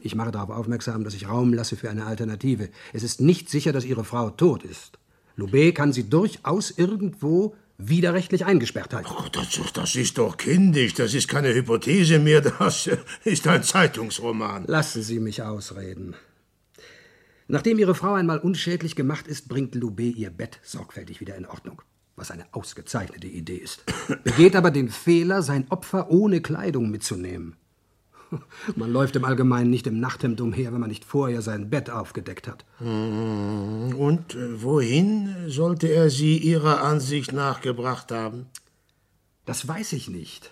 Ich 0.00 0.14
mache 0.14 0.30
darauf 0.30 0.50
aufmerksam, 0.50 1.04
dass 1.04 1.14
ich 1.14 1.28
Raum 1.28 1.52
lasse 1.52 1.76
für 1.76 1.90
eine 1.90 2.06
Alternative. 2.06 2.68
Es 2.92 3.02
ist 3.02 3.20
nicht 3.20 3.48
sicher, 3.48 3.72
dass 3.72 3.84
Ihre 3.84 4.04
Frau 4.04 4.30
tot 4.30 4.64
ist. 4.64 4.98
Loubet 5.36 5.74
kann 5.74 5.92
sie 5.92 6.10
durchaus 6.10 6.70
irgendwo 6.72 7.54
widerrechtlich 7.78 8.44
eingesperrt 8.44 8.92
halten. 8.92 9.08
Oh, 9.16 9.28
das, 9.30 9.60
das 9.72 9.94
ist 9.94 10.18
doch 10.18 10.36
kindisch. 10.36 10.94
Das 10.94 11.14
ist 11.14 11.28
keine 11.28 11.54
Hypothese 11.54 12.18
mehr. 12.18 12.40
Das 12.40 12.90
ist 13.24 13.46
ein 13.46 13.62
Zeitungsroman. 13.62 14.64
Lassen 14.66 15.02
Sie 15.02 15.20
mich 15.20 15.42
ausreden. 15.42 16.16
Nachdem 17.46 17.78
ihre 17.78 17.94
Frau 17.94 18.14
einmal 18.14 18.38
unschädlich 18.38 18.96
gemacht 18.96 19.28
ist, 19.28 19.48
bringt 19.48 19.74
Loubet 19.74 20.16
ihr 20.16 20.30
Bett 20.30 20.58
sorgfältig 20.62 21.20
wieder 21.20 21.36
in 21.36 21.46
Ordnung, 21.46 21.80
was 22.18 22.30
eine 22.30 22.46
ausgezeichnete 22.52 23.26
Idee 23.26 23.56
ist. 23.56 23.84
Begeht 24.24 24.56
aber 24.56 24.70
den 24.70 24.88
Fehler, 24.88 25.42
sein 25.42 25.66
Opfer 25.70 26.10
ohne 26.10 26.40
Kleidung 26.40 26.90
mitzunehmen. 26.90 27.56
Man 28.76 28.92
läuft 28.92 29.16
im 29.16 29.24
Allgemeinen 29.24 29.70
nicht 29.70 29.86
im 29.86 30.00
Nachthemd 30.00 30.40
umher, 30.40 30.72
wenn 30.72 30.80
man 30.80 30.90
nicht 30.90 31.04
vorher 31.04 31.42
sein 31.42 31.70
Bett 31.70 31.90
aufgedeckt 31.90 32.46
hat. 32.48 32.64
Hm, 32.78 33.94
Und 33.96 34.34
äh, 34.34 34.62
wohin 34.62 35.34
sollte 35.46 35.88
er 35.88 36.10
sie 36.10 36.36
Ihrer 36.38 36.82
Ansicht 36.82 37.32
nach 37.32 37.60
gebracht 37.60 38.12
haben? 38.12 38.46
Das 39.46 39.66
weiß 39.66 39.94
ich 39.94 40.10
nicht. 40.10 40.50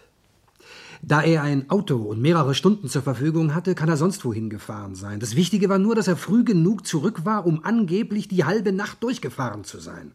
Da 1.03 1.23
er 1.23 1.43
ein 1.43 1.69
Auto 1.69 1.97
und 1.97 2.21
mehrere 2.21 2.55
Stunden 2.55 2.89
zur 2.89 3.03
Verfügung 3.03 3.55
hatte, 3.55 3.75
kann 3.75 3.89
er 3.89 3.99
sonst 3.99 4.25
wohin 4.25 4.49
gefahren 4.49 4.95
sein. 4.95 5.21
Das 5.21 5.37
Wichtige 5.37 5.69
war 5.69 5.79
nur, 5.79 5.95
dass 5.95 6.09
er 6.09 6.17
früh 6.17 6.45
genug 6.45 6.87
zurück 6.87 7.25
war, 7.25 7.47
um 7.47 7.65
angeblich 7.65 8.29
die 8.29 8.45
halbe 8.45 8.73
Nacht 8.73 9.03
durchgefahren 9.03 9.65
zu 9.65 9.79
sein. 9.79 10.13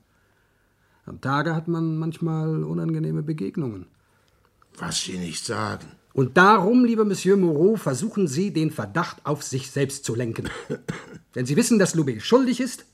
Am 1.06 1.22
Tage 1.22 1.56
hat 1.56 1.68
man 1.68 1.98
manchmal 1.98 2.64
unangenehme 2.64 3.24
Begegnungen. 3.24 3.88
Was 4.78 5.02
Sie 5.02 5.18
nicht 5.18 5.46
sagen. 5.46 5.88
Und 6.14 6.38
darum, 6.38 6.86
lieber 6.86 7.06
Monsieur 7.06 7.38
Moreau, 7.38 7.76
versuchen 7.76 8.28
Sie, 8.28 8.52
den 8.52 8.72
Verdacht 8.72 9.26
auf 9.26 9.44
sich 9.44 9.72
selbst 9.72 10.04
zu 10.04 10.16
lenken. 10.16 10.50
Denn 11.36 11.46
Sie 11.46 11.56
wissen, 11.56 11.80
dass 11.80 11.96
Loubet 11.96 12.22
schuldig 12.22 12.60
ist 12.60 12.86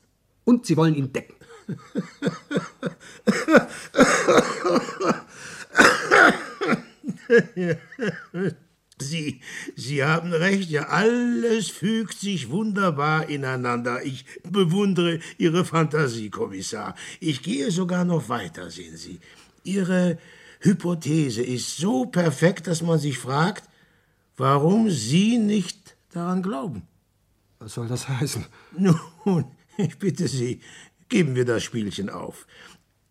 und 0.43 0.65
Sie 0.65 0.77
wollen 0.77 0.95
ihn 0.95 1.13
decken. 1.13 1.35
Sie, 8.99 9.41
Sie 9.75 10.03
haben 10.03 10.33
recht, 10.33 10.69
ja, 10.69 10.87
alles 10.87 11.69
fügt 11.69 12.19
sich 12.19 12.49
wunderbar 12.49 13.29
ineinander. 13.29 14.03
Ich 14.03 14.25
bewundere 14.43 15.19
Ihre 15.37 15.65
Fantasie, 15.65 16.29
Kommissar. 16.29 16.95
Ich 17.19 17.43
gehe 17.43 17.69
sogar 17.71 18.05
noch 18.05 18.27
weiter, 18.29 18.71
sehen 18.71 18.97
Sie. 18.97 19.19
Ihre 19.63 20.17
Hypothese 20.61 21.43
ist 21.43 21.77
so 21.77 22.05
perfekt, 22.05 22.65
dass 22.67 22.81
man 22.81 22.97
sich 22.97 23.19
fragt, 23.19 23.69
warum 24.35 24.89
Sie 24.89 25.37
nicht 25.37 25.95
daran 26.11 26.41
glauben. 26.41 26.83
Was 27.59 27.73
soll 27.75 27.87
das 27.87 28.07
heißen? 28.07 28.45
Nun, 28.77 29.45
ich 29.77 29.97
bitte 29.99 30.27
Sie, 30.27 30.61
geben 31.09 31.35
wir 31.35 31.45
das 31.45 31.63
Spielchen 31.63 32.09
auf. 32.09 32.47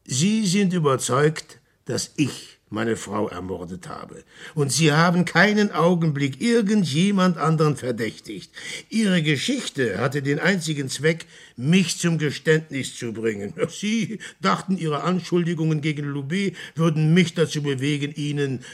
Sie 0.04 0.46
sind 0.46 0.72
überzeugt, 0.72 1.60
dass 1.84 2.12
ich 2.16 2.55
meine 2.68 2.96
Frau 2.96 3.28
ermordet 3.28 3.88
habe. 3.88 4.24
Und 4.54 4.72
Sie 4.72 4.92
haben 4.92 5.24
keinen 5.24 5.70
Augenblick 5.70 6.40
irgendjemand 6.40 7.38
anderen 7.38 7.76
verdächtigt. 7.76 8.50
Ihre 8.88 9.22
Geschichte 9.22 9.98
hatte 9.98 10.20
den 10.22 10.40
einzigen 10.40 10.88
Zweck, 10.88 11.26
mich 11.56 11.98
zum 11.98 12.18
Geständnis 12.18 12.96
zu 12.96 13.12
bringen. 13.12 13.54
Sie 13.68 14.18
dachten, 14.40 14.76
Ihre 14.78 15.02
Anschuldigungen 15.04 15.80
gegen 15.80 16.04
Loubet 16.04 16.56
würden 16.74 17.14
mich 17.14 17.34
dazu 17.34 17.62
bewegen, 17.62 18.12
Ihnen 18.14 18.64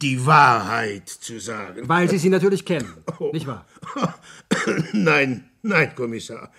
die 0.00 0.24
Wahrheit 0.24 1.08
zu 1.08 1.38
sagen. 1.38 1.88
Weil 1.88 2.08
Sie 2.08 2.18
sie 2.18 2.30
natürlich 2.30 2.64
kennen, 2.64 2.92
nicht 3.32 3.46
wahr? 3.46 3.66
Nein, 4.92 5.48
nein, 5.62 5.94
Kommissar. 5.94 6.52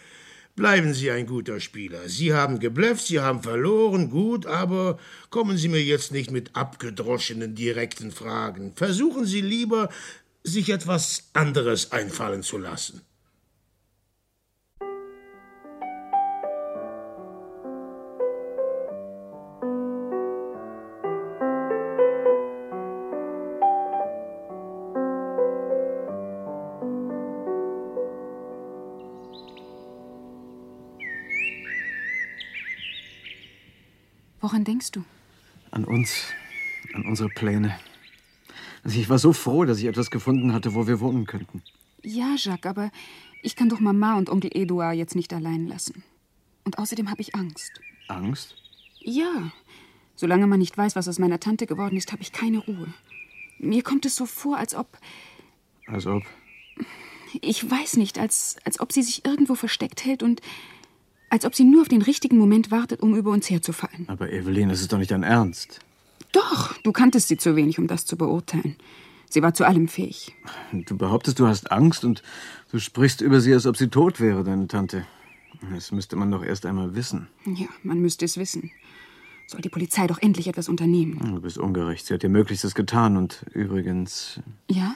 Bleiben 0.59 0.93
Sie 0.93 1.09
ein 1.09 1.25
guter 1.25 1.61
Spieler. 1.61 2.09
Sie 2.09 2.33
haben 2.33 2.59
geblufft, 2.59 3.07
Sie 3.07 3.21
haben 3.21 3.41
verloren, 3.41 4.09
gut, 4.09 4.45
aber 4.45 4.99
kommen 5.29 5.55
Sie 5.55 5.69
mir 5.69 5.81
jetzt 5.81 6.11
nicht 6.11 6.31
mit 6.31 6.53
abgedroschenen, 6.53 7.55
direkten 7.55 8.11
Fragen. 8.11 8.73
Versuchen 8.75 9.25
Sie 9.25 9.39
lieber, 9.39 9.87
sich 10.43 10.69
etwas 10.69 11.29
anderes 11.31 11.93
einfallen 11.93 12.43
zu 12.43 12.57
lassen. 12.57 12.99
Denkst 34.69 34.91
du? 34.91 35.03
An 35.71 35.83
uns, 35.83 36.25
an 36.93 37.05
unsere 37.05 37.29
Pläne. 37.29 37.79
Also 38.83 38.99
ich 38.99 39.09
war 39.09 39.17
so 39.17 39.33
froh, 39.33 39.65
dass 39.65 39.79
ich 39.79 39.85
etwas 39.85 40.11
gefunden 40.11 40.53
hatte, 40.53 40.75
wo 40.75 40.87
wir 40.87 40.99
wohnen 40.99 41.25
könnten. 41.25 41.63
Ja, 42.03 42.35
Jacques, 42.37 42.69
aber 42.69 42.91
ich 43.41 43.55
kann 43.55 43.69
doch 43.69 43.79
Mama 43.79 44.15
und 44.17 44.29
Onkel 44.29 44.51
Eduard 44.53 44.95
jetzt 44.95 45.15
nicht 45.15 45.33
allein 45.33 45.67
lassen. 45.67 46.03
Und 46.63 46.77
außerdem 46.77 47.09
habe 47.09 47.21
ich 47.21 47.33
Angst. 47.33 47.81
Angst? 48.07 48.55
Ja. 48.99 49.51
Solange 50.15 50.45
man 50.45 50.59
nicht 50.59 50.77
weiß, 50.77 50.95
was 50.95 51.07
aus 51.07 51.17
meiner 51.17 51.39
Tante 51.39 51.65
geworden 51.65 51.97
ist, 51.97 52.11
habe 52.11 52.21
ich 52.21 52.31
keine 52.31 52.59
Ruhe. 52.59 52.93
Mir 53.57 53.81
kommt 53.83 54.05
es 54.05 54.15
so 54.15 54.25
vor, 54.25 54.57
als 54.57 54.75
ob. 54.75 54.99
Als 55.87 56.05
ob. 56.05 56.23
Ich 57.41 57.69
weiß 57.69 57.97
nicht, 57.97 58.19
als, 58.19 58.57
als 58.65 58.79
ob 58.79 58.91
sie 58.91 59.03
sich 59.03 59.25
irgendwo 59.25 59.55
versteckt 59.55 60.05
hält 60.05 60.21
und 60.21 60.41
als 61.29 61.45
ob 61.45 61.55
sie 61.55 61.63
nur 61.63 61.81
auf 61.81 61.87
den 61.87 62.01
richtigen 62.01 62.37
Moment 62.37 62.71
wartet, 62.71 63.01
um 63.01 63.15
über 63.15 63.31
uns 63.31 63.49
herzufallen. 63.49 64.05
Aber 64.07 64.31
Evelyn, 64.31 64.69
das 64.69 64.81
ist 64.81 64.91
doch 64.93 64.97
nicht 64.97 65.11
dein 65.11 65.23
Ernst. 65.23 65.79
Doch, 66.31 66.77
du 66.83 66.91
kanntest 66.91 67.27
sie 67.27 67.37
zu 67.37 67.55
wenig, 67.55 67.79
um 67.79 67.87
das 67.87 68.05
zu 68.05 68.17
beurteilen. 68.17 68.75
Sie 69.29 69.41
war 69.43 69.53
zu 69.53 69.65
allem 69.65 69.87
fähig. 69.87 70.35
Du 70.71 70.97
behauptest, 70.97 71.39
du 71.39 71.47
hast 71.47 71.71
Angst 71.71 72.03
und 72.03 72.23
du 72.71 72.79
sprichst 72.79 73.21
über 73.21 73.41
sie, 73.41 73.53
als 73.53 73.65
ob 73.67 73.77
sie 73.77 73.87
tot 73.87 74.19
wäre, 74.19 74.43
deine 74.43 74.67
Tante. 74.67 75.05
Das 75.73 75.91
müsste 75.91 76.15
man 76.15 76.31
doch 76.31 76.43
erst 76.43 76.65
einmal 76.65 76.95
wissen. 76.95 77.27
Ja, 77.45 77.67
man 77.83 77.99
müsste 77.99 78.25
es 78.25 78.37
wissen. 78.37 78.71
Soll 79.47 79.61
die 79.61 79.69
Polizei 79.69 80.07
doch 80.07 80.19
endlich 80.21 80.47
etwas 80.47 80.69
unternehmen. 80.69 81.19
Du 81.35 81.41
bist 81.41 81.57
ungerecht. 81.57 82.05
Sie 82.05 82.13
hat 82.13 82.23
ihr 82.23 82.29
Möglichstes 82.29 82.75
getan. 82.75 83.17
Und 83.17 83.43
übrigens, 83.53 84.39
Ja? 84.69 84.95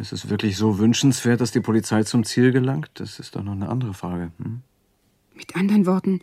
ist 0.00 0.12
es 0.12 0.28
wirklich 0.30 0.56
so 0.56 0.78
wünschenswert, 0.78 1.40
dass 1.40 1.50
die 1.50 1.60
Polizei 1.60 2.02
zum 2.04 2.24
Ziel 2.24 2.52
gelangt? 2.52 2.90
Das 2.94 3.18
ist 3.18 3.36
doch 3.36 3.42
noch 3.42 3.52
eine 3.52 3.68
andere 3.68 3.94
Frage. 3.94 4.32
Hm? 4.42 4.60
Mit 5.42 5.56
anderen 5.56 5.86
Worten, 5.86 6.20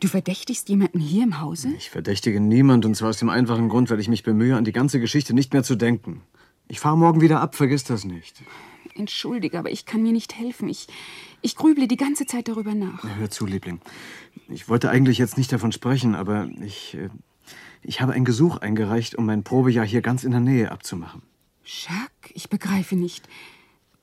du 0.00 0.08
verdächtigst 0.08 0.68
jemanden 0.68 1.00
hier 1.00 1.24
im 1.24 1.40
Hause? 1.40 1.72
Ich 1.78 1.88
verdächtige 1.88 2.40
niemand, 2.40 2.84
und 2.84 2.94
zwar 2.94 3.08
aus 3.08 3.16
dem 3.16 3.30
einfachen 3.30 3.70
Grund, 3.70 3.88
weil 3.88 4.00
ich 4.00 4.08
mich 4.08 4.22
bemühe, 4.22 4.54
an 4.54 4.64
die 4.64 4.72
ganze 4.72 5.00
Geschichte 5.00 5.32
nicht 5.32 5.54
mehr 5.54 5.62
zu 5.62 5.76
denken. 5.76 6.20
Ich 6.68 6.78
fahre 6.78 6.98
morgen 6.98 7.22
wieder 7.22 7.40
ab, 7.40 7.54
vergiss 7.54 7.84
das 7.84 8.04
nicht. 8.04 8.42
Entschuldige, 8.96 9.58
aber 9.58 9.70
ich 9.70 9.86
kann 9.86 10.02
mir 10.02 10.12
nicht 10.12 10.36
helfen. 10.36 10.68
Ich, 10.68 10.88
ich 11.40 11.56
grüble 11.56 11.88
die 11.88 11.96
ganze 11.96 12.26
Zeit 12.26 12.48
darüber 12.48 12.74
nach. 12.74 13.02
Hör 13.16 13.30
zu, 13.30 13.46
Liebling. 13.46 13.80
Ich 14.50 14.68
wollte 14.68 14.90
eigentlich 14.90 15.16
jetzt 15.16 15.38
nicht 15.38 15.50
davon 15.50 15.72
sprechen, 15.72 16.14
aber 16.14 16.50
ich, 16.60 16.98
äh, 16.98 17.08
ich 17.82 18.02
habe 18.02 18.12
ein 18.12 18.26
Gesuch 18.26 18.58
eingereicht, 18.58 19.14
um 19.14 19.24
mein 19.24 19.42
Probejahr 19.42 19.86
hier 19.86 20.02
ganz 20.02 20.22
in 20.22 20.32
der 20.32 20.40
Nähe 20.40 20.70
abzumachen. 20.70 21.22
Jacques, 21.64 22.30
ich 22.34 22.50
begreife 22.50 22.94
nicht. 22.94 23.26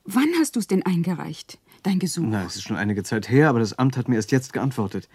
Wann 0.04 0.30
hast 0.40 0.56
du 0.56 0.58
es 0.58 0.66
denn 0.66 0.82
eingereicht? 0.82 1.60
Dein 1.82 1.98
Gesuch? 1.98 2.24
Na, 2.26 2.44
es 2.44 2.56
ist 2.56 2.62
schon 2.62 2.76
einige 2.76 3.02
Zeit 3.02 3.28
her, 3.28 3.48
aber 3.48 3.58
das 3.58 3.76
Amt 3.76 3.96
hat 3.96 4.08
mir 4.08 4.14
erst 4.14 4.30
jetzt 4.30 4.52
geantwortet. 4.52 5.08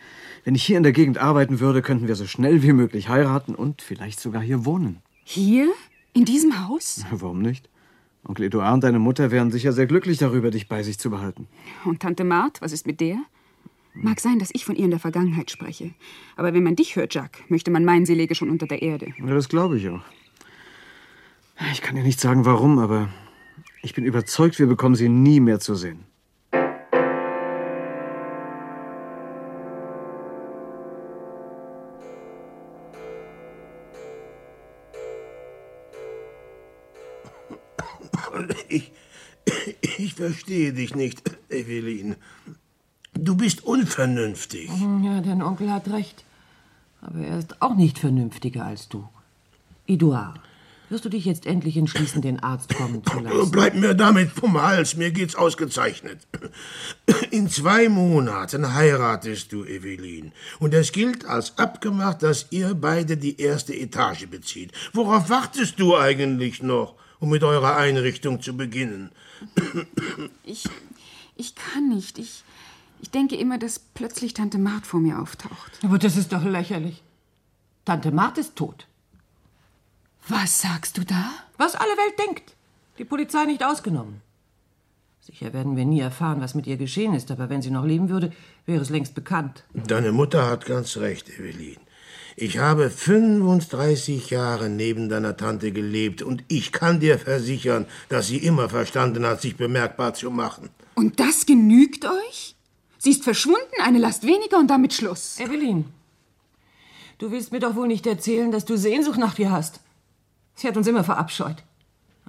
Wenn 0.43 0.53
ich 0.53 0.63
hier 0.63 0.75
in 0.77 0.83
der 0.83 0.91
Gegend 0.91 1.17
arbeiten 1.17 1.59
würde, 1.61 1.81
könnten 1.81 2.07
wir 2.07 2.15
so 2.15 2.27
schnell 2.27 2.61
wie 2.61 2.73
möglich 2.73 3.07
heiraten 3.07 3.55
und 3.55 3.81
vielleicht 3.81 4.19
sogar 4.19 4.41
hier 4.41 4.65
wohnen. 4.65 4.97
Hier? 5.23 5.69
In 6.13 6.25
diesem 6.25 6.67
Haus? 6.67 7.05
Warum 7.11 7.41
nicht? 7.41 7.69
Onkel 8.25 8.45
Eduard 8.45 8.73
und 8.73 8.83
deine 8.83 8.99
Mutter 8.99 9.31
wären 9.31 9.51
sicher 9.51 9.71
sehr 9.71 9.85
glücklich 9.85 10.17
darüber, 10.17 10.51
dich 10.51 10.67
bei 10.67 10.83
sich 10.83 10.99
zu 10.99 11.09
behalten. 11.09 11.47
Und 11.85 12.01
Tante 12.01 12.23
Mart, 12.23 12.61
was 12.61 12.73
ist 12.73 12.85
mit 12.85 12.99
der? 12.99 13.17
Mag 13.93 14.19
sein, 14.19 14.37
dass 14.37 14.49
ich 14.53 14.65
von 14.65 14.75
ihr 14.75 14.85
in 14.85 14.91
der 14.91 14.99
Vergangenheit 14.99 15.49
spreche. 15.49 15.91
Aber 16.35 16.53
wenn 16.53 16.63
man 16.63 16.75
dich 16.75 16.95
hört, 16.95 17.13
Jacques, 17.13 17.41
möchte 17.49 17.71
man 17.71 17.85
meinen, 17.85 18.05
sie 18.05 18.13
läge 18.13 18.35
schon 18.35 18.49
unter 18.49 18.67
der 18.67 18.81
Erde. 18.81 19.13
Ja, 19.17 19.33
das 19.33 19.47
glaube 19.47 19.77
ich 19.77 19.87
auch. 19.89 20.01
Ich 21.71 21.81
kann 21.81 21.95
dir 21.95 22.03
nicht 22.03 22.19
sagen, 22.19 22.45
warum, 22.45 22.77
aber 22.77 23.09
ich 23.81 23.93
bin 23.93 24.03
überzeugt, 24.03 24.59
wir 24.59 24.67
bekommen 24.67 24.95
sie 24.95 25.09
nie 25.09 25.39
mehr 25.39 25.59
zu 25.59 25.73
sehen. 25.75 26.06
Ich, 38.69 38.91
ich 39.97 40.13
verstehe 40.13 40.73
dich 40.73 40.93
nicht, 40.95 41.21
Evelyn. 41.49 42.15
Du 43.13 43.35
bist 43.35 43.63
unvernünftig. 43.63 44.69
Ja, 45.03 45.21
dein 45.21 45.41
Onkel 45.41 45.71
hat 45.71 45.89
recht. 45.89 46.23
Aber 47.01 47.19
er 47.19 47.39
ist 47.39 47.61
auch 47.61 47.75
nicht 47.75 47.99
vernünftiger 47.99 48.65
als 48.65 48.89
du. 48.89 49.07
Eduard, 49.87 50.39
wirst 50.89 51.05
du 51.05 51.09
dich 51.09 51.25
jetzt 51.25 51.45
endlich 51.45 51.77
entschließen, 51.77 52.21
den 52.21 52.39
Arzt 52.41 52.75
kommen 52.75 53.03
zu 53.05 53.19
lassen? 53.19 53.51
Bleib 53.51 53.75
mir 53.75 53.93
damit 53.93 54.31
vom 54.31 54.61
Hals, 54.61 54.95
mir 54.95 55.11
geht's 55.11 55.35
ausgezeichnet. 55.35 56.27
In 57.31 57.49
zwei 57.49 57.89
Monaten 57.89 58.73
heiratest 58.73 59.51
du, 59.53 59.63
Evelyn. 59.63 60.33
Und 60.59 60.73
es 60.73 60.91
gilt 60.91 61.25
als 61.25 61.57
abgemacht, 61.57 62.23
dass 62.23 62.47
ihr 62.51 62.73
beide 62.73 63.17
die 63.17 63.39
erste 63.39 63.73
Etage 63.73 64.27
bezieht. 64.27 64.71
Worauf 64.93 65.29
wartest 65.29 65.79
du 65.79 65.95
eigentlich 65.95 66.61
noch, 66.61 66.95
um 67.19 67.29
mit 67.29 67.43
eurer 67.43 67.75
Einrichtung 67.75 68.41
zu 68.41 68.55
beginnen? 68.55 69.11
Ich, 70.43 70.67
Ich 71.35 71.55
kann 71.55 71.89
nicht. 71.89 72.17
Ich, 72.17 72.43
ich 73.01 73.11
denke 73.11 73.35
immer, 73.35 73.57
dass 73.57 73.79
plötzlich 73.79 74.33
Tante 74.33 74.57
Mart 74.57 74.85
vor 74.87 74.99
mir 74.99 75.19
auftaucht. 75.21 75.79
Aber 75.83 75.97
das 75.99 76.17
ist 76.17 76.33
doch 76.33 76.43
lächerlich. 76.43 77.03
Tante 77.85 78.11
Mart 78.11 78.37
ist 78.37 78.55
tot. 78.55 78.87
Was 80.27 80.61
sagst 80.61 80.97
du 80.97 81.05
da? 81.05 81.29
Was 81.57 81.75
alle 81.75 81.91
Welt 81.91 82.19
denkt. 82.19 82.53
Die 82.97 83.05
Polizei 83.05 83.45
nicht 83.45 83.63
ausgenommen. 83.63 84.21
Sicher 85.21 85.53
werden 85.53 85.75
wir 85.75 85.85
nie 85.85 85.99
erfahren, 85.99 86.41
was 86.41 86.55
mit 86.55 86.67
ihr 86.67 86.77
geschehen 86.77 87.13
ist, 87.13 87.31
aber 87.31 87.49
wenn 87.49 87.61
sie 87.61 87.69
noch 87.69 87.85
leben 87.85 88.09
würde, 88.09 88.31
wäre 88.65 88.81
es 88.81 88.89
längst 88.89 89.13
bekannt. 89.13 89.63
Deine 89.73 90.11
Mutter 90.11 90.47
hat 90.49 90.65
ganz 90.65 90.97
recht, 90.97 91.29
Evelyn. 91.29 91.77
Ich 92.39 92.59
habe 92.59 92.91
35 92.91 94.29
Jahre 94.29 94.69
neben 94.69 95.09
deiner 95.09 95.37
Tante 95.37 95.71
gelebt 95.71 96.21
und 96.21 96.43
ich 96.47 96.71
kann 96.71 96.99
dir 96.99 97.17
versichern, 97.17 97.87
dass 98.09 98.27
sie 98.27 98.37
immer 98.37 98.69
verstanden 98.69 99.25
hat, 99.25 99.41
sich 99.41 99.57
bemerkbar 99.57 100.13
zu 100.13 100.29
machen. 100.29 100.69
Und 100.93 101.19
das 101.19 101.47
genügt 101.47 102.05
euch? 102.05 102.55
Sie 102.99 103.09
ist 103.09 103.23
verschwunden, 103.23 103.81
eine 103.83 103.97
Last 103.97 104.21
weniger 104.21 104.59
und 104.59 104.67
damit 104.67 104.93
Schluss. 104.93 105.39
Evelyn, 105.39 105.85
du 107.17 107.31
willst 107.31 107.51
mir 107.51 107.59
doch 107.59 107.73
wohl 107.75 107.87
nicht 107.87 108.05
erzählen, 108.05 108.51
dass 108.51 108.65
du 108.65 108.77
Sehnsucht 108.77 109.17
nach 109.17 109.39
ihr 109.39 109.49
hast. 109.51 109.79
Sie 110.53 110.67
hat 110.67 110.77
uns 110.77 110.85
immer 110.85 111.03
verabscheut. 111.03 111.63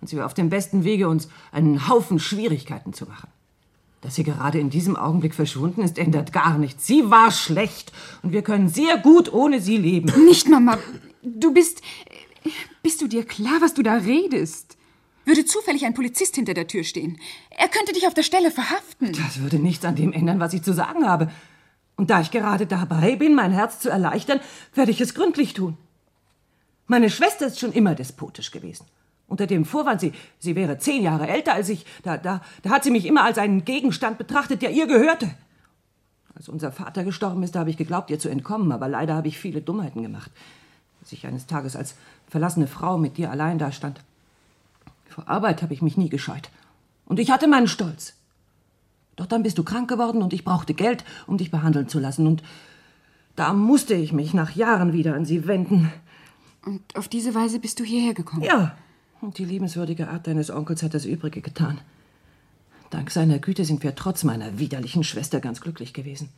Und 0.00 0.08
sie 0.08 0.16
war 0.16 0.24
auf 0.24 0.32
dem 0.32 0.48
besten 0.48 0.84
Wege, 0.84 1.06
uns 1.06 1.28
einen 1.52 1.86
Haufen 1.86 2.18
Schwierigkeiten 2.18 2.94
zu 2.94 3.04
machen. 3.04 3.28
Dass 4.00 4.14
sie 4.14 4.22
gerade 4.22 4.58
in 4.58 4.70
diesem 4.70 4.96
Augenblick 4.96 5.34
verschwunden 5.34 5.82
ist, 5.82 5.98
ändert 5.98 6.32
gar 6.32 6.56
nichts. 6.58 6.86
Sie 6.86 7.10
war 7.10 7.30
schlecht 7.32 7.92
und 8.22 8.32
wir 8.32 8.42
können 8.42 8.68
sehr 8.68 8.96
gut 8.96 9.32
ohne 9.32 9.60
sie 9.60 9.76
leben. 9.76 10.12
Nicht, 10.24 10.48
Mama. 10.48 10.78
Du 11.22 11.52
bist. 11.52 11.82
Bist 12.82 13.02
du 13.02 13.08
dir 13.08 13.24
klar, 13.24 13.60
was 13.60 13.74
du 13.74 13.82
da 13.82 13.94
redest? 13.94 14.76
Würde 15.24 15.44
zufällig 15.44 15.84
ein 15.84 15.94
Polizist 15.94 16.36
hinter 16.36 16.54
der 16.54 16.68
Tür 16.68 16.84
stehen. 16.84 17.18
Er 17.50 17.68
könnte 17.68 17.92
dich 17.92 18.06
auf 18.06 18.14
der 18.14 18.22
Stelle 18.22 18.50
verhaften. 18.50 19.12
Das 19.12 19.40
würde 19.40 19.58
nichts 19.58 19.84
an 19.84 19.96
dem 19.96 20.12
ändern, 20.12 20.40
was 20.40 20.54
ich 20.54 20.62
zu 20.62 20.72
sagen 20.72 21.06
habe. 21.06 21.30
Und 21.96 22.10
da 22.10 22.20
ich 22.20 22.30
gerade 22.30 22.66
dabei 22.66 23.16
bin, 23.16 23.34
mein 23.34 23.52
Herz 23.52 23.80
zu 23.80 23.90
erleichtern, 23.90 24.40
werde 24.74 24.92
ich 24.92 25.00
es 25.00 25.14
gründlich 25.14 25.52
tun. 25.52 25.76
Meine 26.86 27.10
Schwester 27.10 27.48
ist 27.48 27.58
schon 27.58 27.72
immer 27.72 27.94
despotisch 27.94 28.52
gewesen. 28.52 28.86
Unter 29.28 29.46
dem 29.46 29.66
Vorwand, 29.66 30.00
sie, 30.00 30.12
sie 30.38 30.56
wäre 30.56 30.78
zehn 30.78 31.02
Jahre 31.02 31.28
älter 31.28 31.52
als 31.52 31.68
ich, 31.68 31.84
da, 32.02 32.16
da, 32.16 32.40
da 32.62 32.70
hat 32.70 32.82
sie 32.82 32.90
mich 32.90 33.04
immer 33.04 33.24
als 33.24 33.36
einen 33.36 33.64
Gegenstand 33.64 34.16
betrachtet, 34.16 34.62
der 34.62 34.70
ihr 34.70 34.86
gehörte. 34.86 35.30
Als 36.34 36.48
unser 36.48 36.72
Vater 36.72 37.04
gestorben 37.04 37.42
ist, 37.42 37.54
da 37.54 37.60
habe 37.60 37.70
ich 37.70 37.76
geglaubt, 37.76 38.10
ihr 38.10 38.18
zu 38.18 38.30
entkommen, 38.30 38.72
aber 38.72 38.88
leider 38.88 39.14
habe 39.14 39.28
ich 39.28 39.38
viele 39.38 39.60
Dummheiten 39.60 40.02
gemacht. 40.02 40.30
Als 41.02 41.12
ich 41.12 41.26
eines 41.26 41.46
Tages 41.46 41.76
als 41.76 41.94
verlassene 42.26 42.66
Frau 42.66 42.96
mit 42.96 43.18
dir 43.18 43.30
allein 43.30 43.58
dastand. 43.58 44.00
Vor 45.08 45.28
Arbeit 45.28 45.62
habe 45.62 45.74
ich 45.74 45.82
mich 45.82 45.96
nie 45.96 46.08
gescheut. 46.08 46.48
Und 47.04 47.18
ich 47.18 47.30
hatte 47.30 47.48
meinen 47.48 47.68
Stolz. 47.68 48.14
Doch 49.16 49.26
dann 49.26 49.42
bist 49.42 49.58
du 49.58 49.64
krank 49.64 49.90
geworden 49.90 50.22
und 50.22 50.32
ich 50.32 50.44
brauchte 50.44 50.74
Geld, 50.74 51.04
um 51.26 51.36
dich 51.38 51.50
behandeln 51.50 51.88
zu 51.88 51.98
lassen. 51.98 52.26
Und 52.26 52.42
da 53.36 53.52
musste 53.52 53.94
ich 53.94 54.12
mich 54.12 54.32
nach 54.32 54.52
Jahren 54.52 54.92
wieder 54.92 55.14
an 55.14 55.24
sie 55.24 55.46
wenden. 55.46 55.92
Und 56.64 56.96
auf 56.96 57.08
diese 57.08 57.34
Weise 57.34 57.58
bist 57.58 57.80
du 57.80 57.84
hierher 57.84 58.14
gekommen? 58.14 58.42
Ja, 58.42 58.76
und 59.20 59.38
die 59.38 59.44
liebenswürdige 59.44 60.08
Art 60.08 60.26
deines 60.26 60.50
Onkels 60.50 60.82
hat 60.82 60.94
das 60.94 61.04
Übrige 61.04 61.40
getan. 61.40 61.80
Dank 62.90 63.10
seiner 63.10 63.38
Güte 63.38 63.64
sind 63.64 63.82
wir 63.82 63.94
trotz 63.94 64.24
meiner 64.24 64.58
widerlichen 64.58 65.04
Schwester 65.04 65.40
ganz 65.40 65.60
glücklich 65.60 65.92
gewesen. 65.92 66.30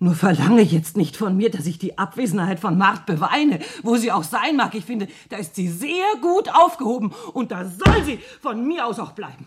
Nur 0.00 0.16
verlange 0.16 0.62
jetzt 0.62 0.96
nicht 0.96 1.16
von 1.16 1.36
mir, 1.36 1.50
dass 1.50 1.66
ich 1.66 1.78
die 1.78 1.96
Abwesenheit 1.96 2.58
von 2.58 2.76
Mart 2.76 3.06
beweine, 3.06 3.60
wo 3.84 3.96
sie 3.96 4.10
auch 4.10 4.24
sein 4.24 4.56
mag. 4.56 4.74
Ich 4.74 4.84
finde, 4.84 5.06
da 5.28 5.36
ist 5.36 5.54
sie 5.54 5.68
sehr 5.68 6.16
gut 6.20 6.48
aufgehoben 6.52 7.12
und 7.32 7.52
da 7.52 7.66
soll 7.66 8.04
sie 8.04 8.18
von 8.40 8.66
mir 8.66 8.84
aus 8.84 8.98
auch 8.98 9.12
bleiben. 9.12 9.46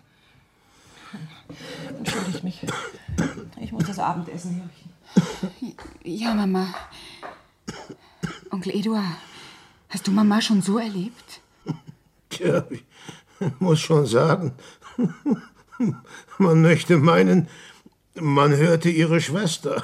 Entschuldigt 1.98 2.44
mich. 2.44 2.62
Ich 3.60 3.72
muss 3.74 3.86
das 3.86 4.00
Abendessen 4.00 4.62
herrichten. 4.62 4.92
Ja, 6.04 6.34
Mama. 6.34 6.74
Onkel 8.52 8.76
Eduard, 8.76 9.04
hast 9.90 10.08
du 10.08 10.12
Mama 10.12 10.42
schon 10.42 10.62
so 10.62 10.78
erlebt? 10.78 11.42
Tja, 12.36 12.66
ich 12.70 12.84
muss 13.60 13.80
schon 13.80 14.06
sagen, 14.06 14.52
man 16.38 16.62
möchte 16.62 16.98
meinen, 16.98 17.48
man 18.16 18.54
hörte 18.54 18.90
ihre 18.90 19.22
Schwester. 19.22 19.82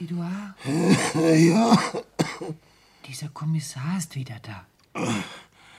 Eduard? 0.00 0.54
Ja. 1.14 1.78
Dieser 3.06 3.28
Kommissar 3.28 3.98
ist 3.98 4.16
wieder 4.16 4.40
da. 4.42 4.66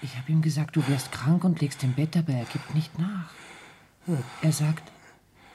Ich 0.02 0.18
habe 0.18 0.32
ihm 0.32 0.42
gesagt, 0.42 0.76
du 0.76 0.88
wärst 0.88 1.12
krank 1.12 1.44
und 1.44 1.60
legst 1.62 1.84
im 1.84 1.94
Bett, 1.94 2.16
aber 2.16 2.34
er 2.34 2.46
gibt 2.46 2.74
nicht 2.74 2.98
nach. 2.98 3.32
Er 4.42 4.52
sagt, 4.52 4.92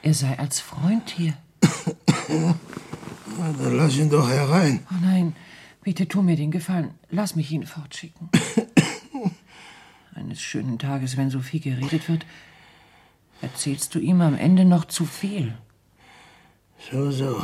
er 0.01 0.13
sei 0.13 0.37
als 0.37 0.59
Freund 0.59 1.09
hier. 1.09 1.33
Na, 2.29 2.55
dann 3.57 3.77
lass 3.77 3.97
ihn 3.97 4.09
doch 4.09 4.29
herein. 4.29 4.85
Oh 4.91 4.97
nein, 5.01 5.35
bitte 5.83 6.07
tu 6.07 6.21
mir 6.21 6.35
den 6.35 6.51
Gefallen. 6.51 6.91
Lass 7.09 7.35
mich 7.35 7.51
ihn 7.51 7.65
fortschicken. 7.65 8.29
Eines 10.15 10.41
schönen 10.41 10.79
Tages, 10.79 11.17
wenn 11.17 11.29
so 11.29 11.41
viel 11.41 11.59
geredet 11.59 12.07
wird, 12.07 12.25
erzählst 13.41 13.93
du 13.95 13.99
ihm 13.99 14.21
am 14.21 14.35
Ende 14.35 14.63
noch 14.63 14.85
zu 14.85 15.05
viel. 15.05 15.57
So, 16.91 17.11
so. 17.11 17.43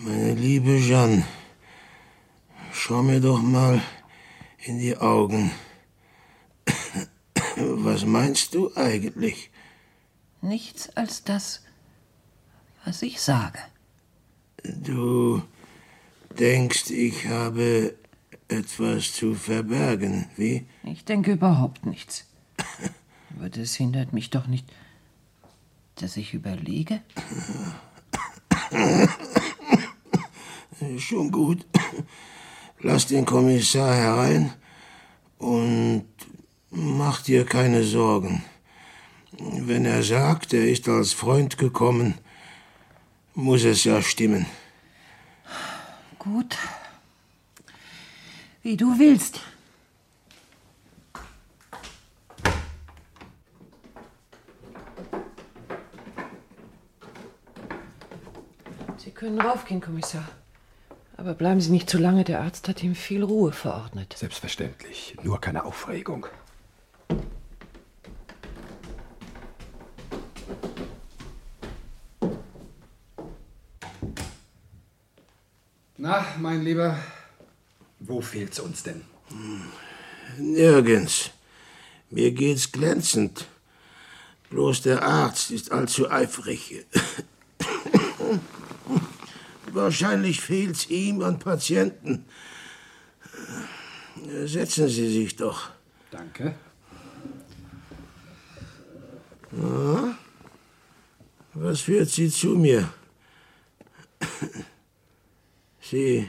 Meine 0.00 0.34
liebe 0.34 0.78
Jeanne, 0.78 1.24
schau 2.76 3.02
mir 3.02 3.20
doch 3.20 3.42
mal 3.42 3.82
in 4.64 4.78
die 4.78 4.96
Augen. 4.96 5.50
Was 7.56 8.04
meinst 8.04 8.54
du 8.54 8.74
eigentlich? 8.76 9.50
Nichts 10.42 10.90
als 10.96 11.24
das, 11.24 11.62
was 12.84 13.02
ich 13.02 13.20
sage. 13.20 13.58
Du 14.62 15.42
denkst, 16.38 16.90
ich 16.90 17.26
habe 17.26 17.94
etwas 18.48 19.12
zu 19.12 19.34
verbergen, 19.34 20.28
wie? 20.36 20.66
Ich 20.84 21.04
denke 21.04 21.32
überhaupt 21.32 21.86
nichts. 21.86 22.26
Aber 23.36 23.48
das 23.48 23.74
hindert 23.74 24.12
mich 24.12 24.30
doch 24.30 24.46
nicht, 24.46 24.66
dass 25.96 26.16
ich 26.16 26.34
überlege. 26.34 27.00
Schon 30.98 31.30
gut. 31.30 31.66
Lass 32.88 33.08
den 33.08 33.24
Kommissar 33.24 33.92
herein 33.92 34.52
und 35.38 36.06
mach 36.70 37.20
dir 37.20 37.44
keine 37.44 37.82
Sorgen. 37.82 38.44
Wenn 39.40 39.84
er 39.84 40.04
sagt, 40.04 40.52
er 40.52 40.68
ist 40.68 40.88
als 40.88 41.12
Freund 41.12 41.58
gekommen, 41.58 42.14
muss 43.34 43.64
es 43.64 43.82
ja 43.82 44.00
stimmen. 44.00 44.46
Gut. 46.20 46.56
Wie 48.62 48.76
du 48.76 48.96
willst. 48.96 49.40
Sie 58.96 59.10
können 59.10 59.40
raufgehen, 59.40 59.80
Kommissar. 59.80 60.28
Aber 61.16 61.34
bleiben 61.34 61.60
Sie 61.60 61.70
nicht 61.70 61.88
zu 61.88 61.98
lange. 61.98 62.24
Der 62.24 62.40
Arzt 62.42 62.68
hat 62.68 62.82
ihm 62.82 62.94
viel 62.94 63.22
Ruhe 63.22 63.52
verordnet. 63.52 64.14
Selbstverständlich. 64.18 65.16
Nur 65.22 65.40
keine 65.40 65.64
Aufregung. 65.64 66.26
Na, 75.96 76.26
mein 76.38 76.62
Lieber, 76.62 76.98
wo 77.98 78.20
fehlt's 78.20 78.60
uns 78.60 78.82
denn? 78.82 79.02
Nirgends. 80.36 81.30
Mir 82.10 82.32
geht's 82.32 82.70
glänzend. 82.70 83.46
Bloß 84.50 84.82
der 84.82 85.02
Arzt 85.02 85.50
ist 85.50 85.72
allzu 85.72 86.10
eifrig. 86.10 86.84
Wahrscheinlich 89.76 90.40
fehlt's 90.40 90.88
ihm 90.88 91.20
an 91.20 91.38
Patienten. 91.38 92.24
Setzen 94.46 94.88
Sie 94.88 95.12
sich 95.12 95.36
doch. 95.36 95.68
Danke. 96.10 96.54
Na, 99.50 100.16
was 101.52 101.82
führt 101.82 102.08
Sie 102.08 102.30
zu 102.30 102.56
mir? 102.56 102.88
Sie 105.82 106.26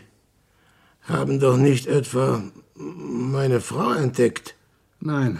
haben 1.03 1.39
doch 1.39 1.55
nicht 1.55 1.87
etwa 1.87 2.43
meine 2.75 3.61
Frau 3.61 3.93
entdeckt. 3.93 4.55
Nein. 4.99 5.39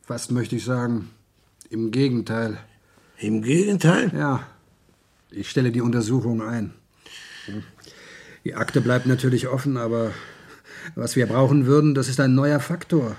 Fast 0.00 0.30
möchte 0.30 0.56
ich 0.56 0.64
sagen, 0.64 1.10
Im 1.68 1.90
Gegenteil. 1.90 2.58
Im 3.18 3.42
Gegenteil? 3.42 4.10
Ja. 4.14 4.46
Ich 5.30 5.50
stelle 5.50 5.72
die 5.72 5.82
Untersuchung 5.82 6.40
ein. 6.40 6.72
Die 8.44 8.54
Akte 8.54 8.80
bleibt 8.80 9.06
natürlich 9.06 9.48
offen, 9.48 9.76
aber 9.76 10.12
was 10.94 11.16
wir 11.16 11.26
brauchen 11.26 11.66
würden, 11.66 11.94
das 11.94 12.08
ist 12.08 12.20
ein 12.20 12.34
neuer 12.34 12.60
Faktor. 12.60 13.16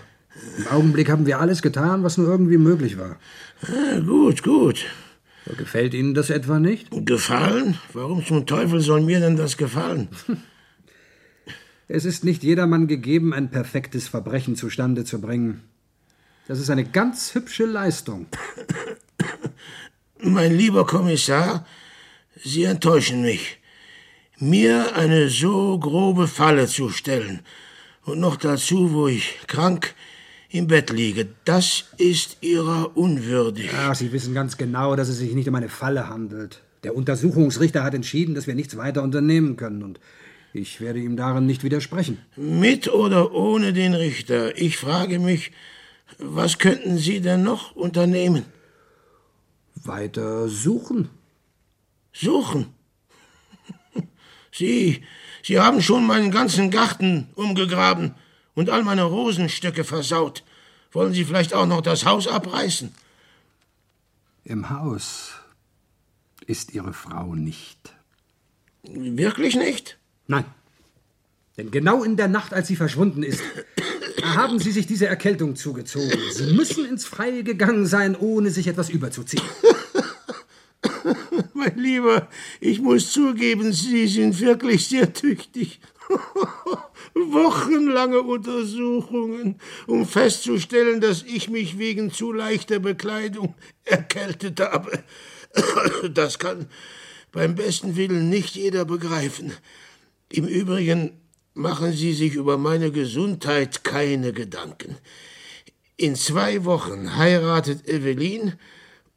Im 0.58 0.68
Augenblick 0.68 1.10
haben 1.10 1.26
wir 1.26 1.40
alles 1.40 1.62
getan, 1.62 2.04
was 2.04 2.18
nur 2.18 2.28
irgendwie 2.28 2.58
möglich 2.58 2.98
war. 2.98 3.18
Ah, 3.62 4.00
gut, 4.00 4.44
gut. 4.44 4.86
Gefällt 5.58 5.94
Ihnen 5.94 6.14
das 6.14 6.30
etwa 6.30 6.60
nicht? 6.60 6.88
Gefallen? 7.06 7.78
Warum 7.94 8.26
zum 8.26 8.46
Teufel 8.46 8.80
soll 8.80 9.02
mir 9.02 9.20
denn 9.20 9.38
das 9.38 9.58
gefallen? 9.58 10.10
Es 11.90 12.06
ist 12.06 12.24
nicht 12.24 12.44
jedermann 12.44 12.88
gegeben, 12.88 13.34
ein 13.34 13.52
perfektes 13.52 14.08
Verbrechen 14.08 14.56
zustande 14.56 15.04
zu 15.04 15.20
bringen. 15.20 15.64
Das 16.48 16.60
ist 16.60 16.70
eine 16.70 16.86
ganz 16.86 17.36
hübsche 17.36 17.66
Leistung. 17.66 18.28
Mein 20.24 20.58
lieber 20.58 20.86
Kommissar, 20.88 21.68
Sie 22.42 22.64
enttäuschen 22.64 23.22
mich. 23.22 23.62
Mir 24.40 24.96
eine 24.96 25.30
so 25.30 25.78
grobe 25.78 26.28
Falle 26.28 26.68
zu 26.68 26.90
stellen 26.90 27.42
und 28.04 28.20
noch 28.20 28.36
dazu, 28.36 28.92
wo 28.92 29.08
ich 29.08 29.38
krank 29.48 29.94
im 30.50 30.68
Bett 30.68 30.90
liege, 30.90 31.28
das 31.46 31.86
ist 31.98 32.38
Ihrer 32.42 32.98
unwürdig. 32.98 33.72
Ja, 33.72 33.94
Sie 33.94 34.12
wissen 34.12 34.34
ganz 34.34 34.58
genau, 34.58 34.96
dass 34.96 35.08
es 35.08 35.18
sich 35.18 35.34
nicht 35.34 35.48
um 35.48 35.56
eine 35.56 35.70
Falle 35.70 36.10
handelt. 36.10 36.62
Der 36.84 36.96
Untersuchungsrichter 36.96 37.84
hat 37.84 37.94
entschieden, 37.94 38.36
dass 38.36 38.48
wir 38.48 38.56
nichts 38.56 38.76
weiter 38.76 39.04
unternehmen 39.04 39.56
können 39.56 39.84
und 39.84 40.00
ich 40.52 40.82
werde 40.82 41.00
ihm 41.00 41.18
darin 41.18 41.46
nicht 41.46 41.64
widersprechen. 41.64 42.20
Mit 42.36 42.88
oder 42.88 43.34
ohne 43.34 43.74
den 43.74 43.94
Richter, 43.94 44.58
ich 44.58 44.78
frage 44.78 45.20
mich, 45.20 45.52
was 46.20 46.60
könnten 46.60 46.98
Sie 46.98 47.22
denn 47.22 47.44
noch 47.44 47.76
unternehmen? 47.76 48.46
Weiter 49.76 50.48
suchen. 50.50 51.10
Suchen? 52.12 52.68
Sie, 54.54 55.04
Sie 55.42 55.60
haben 55.60 55.82
schon 55.82 56.06
meinen 56.06 56.32
ganzen 56.32 56.70
Garten 56.70 57.30
umgegraben 57.36 58.14
und 58.54 58.70
all 58.70 58.84
meine 58.84 59.04
Rosenstöcke 59.04 59.84
versaut. 59.84 60.44
Wollen 60.92 61.14
Sie 61.14 61.26
vielleicht 61.26 61.54
auch 61.54 61.66
noch 61.66 61.82
das 61.82 62.06
Haus 62.06 62.28
abreißen? 62.28 62.94
Im 64.46 64.70
Haus 64.70 65.32
ist 66.46 66.74
Ihre 66.74 66.94
Frau 66.94 67.34
nicht. 67.34 67.94
Wirklich 68.84 69.56
nicht? 69.56 69.98
Nein. 70.28 70.46
Denn 71.58 71.72
genau 71.72 72.04
in 72.04 72.18
der 72.18 72.28
Nacht, 72.28 72.54
als 72.54 72.68
sie 72.68 72.76
verschwunden 72.76 73.24
ist, 73.24 73.42
haben 74.24 74.60
Sie 74.60 74.72
sich 74.72 74.88
diese 74.88 75.08
Erkältung 75.08 75.56
zugezogen. 75.56 76.20
Sie 76.32 76.54
müssen 76.54 76.86
ins 76.86 77.06
Freie 77.06 77.44
gegangen 77.44 77.86
sein, 77.86 78.16
ohne 78.16 78.50
sich 78.52 78.68
etwas 78.68 78.90
überzuziehen. 78.90 79.44
mein 81.54 81.78
Lieber, 81.78 82.28
ich 82.60 82.80
muss 82.80 83.12
zugeben, 83.12 83.74
Sie 83.74 84.08
sind 84.08 84.40
wirklich 84.40 84.88
sehr 84.88 85.14
tüchtig. 85.14 85.80
Wochenlange 87.14 88.22
Untersuchungen, 88.22 89.60
um 89.88 90.06
festzustellen, 90.06 91.00
dass 91.00 91.24
ich 91.24 91.50
mich 91.50 91.78
wegen 91.78 92.12
zu 92.12 92.34
leichter 92.34 92.80
Bekleidung 92.80 93.56
erkältet 93.84 94.60
habe. 94.60 95.04
Das 96.10 96.40
kann 96.40 96.66
beim 97.32 97.54
besten 97.54 97.96
Willen 97.96 98.30
nicht 98.30 98.56
jeder 98.56 98.86
begreifen. 98.86 99.54
Im 100.30 100.48
Übrigen 100.48 101.12
machen 101.54 101.94
Sie 101.94 102.14
sich 102.14 102.34
über 102.34 102.58
meine 102.58 102.92
Gesundheit 102.92 103.84
keine 103.84 104.34
Gedanken. 104.34 104.98
In 105.96 106.16
zwei 106.16 106.66
Wochen 106.66 107.16
heiratet 107.16 107.88
Evelyn 107.88 108.54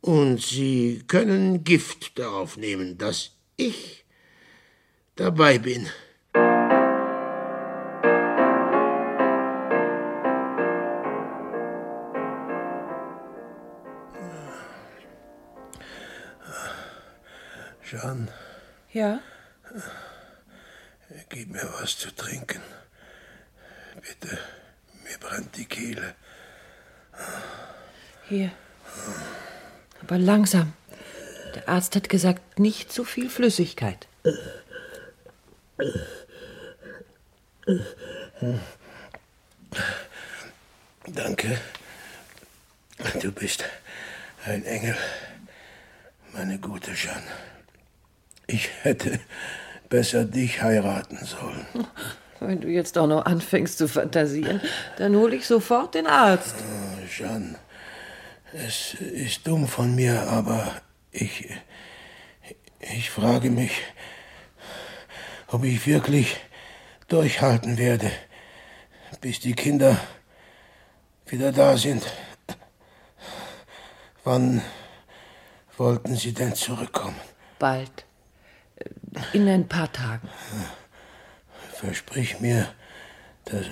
und 0.07 0.41
Sie 0.41 1.03
können 1.09 1.65
Gift 1.65 2.17
darauf 2.17 2.57
nehmen, 2.57 2.97
dass 2.97 3.33
ich 3.57 4.05
dabei 5.17 5.59
bin. 5.59 5.89
Jeanne. 17.83 18.29
Ja? 18.93 19.21
Gib 21.31 21.51
mir 21.51 21.69
was 21.81 21.99
zu 21.99 22.15
trinken. 22.15 22.63
Bitte, 23.97 24.39
mir 25.03 25.19
brennt 25.19 25.57
die 25.57 25.65
Kehle. 25.65 26.15
Hier. 28.29 28.53
Aber 30.07 30.19
langsam. 30.19 30.73
Der 31.57 31.69
Arzt 31.69 31.97
hat 31.97 32.09
gesagt, 32.09 32.61
nicht 32.61 32.93
zu 32.93 33.03
viel 33.03 33.29
Flüssigkeit. 33.29 34.07
Danke. 41.09 41.59
Du 43.21 43.33
bist 43.33 43.65
ein 44.45 44.65
Engel, 44.65 44.97
meine 46.33 46.61
gute 46.61 46.93
Jeanne. 46.93 47.23
Ich 48.47 48.71
hätte 48.83 49.19
besser 49.89 50.25
dich 50.25 50.63
heiraten 50.63 51.19
sollen. 51.25 51.67
Wenn 52.39 52.61
du 52.61 52.69
jetzt 52.69 52.97
auch 52.97 53.09
noch 53.09 53.25
anfängst 53.25 53.79
zu 53.79 53.89
fantasieren, 53.89 54.61
dann 54.99 55.17
hole 55.17 55.35
ich 55.35 55.49
sofort 55.49 55.97
den 55.97 56.07
Arzt. 56.07 56.55
Oh, 56.61 57.07
Jeanne, 57.09 57.57
es 58.57 58.95
ist 58.95 59.47
dumm 59.47 59.69
von 59.69 59.95
mir, 59.95 60.29
aber 60.29 60.81
ich. 61.11 61.49
Ich 62.81 63.11
frage 63.11 63.51
mich, 63.51 63.73
ob 65.49 65.65
ich 65.65 65.87
wirklich 65.87 66.37
durchhalten 67.09 67.79
werde, 67.79 68.11
bis 69.21 69.41
die 69.41 69.55
Kinder 69.55 69.99
wieder 71.27 71.51
da 71.53 71.77
sind. 71.77 72.05
Wann 74.23 74.63
wollten 75.77 76.17
Sie 76.17 76.33
denn 76.33 76.55
zurückkommen? 76.55 77.21
Bald. 77.59 78.05
In 79.33 79.49
ein 79.49 79.67
paar 79.67 79.93
Tagen. 79.93 80.29
Versprich 81.73 82.41
mir, 82.41 82.73
dass, 83.47 83.67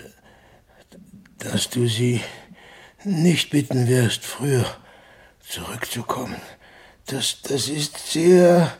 dass 1.39 1.70
du 1.70 1.87
sie 1.87 2.20
nicht 3.05 3.51
bitten 3.51 3.87
wirst, 3.87 4.25
früher 4.25 4.65
zurückzukommen. 5.49 6.41
Das, 7.07 7.43
das 7.43 7.69
ist 7.69 8.13
sehr 8.13 8.73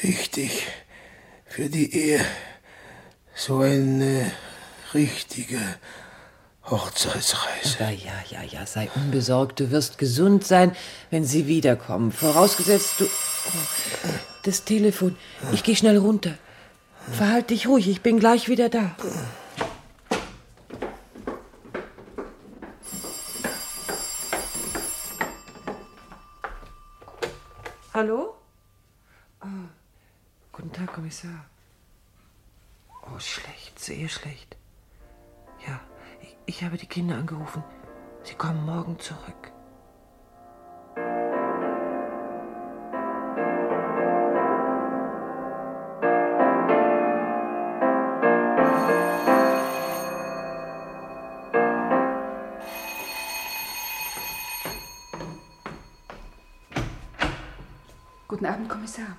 wichtig 0.00 0.66
für 1.46 1.68
die 1.68 1.94
Ehe. 1.94 2.24
So 3.34 3.60
eine 3.60 4.30
richtige 4.92 5.58
Hochzeitsreise. 6.70 7.76
Ja, 7.80 7.90
ja, 7.90 8.12
ja, 8.30 8.42
ja, 8.42 8.66
sei 8.66 8.88
unbesorgt. 8.94 9.60
Du 9.60 9.70
wirst 9.70 9.98
gesund 9.98 10.46
sein, 10.46 10.74
wenn 11.10 11.24
sie 11.24 11.46
wiederkommen. 11.46 12.12
Vorausgesetzt, 12.12 13.00
du. 13.00 13.04
Oh, 13.04 14.08
das 14.44 14.64
Telefon. 14.64 15.16
Ich 15.52 15.62
gehe 15.62 15.76
schnell 15.76 15.98
runter. 15.98 16.34
Verhalt 17.12 17.50
dich 17.50 17.66
ruhig, 17.66 17.88
ich 17.88 18.00
bin 18.00 18.18
gleich 18.18 18.48
wieder 18.48 18.70
da. 18.70 18.96
Hallo? 27.96 28.34
Ah, 29.38 29.68
guten 30.50 30.72
Tag, 30.72 30.94
Kommissar. 30.94 31.44
Oh, 33.06 33.20
schlecht, 33.20 33.78
sehr 33.78 34.08
schlecht. 34.08 34.56
Ja, 35.64 35.80
ich, 36.20 36.36
ich 36.46 36.64
habe 36.64 36.76
die 36.76 36.88
Kinder 36.88 37.14
angerufen. 37.14 37.62
Sie 38.24 38.34
kommen 38.34 38.66
morgen 38.66 38.98
zurück. 38.98 39.52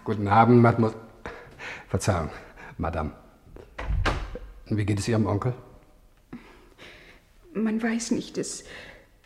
Guten 0.06 0.28
Abend, 0.28 0.62
Mademoiselle. 0.62 1.02
Verzeihung, 1.88 2.30
Madame. 2.78 3.12
Wie 4.68 4.86
geht 4.86 5.00
es 5.00 5.08
Ihrem 5.08 5.26
Onkel? 5.26 5.54
Man 7.56 7.82
weiß 7.82 8.12
nicht. 8.12 8.38
Es, 8.38 8.66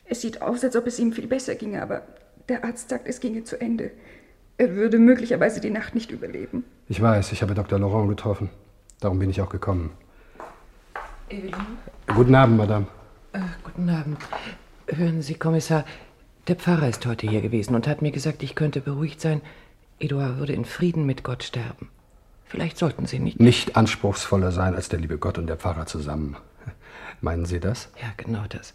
es 0.05 0.21
sieht 0.21 0.41
aus, 0.41 0.63
als 0.63 0.77
ob 0.77 0.87
es 0.87 0.97
ihm 0.97 1.11
viel 1.11 1.27
besser 1.27 1.55
ginge, 1.55 1.81
aber 1.81 2.03
der 2.47 2.63
Arzt 2.63 2.87
sagt, 2.89 3.09
es 3.09 3.19
ginge 3.19 3.43
zu 3.43 3.59
Ende. 3.59 3.91
Er 4.57 4.73
würde 4.75 4.99
möglicherweise 4.99 5.59
die 5.59 5.69
Nacht 5.69 5.95
nicht 5.95 6.11
überleben. 6.11 6.63
Ich 6.87 7.01
weiß, 7.01 7.33
ich 7.33 7.41
habe 7.41 7.55
Dr. 7.55 7.77
Laurent 7.77 8.07
getroffen. 8.07 8.49
Darum 9.01 9.19
bin 9.19 9.29
ich 9.29 9.41
auch 9.41 9.49
gekommen. 9.49 9.91
Evelyn? 11.29 11.55
Guten 12.07 12.35
Abend, 12.35 12.57
Madame. 12.57 12.87
Äh, 13.33 13.39
guten 13.65 13.89
Abend. 13.89 14.17
Hören 14.87 15.21
Sie, 15.21 15.35
Kommissar, 15.35 15.83
Der 16.47 16.55
Pfarrer 16.55 16.87
ist 16.87 17.05
heute 17.05 17.27
hier 17.27 17.41
gewesen 17.41 17.75
und 17.75 17.85
hat 17.85 18.01
mir 18.01 18.11
gesagt, 18.11 18.43
ich 18.43 18.55
könnte 18.55 18.79
beruhigt 18.79 19.19
sein. 19.19 19.41
Eduard 19.99 20.37
würde 20.37 20.53
in 20.53 20.65
Frieden 20.65 21.05
mit 21.05 21.23
Gott 21.23 21.43
sterben. 21.43 21.89
Vielleicht 22.45 22.77
sollten 22.77 23.05
Sie 23.05 23.19
nicht. 23.19 23.39
Nicht 23.39 23.75
anspruchsvoller 23.75 24.51
sein 24.51 24.73
als 24.75 24.89
der 24.89 24.99
liebe 24.99 25.17
Gott 25.17 25.37
und 25.37 25.47
der 25.47 25.57
Pfarrer 25.57 25.85
zusammen. 25.85 26.35
Meinen 27.21 27.45
Sie 27.45 27.59
das? 27.59 27.89
Ja, 28.01 28.07
genau 28.17 28.45
das. 28.49 28.73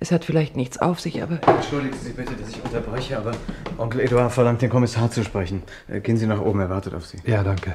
Es 0.00 0.10
hat 0.10 0.24
vielleicht 0.24 0.56
nichts 0.56 0.78
auf 0.78 1.00
sich, 1.00 1.22
aber. 1.22 1.38
Entschuldigen 1.46 1.96
Sie 1.96 2.12
bitte, 2.12 2.34
dass 2.34 2.48
ich 2.50 2.62
unterbreche, 2.64 3.16
aber 3.18 3.32
Onkel 3.78 4.00
Eduard 4.00 4.32
verlangt, 4.32 4.62
den 4.62 4.70
Kommissar 4.70 5.10
zu 5.10 5.22
sprechen. 5.22 5.62
Äh, 5.88 6.00
Gehen 6.00 6.16
Sie 6.16 6.26
nach 6.26 6.40
oben, 6.40 6.60
er 6.60 6.70
wartet 6.70 6.94
auf 6.94 7.06
Sie. 7.06 7.18
Ja, 7.24 7.42
danke. 7.44 7.74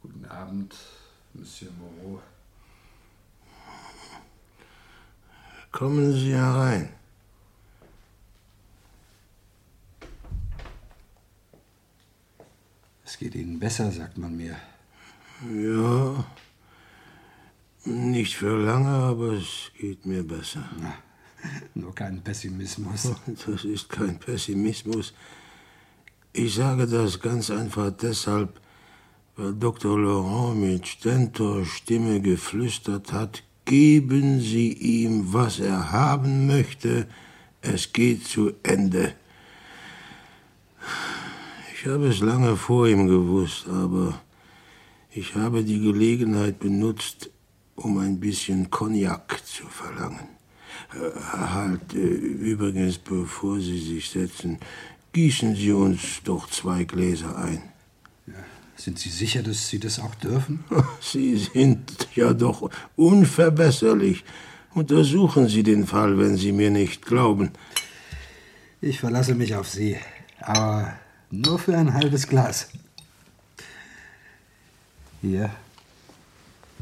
Guten 0.00 0.24
Abend, 0.26 0.74
Monsieur 1.34 1.70
Moreau. 1.78 2.20
Kommen 5.76 6.10
Sie 6.14 6.32
herein. 6.32 6.88
Es 13.04 13.18
geht 13.18 13.34
Ihnen 13.34 13.58
besser, 13.58 13.92
sagt 13.92 14.16
man 14.16 14.34
mir. 14.34 14.56
Ja, 15.52 16.24
nicht 17.84 18.36
für 18.36 18.56
lange, 18.56 18.88
aber 18.88 19.32
es 19.34 19.70
geht 19.78 20.06
mir 20.06 20.26
besser. 20.26 20.64
Na, 20.80 20.94
nur 21.74 21.94
kein 21.94 22.22
Pessimismus. 22.22 23.12
Das 23.46 23.64
ist 23.66 23.90
kein 23.90 24.18
Pessimismus. 24.18 25.12
Ich 26.32 26.54
sage 26.54 26.86
das 26.86 27.20
ganz 27.20 27.50
einfach 27.50 27.90
deshalb, 27.90 28.62
weil 29.36 29.52
Dr. 29.52 29.98
Laurent 29.98 30.58
mit 30.58 30.86
Stentor 30.86 31.66
Stimme 31.66 32.22
geflüstert 32.22 33.12
hat, 33.12 33.42
geben 33.66 34.40
Sie 34.40 34.72
ihm, 34.72 35.32
was 35.32 35.60
er 35.60 35.92
haben 35.92 36.46
möchte, 36.46 37.06
es 37.60 37.92
geht 37.92 38.26
zu 38.26 38.52
Ende. 38.62 39.12
Ich 41.74 41.86
habe 41.86 42.06
es 42.08 42.20
lange 42.20 42.56
vor 42.56 42.88
ihm 42.88 43.06
gewusst, 43.06 43.66
aber 43.68 44.20
ich 45.10 45.34
habe 45.34 45.62
die 45.62 45.80
Gelegenheit 45.80 46.58
benutzt, 46.58 47.30
um 47.74 47.98
ein 47.98 48.18
bisschen 48.18 48.70
Cognac 48.70 49.40
zu 49.44 49.66
verlangen. 49.66 50.28
Halt, 51.30 51.94
äh, 51.94 51.98
übrigens, 51.98 52.98
bevor 52.98 53.60
Sie 53.60 53.78
sich 53.78 54.08
setzen, 54.08 54.58
gießen 55.12 55.56
Sie 55.56 55.72
uns 55.72 56.22
doch 56.24 56.48
zwei 56.48 56.84
Gläser 56.84 57.36
ein. 57.36 57.62
Sind 58.76 58.98
Sie 58.98 59.08
sicher, 59.08 59.42
dass 59.42 59.68
Sie 59.68 59.78
das 59.78 59.98
auch 59.98 60.14
dürfen? 60.16 60.64
Sie 61.00 61.36
sind 61.36 62.08
ja 62.14 62.32
doch 62.34 62.70
unverbesserlich. 62.94 64.24
Untersuchen 64.74 65.48
Sie 65.48 65.62
den 65.62 65.86
Fall, 65.86 66.18
wenn 66.18 66.36
Sie 66.36 66.52
mir 66.52 66.70
nicht 66.70 67.04
glauben. 67.04 67.52
Ich 68.82 69.00
verlasse 69.00 69.34
mich 69.34 69.54
auf 69.54 69.68
Sie, 69.68 69.96
aber 70.40 70.92
nur 71.30 71.58
für 71.58 71.76
ein 71.76 71.94
halbes 71.94 72.28
Glas. 72.28 72.68
Hier. 75.22 75.50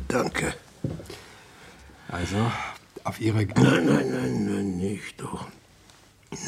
Danke. 0.09 0.55
Also, 2.09 2.51
auf 3.05 3.21
Ihre... 3.21 3.47
Nein, 3.47 3.87
nein, 3.87 4.11
nein, 4.11 4.47
nein, 4.47 4.77
nicht 4.77 5.21
doch. 5.21 5.47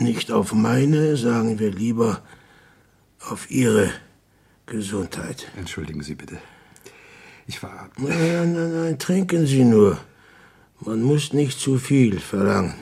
Nicht 0.01 0.33
auf 0.33 0.53
meine, 0.53 1.17
sagen 1.17 1.61
wir 1.61 1.71
lieber 1.71 2.23
auf 3.21 3.51
Ihre 3.51 3.93
Gesundheit. 4.67 5.51
Entschuldigen 5.57 6.03
Sie 6.03 6.15
bitte. 6.15 6.39
Ich 7.47 7.63
war... 7.63 7.89
Nein, 7.97 8.19
nein, 8.19 8.53
nein, 8.53 8.83
nein, 8.83 8.99
trinken 8.99 9.47
Sie 9.47 9.65
nur. 9.65 9.99
Man 10.81 11.03
muss 11.03 11.33
nicht 11.33 11.59
zu 11.59 11.79
viel 11.79 12.19
verlangen. 12.19 12.75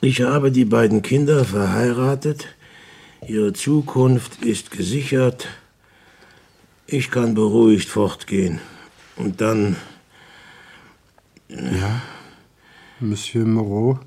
Ich 0.00 0.20
habe 0.22 0.50
die 0.50 0.64
beiden 0.64 1.02
Kinder 1.02 1.44
verheiratet. 1.44 2.48
Ihre 3.28 3.52
Zukunft 3.52 4.42
ist 4.42 4.72
gesichert. 4.72 5.46
Ich 6.86 7.10
kann 7.10 7.34
beruhigt 7.34 7.88
fortgehen. 7.88 8.60
Und 9.16 9.40
dann. 9.40 9.76
Ja, 11.48 12.02
Monsieur 12.98 13.44
Moreau? 13.46 14.00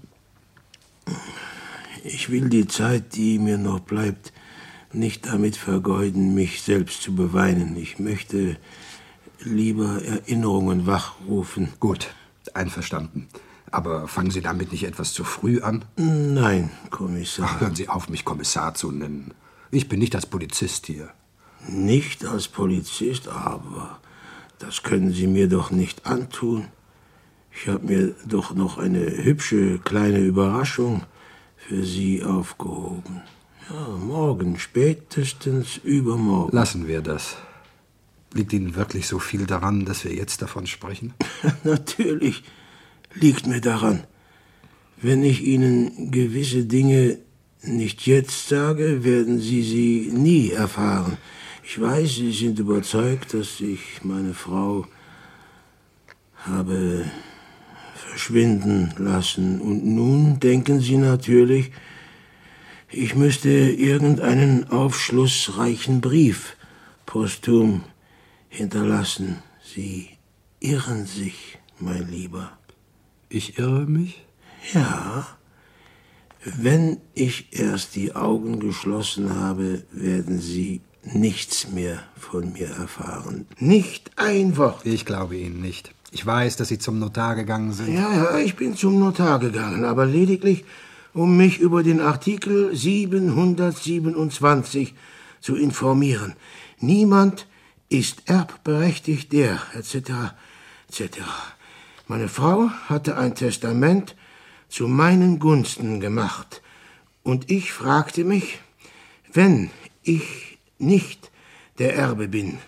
Ich 2.07 2.29
will 2.29 2.49
die 2.49 2.67
Zeit, 2.67 3.15
die 3.15 3.39
mir 3.39 3.57
noch 3.57 3.79
bleibt, 3.79 4.31
nicht 4.93 5.25
damit 5.25 5.57
vergeuden, 5.57 6.35
mich 6.35 6.61
selbst 6.61 7.01
zu 7.01 7.15
beweinen. 7.15 7.75
Ich 7.77 7.97
möchte 7.97 8.57
lieber 9.43 10.03
Erinnerungen 10.03 10.85
wachrufen. 10.85 11.73
Gut, 11.79 12.13
einverstanden. 12.53 13.27
Aber 13.71 14.07
fangen 14.07 14.29
Sie 14.29 14.41
damit 14.41 14.71
nicht 14.71 14.83
etwas 14.83 15.13
zu 15.13 15.23
früh 15.23 15.61
an? 15.61 15.83
Nein, 15.95 16.69
Kommissar. 16.91 17.49
Ach, 17.49 17.61
hören 17.61 17.75
Sie 17.75 17.89
auf, 17.89 18.07
mich 18.07 18.23
Kommissar 18.23 18.75
zu 18.75 18.91
nennen. 18.91 19.33
Ich 19.71 19.89
bin 19.89 19.97
nicht 19.97 20.13
als 20.13 20.27
Polizist 20.27 20.85
hier. 20.85 21.09
Nicht 21.67 22.23
als 22.23 22.47
Polizist, 22.47 23.29
aber 23.29 23.99
das 24.59 24.83
können 24.83 25.11
Sie 25.11 25.25
mir 25.25 25.49
doch 25.49 25.71
nicht 25.71 26.05
antun. 26.05 26.67
Ich 27.51 27.67
habe 27.67 27.83
mir 27.83 28.15
doch 28.27 28.53
noch 28.53 28.77
eine 28.77 29.23
hübsche 29.23 29.79
kleine 29.79 30.19
Überraschung 30.19 31.01
für 31.67 31.83
Sie 31.83 32.23
aufgehoben. 32.23 33.21
Ja, 33.69 33.97
morgen, 33.97 34.59
spätestens 34.59 35.77
übermorgen. 35.77 36.55
Lassen 36.55 36.87
wir 36.87 37.01
das. 37.01 37.37
Liegt 38.33 38.53
Ihnen 38.53 38.75
wirklich 38.75 39.07
so 39.07 39.17
viel 39.17 39.45
daran, 39.47 39.85
dass 39.85 40.03
wir 40.03 40.13
jetzt 40.13 40.41
davon 40.41 40.67
sprechen? 40.67 41.13
Natürlich 41.63 42.43
liegt 43.15 43.47
mir 43.47 43.61
daran. 43.61 44.03
Wenn 45.01 45.23
ich 45.23 45.43
Ihnen 45.43 46.11
gewisse 46.11 46.65
Dinge 46.65 47.17
nicht 47.63 48.05
jetzt 48.05 48.47
sage, 48.47 49.03
werden 49.03 49.39
Sie 49.39 49.63
sie 49.63 50.11
nie 50.13 50.51
erfahren. 50.51 51.17
Ich 51.63 51.81
weiß, 51.81 52.15
Sie 52.15 52.31
sind 52.31 52.59
überzeugt, 52.59 53.33
dass 53.33 53.59
ich 53.59 54.03
meine 54.03 54.35
Frau 54.35 54.85
habe 56.35 57.05
verschwinden 58.15 58.93
lassen. 58.97 59.59
Und 59.59 59.85
nun 59.85 60.39
denken 60.39 60.79
Sie 60.79 60.95
natürlich, 60.95 61.71
ich 62.89 63.13
müsste 63.13 63.49
irgendeinen 63.49 64.69
aufschlussreichen 64.69 65.99
Brief 65.99 66.55
posthum 67.05 67.83
hinterlassen. 68.47 69.39
Sie 69.61 70.07
irren 70.61 71.05
sich, 71.05 71.57
mein 71.77 72.09
Lieber. 72.09 72.57
Ich 73.27 73.59
irre 73.59 73.85
mich? 73.85 74.23
Ja. 74.73 75.27
Wenn 76.45 76.99
ich 77.15 77.47
erst 77.51 77.97
die 77.97 78.15
Augen 78.15 78.61
geschlossen 78.61 79.35
habe, 79.35 79.83
werden 79.91 80.39
Sie 80.39 80.79
nichts 81.03 81.69
mehr 81.69 82.01
von 82.15 82.53
mir 82.53 82.69
erfahren. 82.69 83.45
Nicht 83.59 84.11
ein 84.15 84.55
Wort. 84.55 84.85
Ich 84.85 85.03
glaube 85.05 85.35
Ihnen 85.35 85.61
nicht. 85.61 85.93
Ich 86.15 86.25
weiß, 86.25 86.55
dass 86.55 86.69
Sie 86.69 86.79
zum 86.79 86.97
Notar 86.97 87.35
gegangen 87.35 87.73
sind. 87.73 87.93
Ja, 87.93 88.13
ja, 88.13 88.37
ich 88.37 88.55
bin 88.55 88.77
zum 88.77 88.99
Notar 88.99 89.37
gegangen, 89.37 89.83
aber 89.83 90.05
lediglich, 90.05 90.63
um 91.13 91.35
mich 91.35 91.59
über 91.59 91.83
den 91.83 91.99
Artikel 91.99 92.73
727 92.73 94.95
zu 95.41 95.57
informieren. 95.57 96.35
Niemand 96.79 97.47
ist 97.89 98.29
erbberechtigt 98.29 99.33
der, 99.33 99.59
etc., 99.73 100.31
etc. 100.87 101.17
Meine 102.07 102.29
Frau 102.29 102.69
hatte 102.87 103.17
ein 103.17 103.35
Testament 103.35 104.15
zu 104.69 104.87
meinen 104.87 105.39
Gunsten 105.39 105.99
gemacht, 105.99 106.61
und 107.23 107.51
ich 107.51 107.73
fragte 107.73 108.23
mich, 108.23 108.59
wenn 109.33 109.69
ich 110.01 110.59
nicht 110.77 111.29
der 111.77 111.97
Erbe 111.97 112.29
bin, 112.29 112.59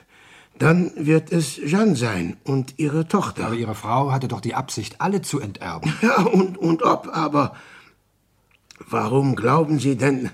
dann 0.60 0.92
wird 0.96 1.32
es 1.32 1.58
Jeanne 1.58 1.96
sein 1.96 2.38
und 2.44 2.76
ihre 2.78 3.08
Tochter. 3.08 3.48
Aber 3.48 3.56
Ihre 3.56 3.76
Frau 3.76 4.12
hatte 4.12 4.28
doch 4.28 4.42
die 4.42 4.56
Absicht, 4.56 5.02
alle 5.02 5.22
zu 5.22 5.40
enterben. 5.40 5.94
Ja, 6.02 6.24
und, 6.24 6.58
und 6.58 6.84
ob, 6.84 7.10
aber 7.16 7.56
warum 8.80 9.36
glauben 9.36 9.80
Sie 9.80 9.96
denn? 9.96 10.30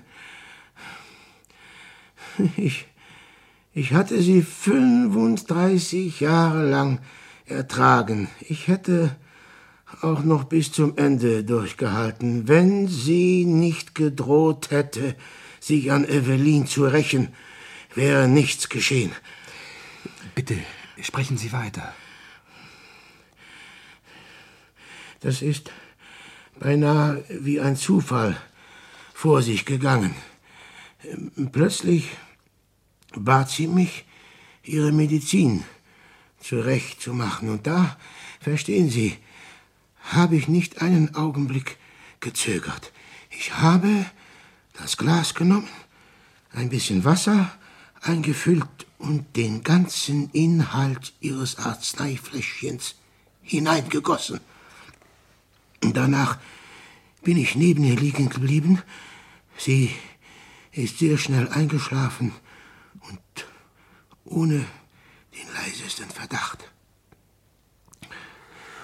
Ich, 2.57 2.87
ich 3.73 3.93
hatte 3.93 4.21
sie 4.21 4.41
35 4.41 6.19
Jahre 6.19 6.67
lang 6.69 6.99
ertragen. 7.45 8.27
Ich 8.41 8.67
hätte 8.67 9.15
auch 10.01 10.23
noch 10.23 10.45
bis 10.45 10.71
zum 10.71 10.97
Ende 10.97 11.43
durchgehalten, 11.43 12.47
wenn 12.47 12.87
sie 12.87 13.45
nicht 13.45 13.95
gedroht 13.95 14.71
hätte, 14.71 15.15
sich 15.59 15.91
an 15.91 16.05
Evelyn 16.05 16.67
zu 16.67 16.85
rächen, 16.85 17.29
wäre 17.95 18.27
nichts 18.27 18.69
geschehen. 18.69 19.11
Bitte, 20.35 20.57
sprechen 21.01 21.37
Sie 21.37 21.51
weiter. 21.51 21.93
Das 25.19 25.41
ist 25.41 25.71
beinahe 26.59 27.23
wie 27.29 27.61
ein 27.61 27.75
Zufall 27.75 28.35
vor 29.13 29.41
sich 29.41 29.65
gegangen. 29.65 30.15
Plötzlich 31.51 32.09
bat 33.15 33.49
sie 33.49 33.67
mich, 33.67 34.05
ihre 34.63 34.91
Medizin 34.91 35.63
zurechtzumachen. 36.39 37.49
Und 37.49 37.67
da, 37.67 37.97
verstehen 38.39 38.89
Sie, 38.89 39.17
habe 40.01 40.35
ich 40.35 40.47
nicht 40.47 40.81
einen 40.81 41.15
Augenblick 41.15 41.77
gezögert. 42.19 42.91
Ich 43.29 43.57
habe 43.57 44.05
das 44.73 44.97
Glas 44.97 45.35
genommen, 45.35 45.69
ein 46.51 46.69
bisschen 46.69 47.03
Wasser 47.05 47.51
eingefüllt 48.01 48.82
und 49.03 49.35
den 49.35 49.63
ganzen 49.63 50.29
Inhalt 50.31 51.13
ihres 51.19 51.57
Arzneifläschchens 51.57 52.95
hineingegossen. 53.41 54.39
Danach 55.81 56.37
bin 57.21 57.35
ich 57.35 57.55
neben 57.55 57.83
ihr 57.83 57.97
liegen 57.97 58.29
geblieben. 58.29 58.81
Sie 59.57 59.93
ist 60.71 60.99
sehr 60.99 61.17
schnell 61.17 61.49
eingeschlafen 61.49 62.31
und 63.01 63.45
ohne 64.23 64.65
den 65.33 65.53
leisesten 65.53 66.09
Verdacht. 66.09 66.59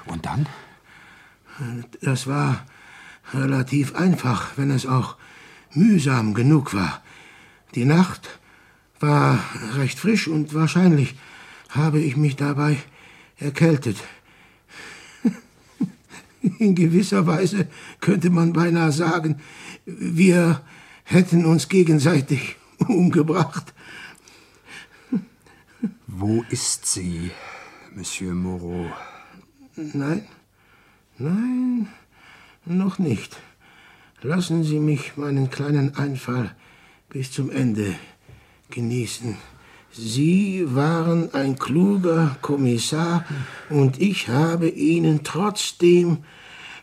Und 0.06 0.26
dann? 0.26 0.48
Das 2.02 2.28
war 2.28 2.66
relativ 3.34 3.96
einfach, 3.96 4.58
wenn 4.58 4.70
es 4.70 4.86
auch 4.86 5.16
mühsam 5.72 6.34
genug 6.34 6.74
war. 6.74 7.02
Die 7.76 7.86
Nacht 7.86 8.39
war 9.00 9.44
recht 9.76 10.00
frisch 10.00 10.28
und 10.28 10.54
wahrscheinlich 10.54 11.16
habe 11.70 12.00
ich 12.00 12.18
mich 12.18 12.36
dabei 12.36 12.78
erkältet. 13.38 13.98
In 16.60 16.76
gewisser 16.76 17.26
Weise 17.28 17.68
könnte 18.00 18.30
man 18.30 18.54
beinahe 18.54 18.92
sagen, 18.92 19.40
wir 19.86 20.62
hätten 21.04 21.46
uns 21.46 21.70
gegenseitig 21.70 22.58
umgebracht. 22.88 23.74
Wo 26.08 26.44
ist 26.50 26.86
sie, 26.86 27.32
Monsieur 27.96 28.34
Moreau? 28.34 28.86
Nein, 29.76 30.26
nein, 31.18 31.88
noch 32.66 33.00
nicht. 33.00 33.38
Lassen 34.22 34.66
Sie 34.66 34.80
mich 34.80 35.16
meinen 35.16 35.50
kleinen 35.50 35.96
Einfall 35.96 36.54
bis 37.08 37.32
zum 37.32 37.50
Ende 37.50 37.96
genießen. 38.70 39.38
Sie 39.92 40.64
waren 40.76 41.34
ein 41.34 41.58
kluger 41.58 42.38
Kommissar 42.42 43.26
und 43.70 44.00
ich 44.00 44.30
habe 44.30 44.70
Ihnen 44.70 45.24
trotzdem 45.24 46.20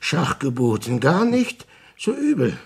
Schach 0.01 0.39
geboten. 0.39 1.01
Gar 1.01 1.25
nicht 1.25 1.67
so 1.97 2.13
übel. 2.13 2.59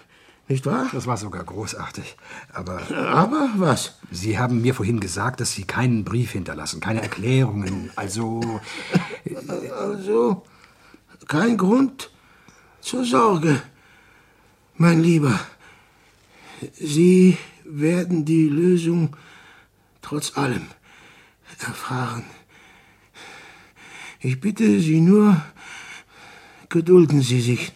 Nicht 0.49 0.67
wahr? 0.67 0.89
Das 0.93 1.07
war 1.07 1.17
sogar 1.17 1.45
großartig. 1.45 2.17
Aber. 2.53 2.81
Aber 2.91 3.51
was? 3.55 3.99
Sie 4.11 4.39
haben 4.39 4.63
mir 4.63 4.75
vorhin 4.75 4.99
gesagt, 4.99 5.41
dass 5.41 5.53
Sie 5.53 5.63
keinen 5.63 6.03
Brief 6.05 6.33
hinterlassen, 6.33 6.81
keine 6.81 7.03
Erklärungen. 7.03 7.91
Also. 7.97 8.41
Also. 9.79 10.43
Kein 11.29 11.57
Grund 11.57 12.11
zur 12.81 13.05
Sorge, 13.05 13.63
mein 14.77 15.01
Lieber. 15.01 15.39
Sie 16.73 17.39
werden 17.73 18.25
die 18.25 18.49
Lösung 18.49 19.17
trotz 20.03 20.37
allem 20.37 20.67
erfahren. 21.59 22.25
Ich 24.21 24.41
bitte 24.41 24.81
Sie 24.81 25.01
nur, 25.01 25.41
gedulden 26.69 27.23
Sie 27.23 27.41
sich 27.41 27.73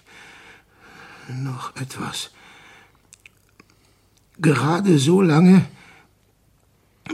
noch 1.29 1.75
etwas. 1.77 2.31
Gerade 4.39 4.99
so 4.99 5.23
lange, 5.23 5.67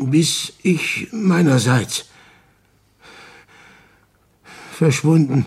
bis 0.01 0.53
ich 0.62 1.09
meinerseits 1.12 2.07
verschwunden 4.72 5.47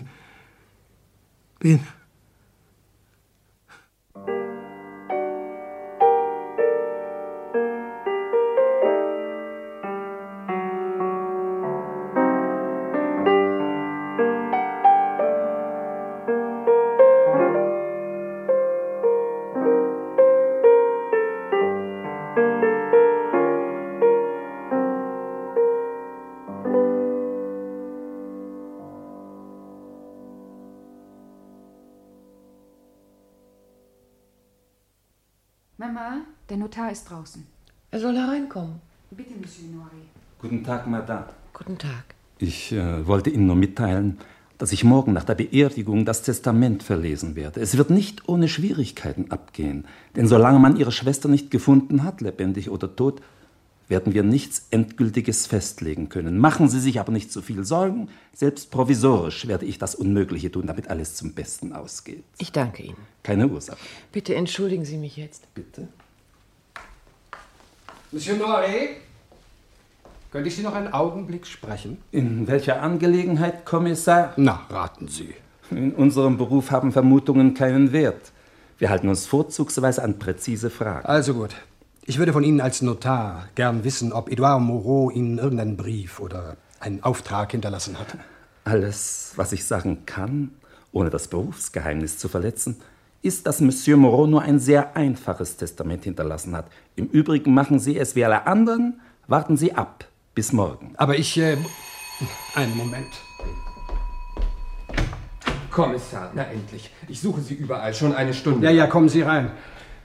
bin. 1.58 1.80
Mama, 35.76 36.18
der 36.48 36.56
Notar 36.56 36.92
ist 36.92 37.10
draußen. 37.10 37.44
Er 37.90 37.98
soll 37.98 38.14
hereinkommen. 38.14 38.80
Bitte, 39.10 39.32
Monsieur 39.40 39.68
Noiré. 39.68 40.04
Guten 40.40 40.62
Tag, 40.62 40.86
Madame. 40.86 41.26
Guten 41.52 41.78
Tag. 41.78 42.14
Ich 42.38 42.70
äh, 42.70 43.04
wollte 43.08 43.30
Ihnen 43.30 43.48
nur 43.48 43.56
mitteilen, 43.56 44.18
dass 44.56 44.70
ich 44.70 44.84
morgen 44.84 45.12
nach 45.12 45.24
der 45.24 45.34
Beerdigung 45.34 46.04
das 46.04 46.22
Testament 46.22 46.84
verlesen 46.84 47.34
werde. 47.34 47.60
Es 47.60 47.76
wird 47.76 47.90
nicht 47.90 48.28
ohne 48.28 48.46
Schwierigkeiten 48.46 49.32
abgehen, 49.32 49.84
denn 50.14 50.28
solange 50.28 50.60
man 50.60 50.76
Ihre 50.76 50.92
Schwester 50.92 51.28
nicht 51.28 51.50
gefunden 51.50 52.04
hat, 52.04 52.20
lebendig 52.20 52.70
oder 52.70 52.94
tot, 52.94 53.20
werden 53.88 54.14
wir 54.14 54.22
nichts 54.22 54.66
Endgültiges 54.70 55.46
festlegen 55.46 56.08
können. 56.08 56.38
Machen 56.38 56.68
Sie 56.68 56.80
sich 56.80 57.00
aber 57.00 57.12
nicht 57.12 57.30
zu 57.30 57.42
viel 57.42 57.64
Sorgen. 57.64 58.08
Selbst 58.32 58.70
provisorisch 58.70 59.46
werde 59.46 59.66
ich 59.66 59.78
das 59.78 59.94
Unmögliche 59.94 60.50
tun, 60.50 60.66
damit 60.66 60.88
alles 60.88 61.16
zum 61.16 61.34
Besten 61.34 61.72
ausgeht. 61.72 62.24
Ich 62.38 62.52
danke 62.52 62.82
Ihnen. 62.82 62.96
Keine 63.22 63.48
Ursache. 63.48 63.78
Bitte 64.12 64.34
entschuldigen 64.34 64.84
Sie 64.84 64.96
mich 64.96 65.16
jetzt. 65.16 65.52
Bitte? 65.54 65.88
Monsieur 68.10 68.36
Noiré? 68.36 68.96
Könnte 70.30 70.48
ich 70.48 70.56
Sie 70.56 70.62
noch 70.62 70.74
einen 70.74 70.92
Augenblick 70.92 71.46
sprechen? 71.46 71.98
In 72.10 72.48
welcher 72.48 72.82
Angelegenheit, 72.82 73.64
Kommissar? 73.64 74.32
Na, 74.36 74.66
raten 74.68 75.08
Sie. 75.08 75.34
In 75.70 75.92
unserem 75.92 76.36
Beruf 76.36 76.70
haben 76.70 76.92
Vermutungen 76.92 77.54
keinen 77.54 77.92
Wert. 77.92 78.32
Wir 78.78 78.90
halten 78.90 79.08
uns 79.08 79.26
vorzugsweise 79.26 80.02
an 80.02 80.18
präzise 80.18 80.70
Fragen. 80.70 81.06
Also 81.06 81.34
gut. 81.34 81.54
Ich 82.06 82.18
würde 82.18 82.34
von 82.34 82.44
Ihnen 82.44 82.60
als 82.60 82.82
Notar 82.82 83.48
gern 83.54 83.82
wissen, 83.82 84.12
ob 84.12 84.30
Edouard 84.30 84.60
Moreau 84.60 85.10
Ihnen 85.10 85.38
irgendeinen 85.38 85.78
Brief 85.78 86.20
oder 86.20 86.58
einen 86.78 87.02
Auftrag 87.02 87.52
hinterlassen 87.52 87.98
hat. 87.98 88.18
Alles, 88.64 89.32
was 89.36 89.52
ich 89.52 89.64
sagen 89.64 90.04
kann, 90.04 90.50
ohne 90.92 91.08
das 91.08 91.28
Berufsgeheimnis 91.28 92.18
zu 92.18 92.28
verletzen, 92.28 92.76
ist, 93.22 93.46
dass 93.46 93.62
Monsieur 93.62 93.96
Moreau 93.96 94.26
nur 94.26 94.42
ein 94.42 94.58
sehr 94.58 94.94
einfaches 94.96 95.56
Testament 95.56 96.04
hinterlassen 96.04 96.54
hat. 96.54 96.66
Im 96.94 97.06
Übrigen 97.06 97.54
machen 97.54 97.78
Sie 97.78 97.96
es 97.96 98.14
wie 98.14 98.24
alle 98.26 98.46
anderen, 98.46 99.00
warten 99.26 99.56
Sie 99.56 99.72
ab 99.72 100.04
bis 100.34 100.52
morgen. 100.52 100.92
Aber 100.98 101.16
ich. 101.16 101.38
Äh, 101.38 101.56
einen 102.54 102.76
Moment. 102.76 103.08
Kommissar, 105.70 106.30
na 106.34 106.44
endlich. 106.44 106.90
Ich 107.08 107.18
suche 107.18 107.40
Sie 107.40 107.54
überall, 107.54 107.94
schon 107.94 108.14
eine 108.14 108.34
Stunde. 108.34 108.66
Ja, 108.66 108.72
ja, 108.72 108.86
kommen 108.88 109.08
Sie 109.08 109.22
rein. 109.22 109.52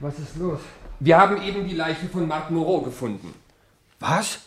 Was 0.00 0.18
ist 0.18 0.38
los? 0.38 0.60
Wir 1.00 1.18
haben 1.18 1.40
eben 1.42 1.66
die 1.66 1.74
Leiche 1.74 2.06
von 2.08 2.28
Marc 2.28 2.50
Moreau 2.50 2.82
gefunden. 2.82 3.34
Was? 4.00 4.40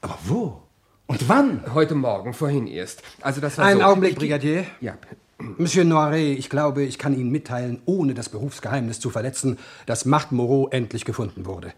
Aber 0.00 0.18
wo? 0.24 0.62
Und 1.06 1.28
wann? 1.28 1.62
Heute 1.74 1.94
Morgen, 1.94 2.34
vorhin 2.34 2.66
erst. 2.66 3.02
Also 3.20 3.40
das 3.40 3.56
war 3.56 3.66
Einen 3.66 3.80
so. 3.80 3.86
Augenblick, 3.86 4.16
Brigadier. 4.16 4.66
Ja. 4.80 4.94
Monsieur 5.38 5.84
Noiré, 5.84 6.32
ich 6.32 6.50
glaube, 6.50 6.82
ich 6.82 6.98
kann 6.98 7.16
Ihnen 7.16 7.30
mitteilen, 7.30 7.82
ohne 7.84 8.14
das 8.14 8.30
Berufsgeheimnis 8.30 8.98
zu 8.98 9.10
verletzen, 9.10 9.58
dass 9.84 10.06
Marc 10.06 10.32
Moreau 10.32 10.68
endlich 10.70 11.04
gefunden 11.04 11.46
wurde. 11.46 11.72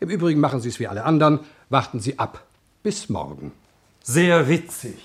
Im 0.00 0.10
Übrigen 0.10 0.40
machen 0.40 0.60
Sie 0.60 0.68
es 0.68 0.78
wie 0.78 0.88
alle 0.88 1.04
anderen. 1.04 1.40
Warten 1.70 2.00
Sie 2.00 2.18
ab. 2.18 2.44
Bis 2.82 3.08
morgen. 3.08 3.52
Sehr 4.02 4.48
witzig. 4.48 4.96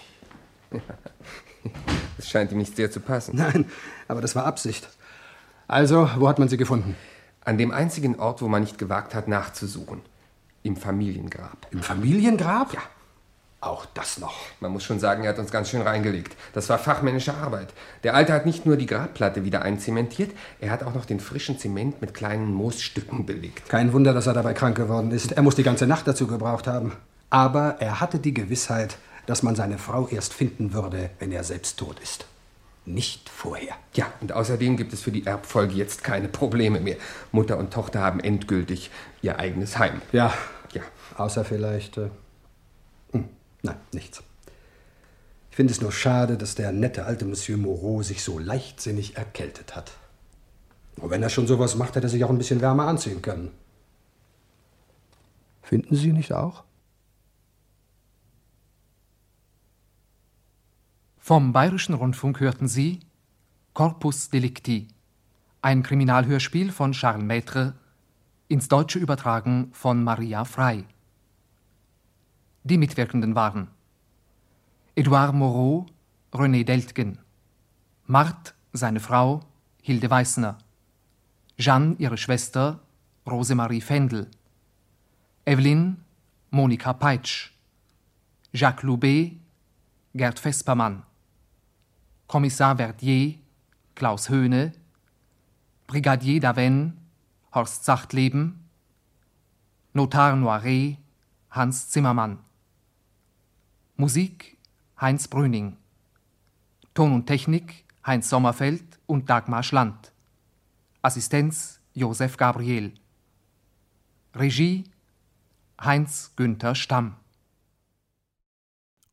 Das 2.15 2.29
scheint 2.29 2.51
ihm 2.53 2.57
nicht 2.57 2.75
sehr 2.75 2.89
zu 2.89 2.99
passen. 3.01 3.35
Nein, 3.35 3.65
aber 4.07 4.21
das 4.21 4.33
war 4.35 4.45
Absicht. 4.45 4.87
Also, 5.67 6.09
wo 6.17 6.27
hat 6.27 6.39
man 6.39 6.47
sie 6.49 6.57
gefunden? 6.57 6.95
An 7.43 7.57
dem 7.57 7.71
einzigen 7.71 8.19
Ort, 8.19 8.41
wo 8.41 8.47
man 8.47 8.61
nicht 8.61 8.77
gewagt 8.77 9.15
hat, 9.15 9.27
nachzusuchen. 9.27 10.01
Im 10.63 10.75
Familiengrab. 10.75 11.67
Im 11.71 11.81
Familiengrab? 11.81 12.73
Ja. 12.73 12.81
Auch 13.61 13.85
das 13.93 14.19
noch. 14.19 14.35
Man 14.61 14.71
muss 14.71 14.85
schon 14.85 14.99
sagen, 14.99 15.23
er 15.23 15.31
hat 15.31 15.39
uns 15.39 15.51
ganz 15.51 15.69
schön 15.69 15.81
reingelegt. 15.81 16.37
Das 16.53 16.69
war 16.69 16.77
fachmännische 16.77 17.33
Arbeit. 17.33 17.73
Der 18.03 18.15
Alte 18.15 18.31
hat 18.31 18.45
nicht 18.45 18.65
nur 18.65 18.77
die 18.77 18.85
Grabplatte 18.85 19.43
wieder 19.43 19.63
einzementiert, 19.63 20.31
er 20.61 20.71
hat 20.71 20.81
auch 20.83 20.93
noch 20.93 21.03
den 21.03 21.19
frischen 21.19 21.59
Zement 21.59 21.99
mit 21.99 22.13
kleinen 22.13 22.53
Moosstücken 22.53 23.25
belegt. 23.25 23.67
Kein 23.67 23.91
Wunder, 23.91 24.13
dass 24.13 24.27
er 24.27 24.33
dabei 24.33 24.53
krank 24.53 24.77
geworden 24.77 25.11
ist. 25.11 25.33
Er 25.33 25.41
muss 25.41 25.55
die 25.55 25.63
ganze 25.63 25.87
Nacht 25.87 26.07
dazu 26.07 26.25
gebraucht 26.25 26.67
haben. 26.67 26.93
Aber 27.29 27.75
er 27.79 27.99
hatte 27.99 28.19
die 28.19 28.33
Gewissheit, 28.33 28.97
dass 29.25 29.43
man 29.43 29.55
seine 29.55 29.77
Frau 29.77 30.07
erst 30.07 30.33
finden 30.33 30.71
würde, 30.73 31.09
wenn 31.19 31.31
er 31.33 31.43
selbst 31.43 31.77
tot 31.77 31.99
ist. 31.99 32.25
Nicht 32.85 33.29
vorher. 33.29 33.75
Ja, 33.93 34.11
und 34.21 34.31
außerdem 34.31 34.77
gibt 34.77 34.93
es 34.93 35.01
für 35.01 35.11
die 35.11 35.25
Erbfolge 35.25 35.75
jetzt 35.75 36.03
keine 36.03 36.27
Probleme 36.27 36.79
mehr. 36.79 36.97
Mutter 37.31 37.57
und 37.57 37.71
Tochter 37.71 37.99
haben 37.99 38.19
endgültig 38.19 38.89
ihr 39.21 39.37
eigenes 39.37 39.77
Heim. 39.77 40.01
Ja. 40.11 40.33
Ja. 40.73 40.81
Außer 41.17 41.45
vielleicht. 41.45 41.97
Äh, 41.97 42.09
hm, 43.11 43.25
nein, 43.61 43.77
nichts. 43.91 44.23
Ich 45.51 45.55
finde 45.55 45.73
es 45.73 45.81
nur 45.81 45.91
schade, 45.91 46.37
dass 46.37 46.55
der 46.55 46.71
nette 46.71 47.05
alte 47.05 47.25
Monsieur 47.25 47.57
Moreau 47.57 48.01
sich 48.01 48.23
so 48.23 48.39
leichtsinnig 48.39 49.17
erkältet 49.17 49.75
hat. 49.75 49.91
Und 50.97 51.09
wenn 51.09 51.23
er 51.23 51.29
schon 51.29 51.47
sowas 51.47 51.75
macht, 51.75 51.95
hätte 51.95 52.07
er 52.07 52.09
sich 52.09 52.23
auch 52.23 52.29
ein 52.29 52.37
bisschen 52.37 52.61
wärmer 52.61 52.87
anziehen 52.87 53.21
können. 53.21 53.51
Finden 55.61 55.95
Sie 55.95 56.11
nicht 56.11 56.33
auch? 56.33 56.63
Vom 61.29 61.53
Bayerischen 61.53 61.93
Rundfunk 61.93 62.39
hörten 62.39 62.67
Sie 62.67 63.01
Corpus 63.75 64.31
Delicti, 64.31 64.87
ein 65.61 65.83
Kriminalhörspiel 65.83 66.71
von 66.71 66.93
Charles 66.93 67.23
Maître, 67.23 67.73
ins 68.47 68.67
Deutsche 68.67 68.97
übertragen 68.97 69.69
von 69.71 70.03
Maria 70.03 70.43
Frey. 70.43 70.85
Die 72.63 72.79
Mitwirkenden 72.79 73.35
waren 73.35 73.67
Edouard 74.95 75.35
Moreau, 75.35 75.85
René 76.33 76.63
Deltgen, 76.63 77.19
Marthe, 78.07 78.53
seine 78.73 78.99
Frau, 78.99 79.41
Hilde 79.83 80.09
Weißner, 80.09 80.57
Jeanne, 81.59 81.95
ihre 81.99 82.17
Schwester, 82.17 82.79
Rosemarie 83.27 83.81
Fendel, 83.81 84.31
Evelyn, 85.45 85.97
Monika 86.49 86.93
Peitsch, 86.93 87.51
Jacques 88.51 88.81
Loubet, 88.81 89.37
Gerd 90.15 90.39
Vespermann, 90.39 91.03
Kommissar 92.29 92.77
Verdier, 92.77 93.39
Klaus 93.95 94.29
Höhne, 94.29 94.71
Brigadier 95.87 96.39
Daven, 96.39 96.95
Horst 97.51 97.83
Sachtleben, 97.83 98.69
Notar 99.93 100.35
Noiret, 100.35 100.99
Hans 101.49 101.89
Zimmermann. 101.89 102.37
Musik 103.97 104.59
Heinz 105.01 105.27
Brüning. 105.27 105.75
Ton 106.93 107.13
und 107.13 107.25
Technik 107.25 107.83
Heinz 108.05 108.29
Sommerfeld 108.29 108.99
und 109.07 109.27
Dagmar 109.27 109.63
Schland. 109.63 110.11
Assistenz 111.01 111.79
Josef 111.95 112.37
Gabriel. 112.37 112.93
Regie 114.35 114.83
Heinz 115.81 116.31
Günther 116.35 116.75
Stamm. 116.75 117.15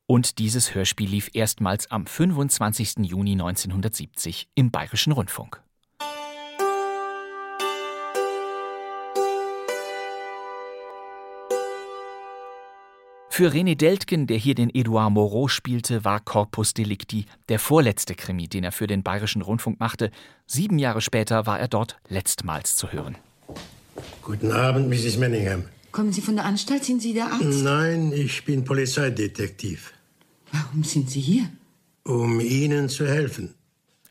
Und 0.09 0.39
dieses 0.39 0.75
Hörspiel 0.75 1.09
lief 1.09 1.31
erstmals 1.33 1.91
am 1.91 2.07
25. 2.07 2.99
Juni 3.03 3.33
1970 3.33 4.49
im 4.55 4.71
Bayerischen 4.71 5.13
Rundfunk. 5.13 5.61
Für 13.29 13.51
René 13.51 13.75
Deltgen, 13.75 14.27
der 14.29 14.39
hier 14.39 14.55
den 14.55 14.75
Edouard 14.75 15.13
Moreau 15.13 15.49
spielte, 15.49 16.05
war 16.05 16.21
Corpus 16.21 16.73
Delicti 16.73 17.27
der 17.51 17.59
vorletzte 17.59 18.15
Krimi, 18.15 18.49
den 18.49 18.65
er 18.65 18.73
für 18.73 18.87
den 18.87 19.03
Bayerischen 19.03 19.43
Rundfunk 19.43 19.79
machte. 19.79 20.11
Sieben 20.47 20.79
Jahre 20.79 21.03
später 21.03 21.47
war 21.47 21.59
er 21.59 21.69
dort 21.69 21.99
letztmals 22.09 22.77
zu 22.77 22.93
hören. 22.93 23.19
Guten 24.23 24.53
Abend, 24.53 24.89
Mrs. 24.89 25.19
Manningham. 25.19 25.65
Kommen 25.91 26.13
Sie 26.13 26.23
von 26.23 26.37
der 26.37 26.45
Anstalt? 26.45 26.85
Sind 26.85 27.03
Sie 27.03 27.13
der 27.13 27.27
Arzt? 27.27 27.63
Nein, 27.63 28.13
ich 28.15 28.45
bin 28.45 28.65
Polizeidetektiv. 28.65 29.93
Warum 30.53 30.85
sind 30.85 31.11
Sie 31.11 31.21
hier? 31.21 31.51
Um 32.05 32.41
Ihnen 32.41 32.89
zu 32.89 33.07
helfen. 33.07 33.55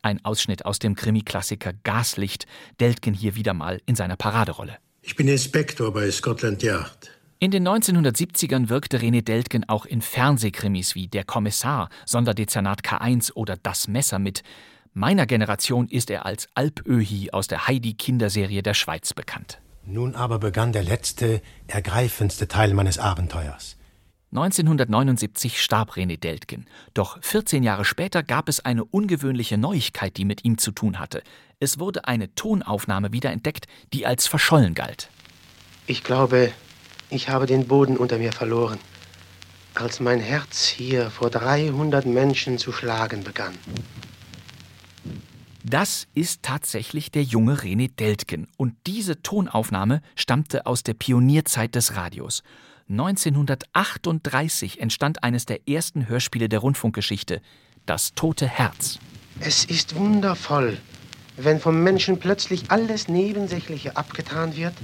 Ein 0.02 0.24
Ausschnitt 0.24 0.64
aus 0.64 0.78
dem 0.78 0.94
Krimi-Klassiker 0.94 1.72
Gaslicht, 1.82 2.46
Deltgen 2.78 3.14
hier 3.14 3.34
wieder 3.34 3.54
mal 3.54 3.80
in 3.86 3.96
seiner 3.96 4.16
Paraderolle. 4.16 4.76
Ich 5.02 5.16
bin 5.16 5.28
Inspektor 5.28 5.92
bei 5.92 6.10
Scotland 6.10 6.62
Yard. 6.62 7.10
In 7.38 7.50
den 7.50 7.68
1970ern 7.68 8.68
wirkte 8.68 8.98
René 8.98 9.22
Deltgen 9.22 9.68
auch 9.68 9.84
in 9.84 10.00
Fernsehkrimis 10.00 10.94
wie 10.94 11.08
Der 11.08 11.24
Kommissar, 11.24 11.90
Sonderdezernat 12.06 12.82
K1 12.82 13.32
oder 13.34 13.56
Das 13.56 13.88
Messer 13.88 14.18
mit. 14.18 14.42
Meiner 14.94 15.26
Generation 15.26 15.88
ist 15.88 16.08
er 16.10 16.24
als 16.24 16.48
Alpöhi 16.54 17.30
aus 17.32 17.46
der 17.46 17.66
Heidi-Kinderserie 17.66 18.62
der 18.62 18.74
Schweiz 18.74 19.12
bekannt. 19.12 19.60
Nun 19.84 20.14
aber 20.14 20.38
begann 20.38 20.72
der 20.72 20.82
letzte, 20.82 21.42
ergreifendste 21.66 22.48
Teil 22.48 22.72
meines 22.72 22.98
Abenteuers. 22.98 23.75
1979 24.36 25.62
starb 25.62 25.96
René 25.96 26.18
Deltgen. 26.18 26.66
Doch 26.92 27.16
14 27.22 27.62
Jahre 27.62 27.86
später 27.86 28.22
gab 28.22 28.50
es 28.50 28.62
eine 28.62 28.84
ungewöhnliche 28.84 29.56
Neuigkeit, 29.56 30.18
die 30.18 30.26
mit 30.26 30.44
ihm 30.44 30.58
zu 30.58 30.72
tun 30.72 30.98
hatte. 30.98 31.22
Es 31.58 31.78
wurde 31.78 32.06
eine 32.06 32.34
Tonaufnahme 32.34 33.12
wiederentdeckt, 33.12 33.66
die 33.94 34.04
als 34.04 34.26
verschollen 34.26 34.74
galt. 34.74 35.08
Ich 35.86 36.04
glaube, 36.04 36.52
ich 37.08 37.30
habe 37.30 37.46
den 37.46 37.66
Boden 37.66 37.96
unter 37.96 38.18
mir 38.18 38.32
verloren, 38.32 38.78
als 39.74 40.00
mein 40.00 40.20
Herz 40.20 40.66
hier 40.66 41.10
vor 41.10 41.30
300 41.30 42.04
Menschen 42.04 42.58
zu 42.58 42.72
schlagen 42.72 43.24
begann. 43.24 43.54
Das 45.64 46.06
ist 46.14 46.42
tatsächlich 46.42 47.10
der 47.10 47.22
junge 47.22 47.54
René 47.54 47.90
Deltgen. 47.90 48.48
Und 48.58 48.74
diese 48.86 49.22
Tonaufnahme 49.22 50.02
stammte 50.14 50.66
aus 50.66 50.82
der 50.82 50.94
Pionierzeit 50.94 51.74
des 51.74 51.96
Radios. 51.96 52.42
1938 52.88 54.80
entstand 54.80 55.24
eines 55.24 55.44
der 55.44 55.68
ersten 55.68 56.08
Hörspiele 56.08 56.48
der 56.48 56.60
Rundfunkgeschichte, 56.60 57.42
Das 57.84 58.14
tote 58.14 58.46
Herz. 58.46 58.98
Es 59.40 59.64
ist 59.64 59.96
wundervoll, 59.96 60.78
wenn 61.36 61.60
vom 61.60 61.82
Menschen 61.82 62.18
plötzlich 62.18 62.70
alles 62.70 63.08
Nebensächliche 63.08 63.96
abgetan 63.96 64.56
wird 64.56 64.74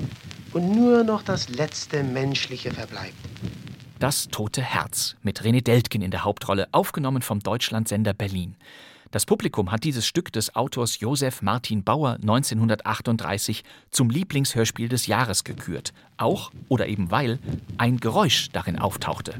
und 0.52 0.74
nur 0.74 1.04
noch 1.04 1.22
das 1.22 1.48
letzte 1.48 2.02
Menschliche 2.02 2.72
verbleibt. 2.72 3.14
Das 3.98 4.28
tote 4.28 4.62
Herz 4.62 5.16
mit 5.22 5.42
René 5.42 5.62
Deltgen 5.62 6.02
in 6.02 6.10
der 6.10 6.24
Hauptrolle, 6.24 6.66
aufgenommen 6.72 7.22
vom 7.22 7.38
Deutschlandsender 7.40 8.12
Berlin. 8.12 8.56
Das 9.12 9.26
Publikum 9.26 9.70
hat 9.70 9.84
dieses 9.84 10.06
Stück 10.06 10.32
des 10.32 10.56
Autors 10.56 11.00
Josef 11.00 11.42
Martin 11.42 11.84
Bauer 11.84 12.14
1938 12.22 13.62
zum 13.90 14.08
Lieblingshörspiel 14.08 14.88
des 14.88 15.06
Jahres 15.06 15.44
gekürt. 15.44 15.92
Auch 16.16 16.50
oder 16.68 16.86
eben 16.88 17.10
weil 17.10 17.38
ein 17.76 18.00
Geräusch 18.00 18.48
darin 18.54 18.78
auftauchte. 18.78 19.34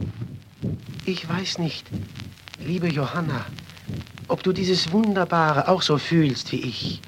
Ich 1.07 1.27
weiß 1.27 1.57
nicht, 1.59 1.87
liebe 2.61 2.87
Johanna, 2.87 3.47
ob 4.29 4.43
du 4.43 4.53
dieses 4.53 4.93
Wunderbare 4.93 5.69
auch 5.69 5.81
so 5.81 5.97
fühlst 5.97 6.53
wie 6.53 6.61
ich. 6.61 7.01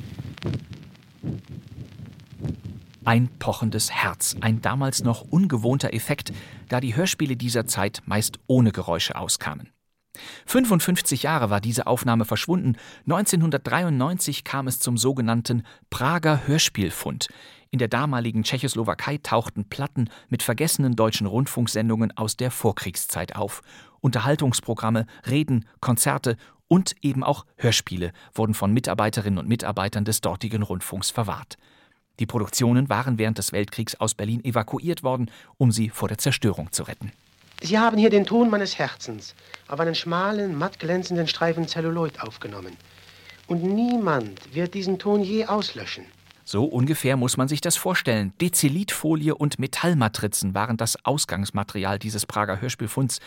Ein 3.05 3.29
pochendes 3.39 3.91
Herz, 3.91 4.37
ein 4.41 4.63
damals 4.63 5.05
noch 5.05 5.21
ungewohnter 5.21 5.93
Effekt, 5.93 6.33
da 6.71 6.81
die 6.81 6.97
Hörspiele 6.97 7.37
dieser 7.37 7.67
Zeit 7.67 8.01
meist 8.07 8.39
ohne 8.47 8.73
Geräusche 8.73 9.17
auskamen. 9.17 9.74
55 10.47 11.23
Jahre 11.25 11.51
war 11.51 11.61
diese 11.61 11.87
Aufnahme 11.87 12.25
verschwunden. 12.25 12.77
1993 13.05 14.45
kam 14.45 14.67
es 14.69 14.79
zum 14.81 14.97
sogenannten 14.97 15.65
Prager 15.91 16.47
Hörspielfund. 16.47 17.29
In 17.71 17.79
der 17.79 17.89
damaligen 17.89 18.45
Tschechoslowakei 18.45 19.19
tauchten 19.19 19.69
Platten 19.69 20.09
mit 20.29 20.43
vergessenen 20.43 20.95
deutschen 20.95 21.27
Rundfunksendungen 21.27 22.17
aus 22.17 22.37
der 22.37 22.53
Vorkriegszeit 22.53 23.35
auf. 23.35 23.63
Unterhaltungsprogramme, 24.01 25.07
Reden, 25.29 25.65
Konzerte 25.81 26.37
und 26.69 26.95
eben 27.03 27.25
auch 27.25 27.47
Hörspiele 27.57 28.13
wurden 28.35 28.55
von 28.55 28.73
Mitarbeiterinnen 28.73 29.39
und 29.39 29.49
Mitarbeitern 29.49 30.05
des 30.05 30.21
dortigen 30.21 30.63
Rundfunks 30.63 31.11
verwahrt. 31.11 31.57
Die 32.21 32.27
Produktionen 32.27 32.89
waren 32.89 33.19
während 33.19 33.39
des 33.39 33.53
Weltkriegs 33.53 33.97
aus 33.97 34.15
Berlin 34.15 34.45
evakuiert 34.45 35.03
worden, 35.03 35.31
um 35.57 35.73
sie 35.73 35.91
vor 35.91 36.07
der 36.09 36.19
Zerstörung 36.19 36.71
zu 36.71 36.85
retten. 36.85 37.11
Sie 37.61 37.79
haben 37.79 37.97
hier 37.97 38.11
den 38.11 38.27
Ton 38.27 38.51
meines 38.51 38.79
Herzens 38.79 39.35
auf 39.69 39.81
einen 39.81 39.95
schmalen, 39.95 40.57
matt 40.57 40.79
glänzenden 40.79 41.29
Streifen 41.29 41.69
Zelluloid 41.69 42.21
aufgenommen. 42.21 42.77
Und 43.47 43.63
niemand 43.63 44.55
wird 44.55 44.75
diesen 44.75 44.99
Ton 44.99 45.23
je 45.23 45.47
auslöschen. 45.47 46.05
So 46.47 46.65
ungefähr 46.65 47.17
muss 47.17 47.39
man 47.39 47.49
sich 47.49 47.63
das 47.63 47.77
vorstellen. 47.77 48.35
Dezilitfolie 48.41 49.35
und 49.35 49.59
Metallmatrizen 49.59 50.55
waren 50.55 50.77
das 50.77 51.03
Ausgangsmaterial 51.05 51.99
dieses 51.99 52.27
Prager 52.27 52.61
Hörspielfunds. 52.61 53.21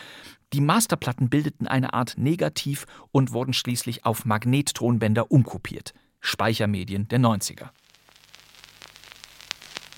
Die 0.53 0.61
Masterplatten 0.61 1.29
bildeten 1.29 1.67
eine 1.67 1.93
Art 1.93 2.15
Negativ 2.17 2.85
und 3.11 3.33
wurden 3.33 3.53
schließlich 3.53 4.05
auf 4.05 4.25
Magnettonbänder 4.25 5.31
umkopiert. 5.31 5.93
Speichermedien 6.19 7.07
der 7.07 7.19
90er. 7.19 7.69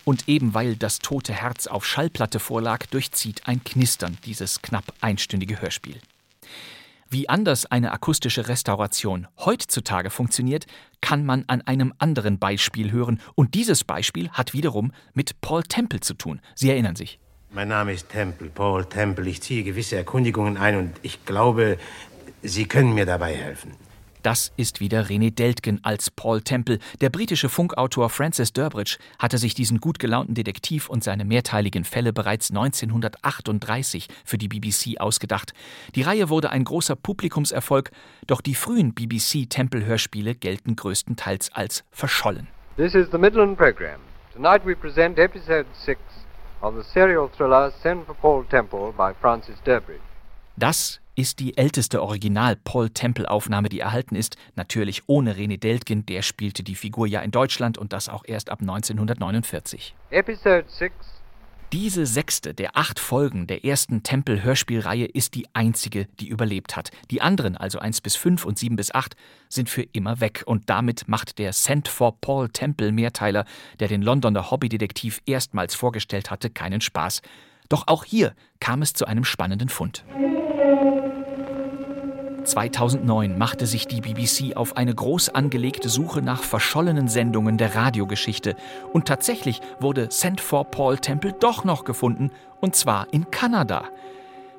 Und 0.06 0.28
eben 0.30 0.54
weil 0.54 0.76
das 0.76 1.00
tote 1.00 1.34
Herz 1.34 1.68
auf 1.68 1.86
Schallplatte 1.86 2.40
vorlag, 2.40 2.86
durchzieht 2.88 3.48
ein 3.48 3.64
Knistern 3.64 4.18
dieses 4.26 4.62
knapp 4.62 4.86
einstündige 5.02 5.62
Hörspiel. 5.62 6.00
Wie 7.12 7.28
anders 7.28 7.66
eine 7.66 7.92
akustische 7.92 8.48
Restauration 8.48 9.28
heutzutage 9.40 10.12
funktioniert, 10.12 10.68
kann 11.02 11.26
man 11.26 11.44
an 11.48 11.62
einem 11.62 11.92
anderen 11.98 12.38
Beispiel 12.38 12.92
hören. 12.92 13.20
Und 13.34 13.56
dieses 13.56 13.84
Beispiel 13.84 14.30
hat 14.30 14.54
wiederum 14.54 14.92
mit 15.16 15.42
Paul 15.42 15.64
Temple 15.64 16.02
zu 16.02 16.14
tun. 16.14 16.40
Sie 16.54 16.70
erinnern 16.70 16.96
sich. 16.96 17.20
Mein 17.50 17.70
Name 17.70 17.94
ist 17.94 18.10
Temple, 18.10 18.50
Paul 18.50 18.86
Temple. 18.86 19.28
Ich 19.28 19.42
ziehe 19.42 19.64
gewisse 19.64 19.96
Erkundigungen 19.96 20.58
ein 20.58 20.78
und 20.78 20.92
ich 21.02 21.26
glaube, 21.26 21.80
Sie 22.44 22.68
können 22.68 22.94
mir 22.94 23.08
dabei 23.08 23.36
helfen. 23.36 23.72
Das 24.22 24.52
ist 24.58 24.82
wieder 24.82 25.04
René 25.04 25.34
Deltgen 25.34 25.80
als 25.84 26.12
Paul 26.12 26.42
Temple. 26.42 26.80
Der 27.00 27.10
britische 27.10 27.48
Funkautor 27.48 28.10
Francis 28.10 28.52
Durbridge 28.52 28.98
hatte 29.18 29.38
sich 29.38 29.54
diesen 29.54 29.80
gut 29.80 29.98
gelaunten 29.98 30.36
Detektiv 30.36 30.90
und 30.90 31.04
seine 31.04 31.24
mehrteiligen 31.24 31.86
Fälle 31.86 32.12
bereits 32.12 32.50
1938 32.50 34.10
für 34.26 34.38
die 34.38 34.50
BBC 34.50 35.00
ausgedacht. 35.00 35.54
Die 35.96 36.02
Reihe 36.02 36.28
wurde 36.30 36.50
ein 36.50 36.66
großer 36.66 36.98
Publikumserfolg, 36.98 37.92
doch 38.28 38.42
die 38.42 38.56
frühen 38.56 38.94
BBC-Temple-Hörspiele 38.94 40.36
gelten 40.36 40.76
größtenteils 40.76 41.54
als 41.54 41.86
verschollen. 41.92 42.48
This 42.76 42.96
is 42.96 43.08
the 43.12 43.18
Midland 43.18 43.58
program. 43.58 44.02
Tonight 44.34 44.66
we 44.66 44.76
present 44.76 45.18
episode 45.18 45.66
6 45.86 46.00
of 46.62 46.76
the 46.76 46.84
serial 46.94 47.30
thriller 47.30 47.72
Send 47.82 48.06
for 48.06 48.16
Paul 48.16 48.46
Temple 48.50 48.94
by 48.98 49.14
Francis 49.22 49.56
Durbridge. 49.64 50.02
Das 50.58 51.00
ist 51.20 51.40
die 51.40 51.58
älteste 51.58 52.02
Original-Paul-Temple-Aufnahme, 52.02 53.68
die 53.68 53.82
erhalten 53.82 54.16
ist. 54.16 54.38
Natürlich 54.56 55.04
ohne 55.08 55.34
René 55.36 55.60
Deltgen, 55.60 56.06
der 56.06 56.22
spielte 56.22 56.64
die 56.64 56.76
Figur 56.76 57.08
ja 57.08 57.20
in 57.20 57.32
Deutschland 57.32 57.78
und 57.78 57.92
das 57.92 58.08
auch 58.08 58.24
erst 58.26 58.50
ab 58.50 58.62
1949. 58.62 59.96
Episode 60.12 60.64
6 60.66 60.96
Diese 61.74 62.06
sechste 62.06 62.54
der 62.54 62.78
acht 62.78 63.00
Folgen 63.02 63.48
der 63.48 63.66
ersten 63.66 64.02
Tempel-Hörspielreihe 64.02 65.08
ist 65.08 65.36
die 65.36 65.46
einzige, 65.52 66.06
die 66.22 66.30
überlebt 66.30 66.78
hat. 66.78 66.90
Die 67.12 67.22
anderen, 67.22 67.58
also 67.58 67.80
1 67.80 68.00
bis 68.00 68.16
5 68.16 68.46
und 68.46 68.58
7 68.58 68.78
bis 68.78 68.96
8, 68.96 69.18
sind 69.50 69.70
für 69.70 69.84
immer 69.92 70.22
weg. 70.22 70.44
Und 70.46 70.70
damit 70.70 71.10
macht 71.10 71.38
der 71.38 71.52
Send 71.52 71.90
for 71.90 72.16
Paul 72.22 72.48
Temple 72.48 72.94
Mehrteiler, 72.94 73.44
der 73.82 73.90
den 73.90 74.04
Londoner 74.04 74.52
Hobbydetektiv 74.52 75.20
erstmals 75.26 75.76
vorgestellt 75.76 76.32
hatte, 76.32 76.50
keinen 76.50 76.80
Spaß. 76.80 77.22
Doch 77.68 77.88
auch 77.88 78.06
hier 78.06 78.34
kam 78.62 78.82
es 78.82 78.94
zu 78.94 79.06
einem 79.06 79.26
spannenden 79.26 79.68
Fund. 79.68 80.06
2009 82.50 83.38
machte 83.38 83.68
sich 83.68 83.88
die 83.88 84.02
BBC 84.02 84.58
auf 84.58 84.76
eine 84.76 84.94
groß 84.94 85.30
angelegte 85.30 85.88
Suche 85.88 86.22
nach 86.22 86.42
verschollenen 86.42 87.08
Sendungen 87.08 87.58
der 87.60 87.76
Radiogeschichte. 87.76 88.56
Und 88.92 89.06
tatsächlich 89.08 89.62
wurde 89.80 90.08
Send 90.10 90.42
for 90.42 90.66
Paul 90.66 90.98
Temple 90.98 91.34
doch 91.34 91.64
noch 91.64 91.86
gefunden, 91.86 92.32
und 92.60 92.76
zwar 92.76 93.14
in 93.14 93.30
Kanada. 93.30 93.86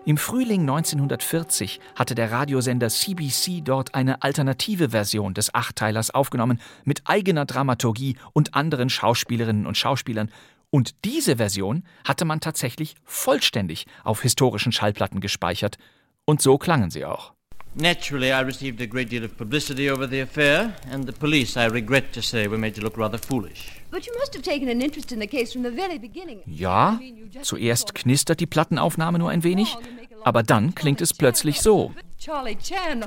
Im 0.05 0.17
Frühling 0.17 0.63
1940 0.63 1.81
hatte 1.97 2.15
der 2.15 2.31
Radiosender 2.31 2.89
CBC 2.89 3.63
dort 3.63 3.95
eine 3.95 4.23
alternative 4.23 4.91
Version 4.91 5.35
des 5.35 5.53
Achtteilers 5.53 6.11
aufgenommen, 6.13 6.61
mit 6.85 7.03
eigener 7.05 7.45
Dramaturgie 7.45 8.17
und 8.33 8.55
anderen 8.55 8.89
Schauspielerinnen 8.89 9.67
und 9.67 9.77
Schauspielern. 9.77 10.31
Und 10.71 11.05
diese 11.05 11.37
Version 11.37 11.83
hatte 12.05 12.25
man 12.25 12.41
tatsächlich 12.41 12.95
vollständig 13.05 13.87
auf 14.05 14.23
historischen 14.23 14.71
Schallplatten 14.73 15.21
gespeichert. 15.21 15.77
Und 16.25 16.41
so 16.41 16.57
klangen 16.57 16.91
sie 16.91 17.05
auch. 17.05 17.35
Naturally, 17.77 18.33
I 18.33 18.41
received 18.41 18.81
a 18.81 18.87
great 18.87 19.09
deal 19.09 19.23
of 19.23 19.37
publicity 19.37 19.89
over 19.89 20.07
the 20.07 20.21
affair, 20.21 20.75
and 20.91 21.07
the 21.07 21.13
police, 21.13 21.57
I 21.57 21.67
regret 21.67 22.13
to 22.15 22.21
say, 22.23 22.49
were 22.49 22.59
made 22.59 22.75
to 22.75 22.81
look 22.81 22.97
rather 22.97 23.17
foolish. 23.17 23.81
But 23.93 24.07
you 24.07 24.13
must 24.19 24.35
have 24.35 24.43
taken 24.43 24.69
an 24.69 24.83
interest 24.83 25.13
in 25.13 25.21
the 25.21 25.29
case 25.29 25.53
from 25.53 25.63
the 25.63 25.71
very 25.71 25.99
beginning. 25.99 26.43
Ja, 26.47 26.99
zuerst 27.43 27.95
knistert 27.95 28.41
die 28.41 28.47
Plattenaufnahme 28.47 29.19
nur 29.21 29.31
ein 29.31 29.45
wenig, 29.45 29.77
oh, 29.77 30.23
aber 30.25 30.43
dann 30.43 30.75
klingt 30.75 31.01
es 31.01 31.15
plötzlich 31.15 31.61
so. 31.61 31.93
Charlie 32.19 32.57
Chan. 32.57 33.05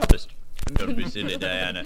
Don't 0.76 0.96
be 0.96 1.10
silly, 1.10 1.38
Diana. 1.38 1.84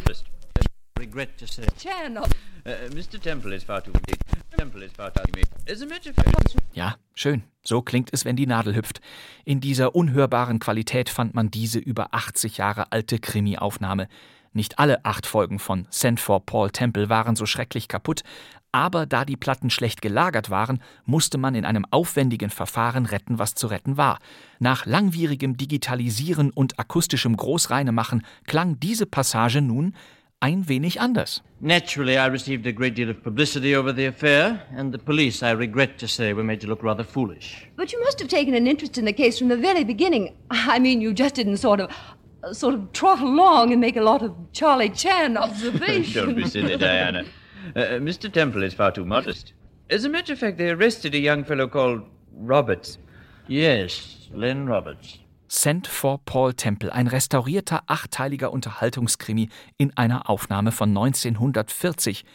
Regret 1.00 1.38
to 1.38 1.46
say. 1.46 1.66
Chan. 1.78 2.18
Uh, 2.18 2.72
Mr. 2.94 3.22
Temple 3.22 3.54
is 3.54 3.64
far 3.64 3.82
too 3.84 3.92
big. 3.92 4.18
Temple 4.58 4.84
is 4.84 4.92
far 4.92 5.12
too 5.14 5.32
big. 5.32 5.46
As 5.70 5.82
a 5.82 5.86
matter 5.86 6.10
of 6.10 6.16
fact. 6.16 6.56
Ja, 6.74 6.96
schön. 7.14 7.44
So 7.64 7.82
klingt 7.82 8.10
es, 8.14 8.26
wenn 8.26 8.36
die 8.36 8.48
Nadel 8.48 8.76
hüpft. 8.76 9.02
In 9.46 9.62
dieser 9.62 9.96
unhörbaren 9.96 10.60
Qualität 10.60 11.10
fand 11.10 11.36
man 11.36 11.52
diese 11.52 11.80
über 11.80 12.14
80 12.14 12.58
Jahre 12.58 12.92
alte 12.92 13.20
Krimi-Aufnahme. 13.20 14.08
Nicht 14.54 14.80
alle 14.80 15.06
acht 15.06 15.28
Folgen 15.28 15.60
von 15.60 15.86
Send 15.92 16.20
for 16.20 16.46
Paul 16.46 16.72
Temple 16.72 17.10
waren 17.10 17.36
so 17.36 17.46
schrecklich 17.46 17.88
kaputt, 17.88 18.24
aber 18.72 19.06
da 19.06 19.24
die 19.24 19.38
Platten 19.38 19.70
schlecht 19.70 20.02
gelagert 20.02 20.50
waren, 20.50 20.82
musste 21.06 21.38
man 21.38 21.56
in 21.56 21.66
einem 21.66 21.86
aufwendigen 21.92 22.50
Verfahren 22.50 23.06
retten, 23.06 23.40
was 23.40 23.54
zu 23.54 23.68
retten 23.68 23.98
war. 23.98 24.20
Nach 24.60 24.86
langwierigem 24.86 25.58
Digitalisieren 25.58 26.50
und 26.50 26.80
akustischem 26.80 27.38
Großreinemachen 27.38 28.26
klang 28.46 28.80
diese 28.80 29.06
Passage 29.06 29.62
nun 29.62 29.94
ein 30.42 30.64
wenig 30.68 30.98
anders. 31.00 31.42
Naturally, 31.60 32.18
I 32.18 32.28
received 32.28 32.68
a 32.68 32.72
great 32.72 32.96
deal 32.96 33.10
of 33.10 33.24
publicity 33.24 33.76
over 33.76 33.92
the 33.92 34.06
affair, 34.06 34.62
and 34.76 34.92
the 34.94 35.00
police, 35.00 35.42
I 35.42 35.52
regret 35.52 35.98
to 36.00 36.08
say, 36.08 36.34
were 36.34 36.44
made 36.44 36.62
to 36.62 36.68
look 36.68 36.84
rather 36.84 37.04
foolish. 37.04 37.68
But 37.76 37.92
you 37.92 38.00
must 38.04 38.20
have 38.20 38.30
taken 38.30 38.54
an 38.54 38.68
interest 38.68 38.98
in 38.98 39.06
the 39.06 39.14
case 39.14 39.40
from 39.40 39.48
the 39.48 39.58
very 39.58 39.84
beginning. 39.84 40.38
I 40.52 40.80
mean, 40.80 41.02
you 41.02 41.14
just 41.14 41.36
didn't 41.36 41.58
sort 41.58 41.80
of, 41.80 41.92
uh, 42.44 42.54
sort 42.54 42.76
of 42.76 42.92
trot 42.94 43.20
along 43.20 43.72
and 43.72 43.82
make 43.82 43.98
a 43.98 44.02
lot 44.02 44.22
of 44.22 44.36
Charlie 44.54 44.90
Chan 44.90 45.38
observations. 45.46 46.14
Don't 46.14 46.36
be 46.36 46.48
silly, 46.48 46.78
Diana. 46.78 47.26
Uh, 47.76 48.00
Mr. 48.00 48.32
Temple 48.32 48.64
is 48.64 48.74
far 48.74 48.92
too 48.92 49.06
modest. 49.06 49.54
As 49.90 50.06
a 50.06 50.10
matter 50.10 50.34
of 50.34 50.40
fact, 50.40 50.58
they 50.58 50.70
arrested 50.70 51.16
a 51.16 51.20
young 51.20 51.44
fellow 51.44 51.68
called 51.68 52.02
Roberts. 52.34 53.00
Yes, 53.48 54.28
Len 54.32 54.68
Roberts. 54.68 55.18
Send 55.48 55.88
for 55.88 56.20
Paul 56.26 56.54
Temple, 56.54 56.94
ein 56.94 57.08
restaurierter 57.08 57.84
achteiliger 57.88 58.52
Unterhaltungskrimi 58.52 59.50
in 59.78 59.96
einer 59.96 60.30
Aufnahme 60.30 60.72
von 60.72 60.90
1940. 60.90 62.26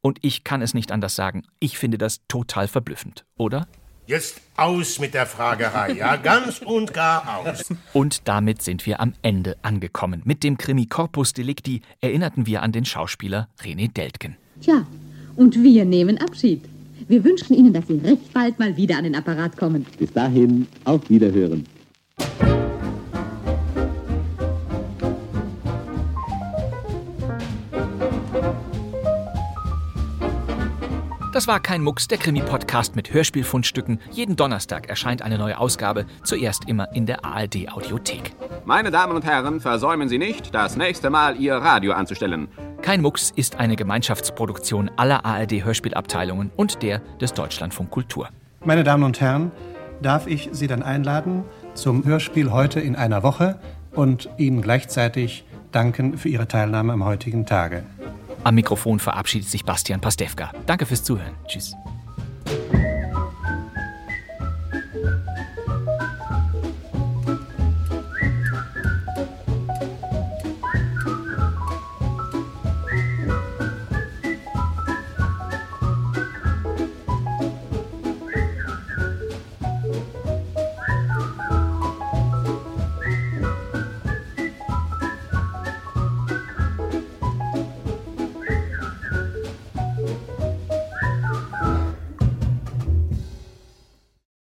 Und 0.00 0.18
ich 0.22 0.44
kann 0.44 0.62
es 0.62 0.72
nicht 0.72 0.92
anders 0.92 1.16
sagen, 1.16 1.42
ich 1.60 1.78
finde 1.78 1.98
das 1.98 2.20
total 2.28 2.68
verblüffend, 2.68 3.24
oder? 3.36 3.66
Jetzt 4.06 4.40
aus 4.56 5.00
mit 5.00 5.14
der 5.14 5.26
Fragerei, 5.26 5.92
ja, 5.94 6.14
ganz 6.14 6.60
und 6.60 6.94
gar 6.94 7.38
aus. 7.38 7.74
Und 7.92 8.28
damit 8.28 8.62
sind 8.62 8.86
wir 8.86 9.00
am 9.00 9.14
Ende 9.22 9.56
angekommen. 9.62 10.22
Mit 10.24 10.44
dem 10.44 10.58
Krimi 10.58 10.86
Corpus 10.86 11.32
Delicti 11.32 11.82
erinnerten 12.00 12.46
wir 12.46 12.62
an 12.62 12.70
den 12.70 12.84
Schauspieler 12.84 13.48
René 13.60 13.92
Deltgen. 13.92 14.36
Tja, 14.60 14.86
und 15.34 15.60
wir 15.60 15.84
nehmen 15.84 16.18
Abschied. 16.18 16.62
Wir 17.08 17.24
wünschen 17.24 17.54
Ihnen, 17.54 17.72
dass 17.72 17.88
Sie 17.88 17.98
recht 17.98 18.32
bald 18.32 18.58
mal 18.60 18.76
wieder 18.76 18.96
an 18.96 19.04
den 19.04 19.16
Apparat 19.16 19.56
kommen. 19.56 19.84
Bis 19.98 20.12
dahin, 20.12 20.68
auf 20.84 21.10
Wiederhören. 21.10 21.66
Das 31.36 31.46
war 31.46 31.60
kein 31.60 31.82
Mucks, 31.82 32.08
der 32.08 32.16
Krimi-Podcast 32.16 32.96
mit 32.96 33.12
Hörspielfundstücken. 33.12 34.00
Jeden 34.10 34.36
Donnerstag 34.36 34.88
erscheint 34.88 35.20
eine 35.20 35.36
neue 35.36 35.58
Ausgabe, 35.58 36.06
zuerst 36.24 36.66
immer 36.66 36.90
in 36.94 37.04
der 37.04 37.26
ARD-Audiothek. 37.26 38.32
Meine 38.64 38.90
Damen 38.90 39.14
und 39.14 39.22
Herren, 39.26 39.60
versäumen 39.60 40.08
Sie 40.08 40.16
nicht, 40.16 40.54
das 40.54 40.78
nächste 40.78 41.10
Mal 41.10 41.36
Ihr 41.36 41.56
Radio 41.56 41.92
anzustellen. 41.92 42.48
Kein 42.80 43.02
Mucks 43.02 43.34
ist 43.36 43.56
eine 43.56 43.76
Gemeinschaftsproduktion 43.76 44.90
aller 44.96 45.26
ARD-Hörspielabteilungen 45.26 46.52
und 46.56 46.82
der 46.82 47.00
des 47.20 47.34
Deutschlandfunk 47.34 47.90
Kultur. 47.90 48.30
Meine 48.64 48.82
Damen 48.82 49.04
und 49.04 49.20
Herren, 49.20 49.52
darf 50.00 50.26
ich 50.26 50.48
Sie 50.52 50.68
dann 50.68 50.82
einladen 50.82 51.44
zum 51.76 52.04
Hörspiel 52.04 52.50
heute 52.50 52.80
in 52.80 52.96
einer 52.96 53.22
Woche 53.22 53.58
und 53.92 54.28
Ihnen 54.38 54.62
gleichzeitig 54.62 55.44
danken 55.72 56.18
für 56.18 56.28
Ihre 56.28 56.48
Teilnahme 56.48 56.92
am 56.92 57.04
heutigen 57.04 57.46
Tage. 57.46 57.84
Am 58.44 58.54
Mikrofon 58.54 58.98
verabschiedet 58.98 59.48
sich 59.48 59.64
Bastian 59.64 60.00
Pastewka. 60.00 60.52
Danke 60.66 60.86
fürs 60.86 61.04
Zuhören. 61.04 61.34
Tschüss. 61.46 61.74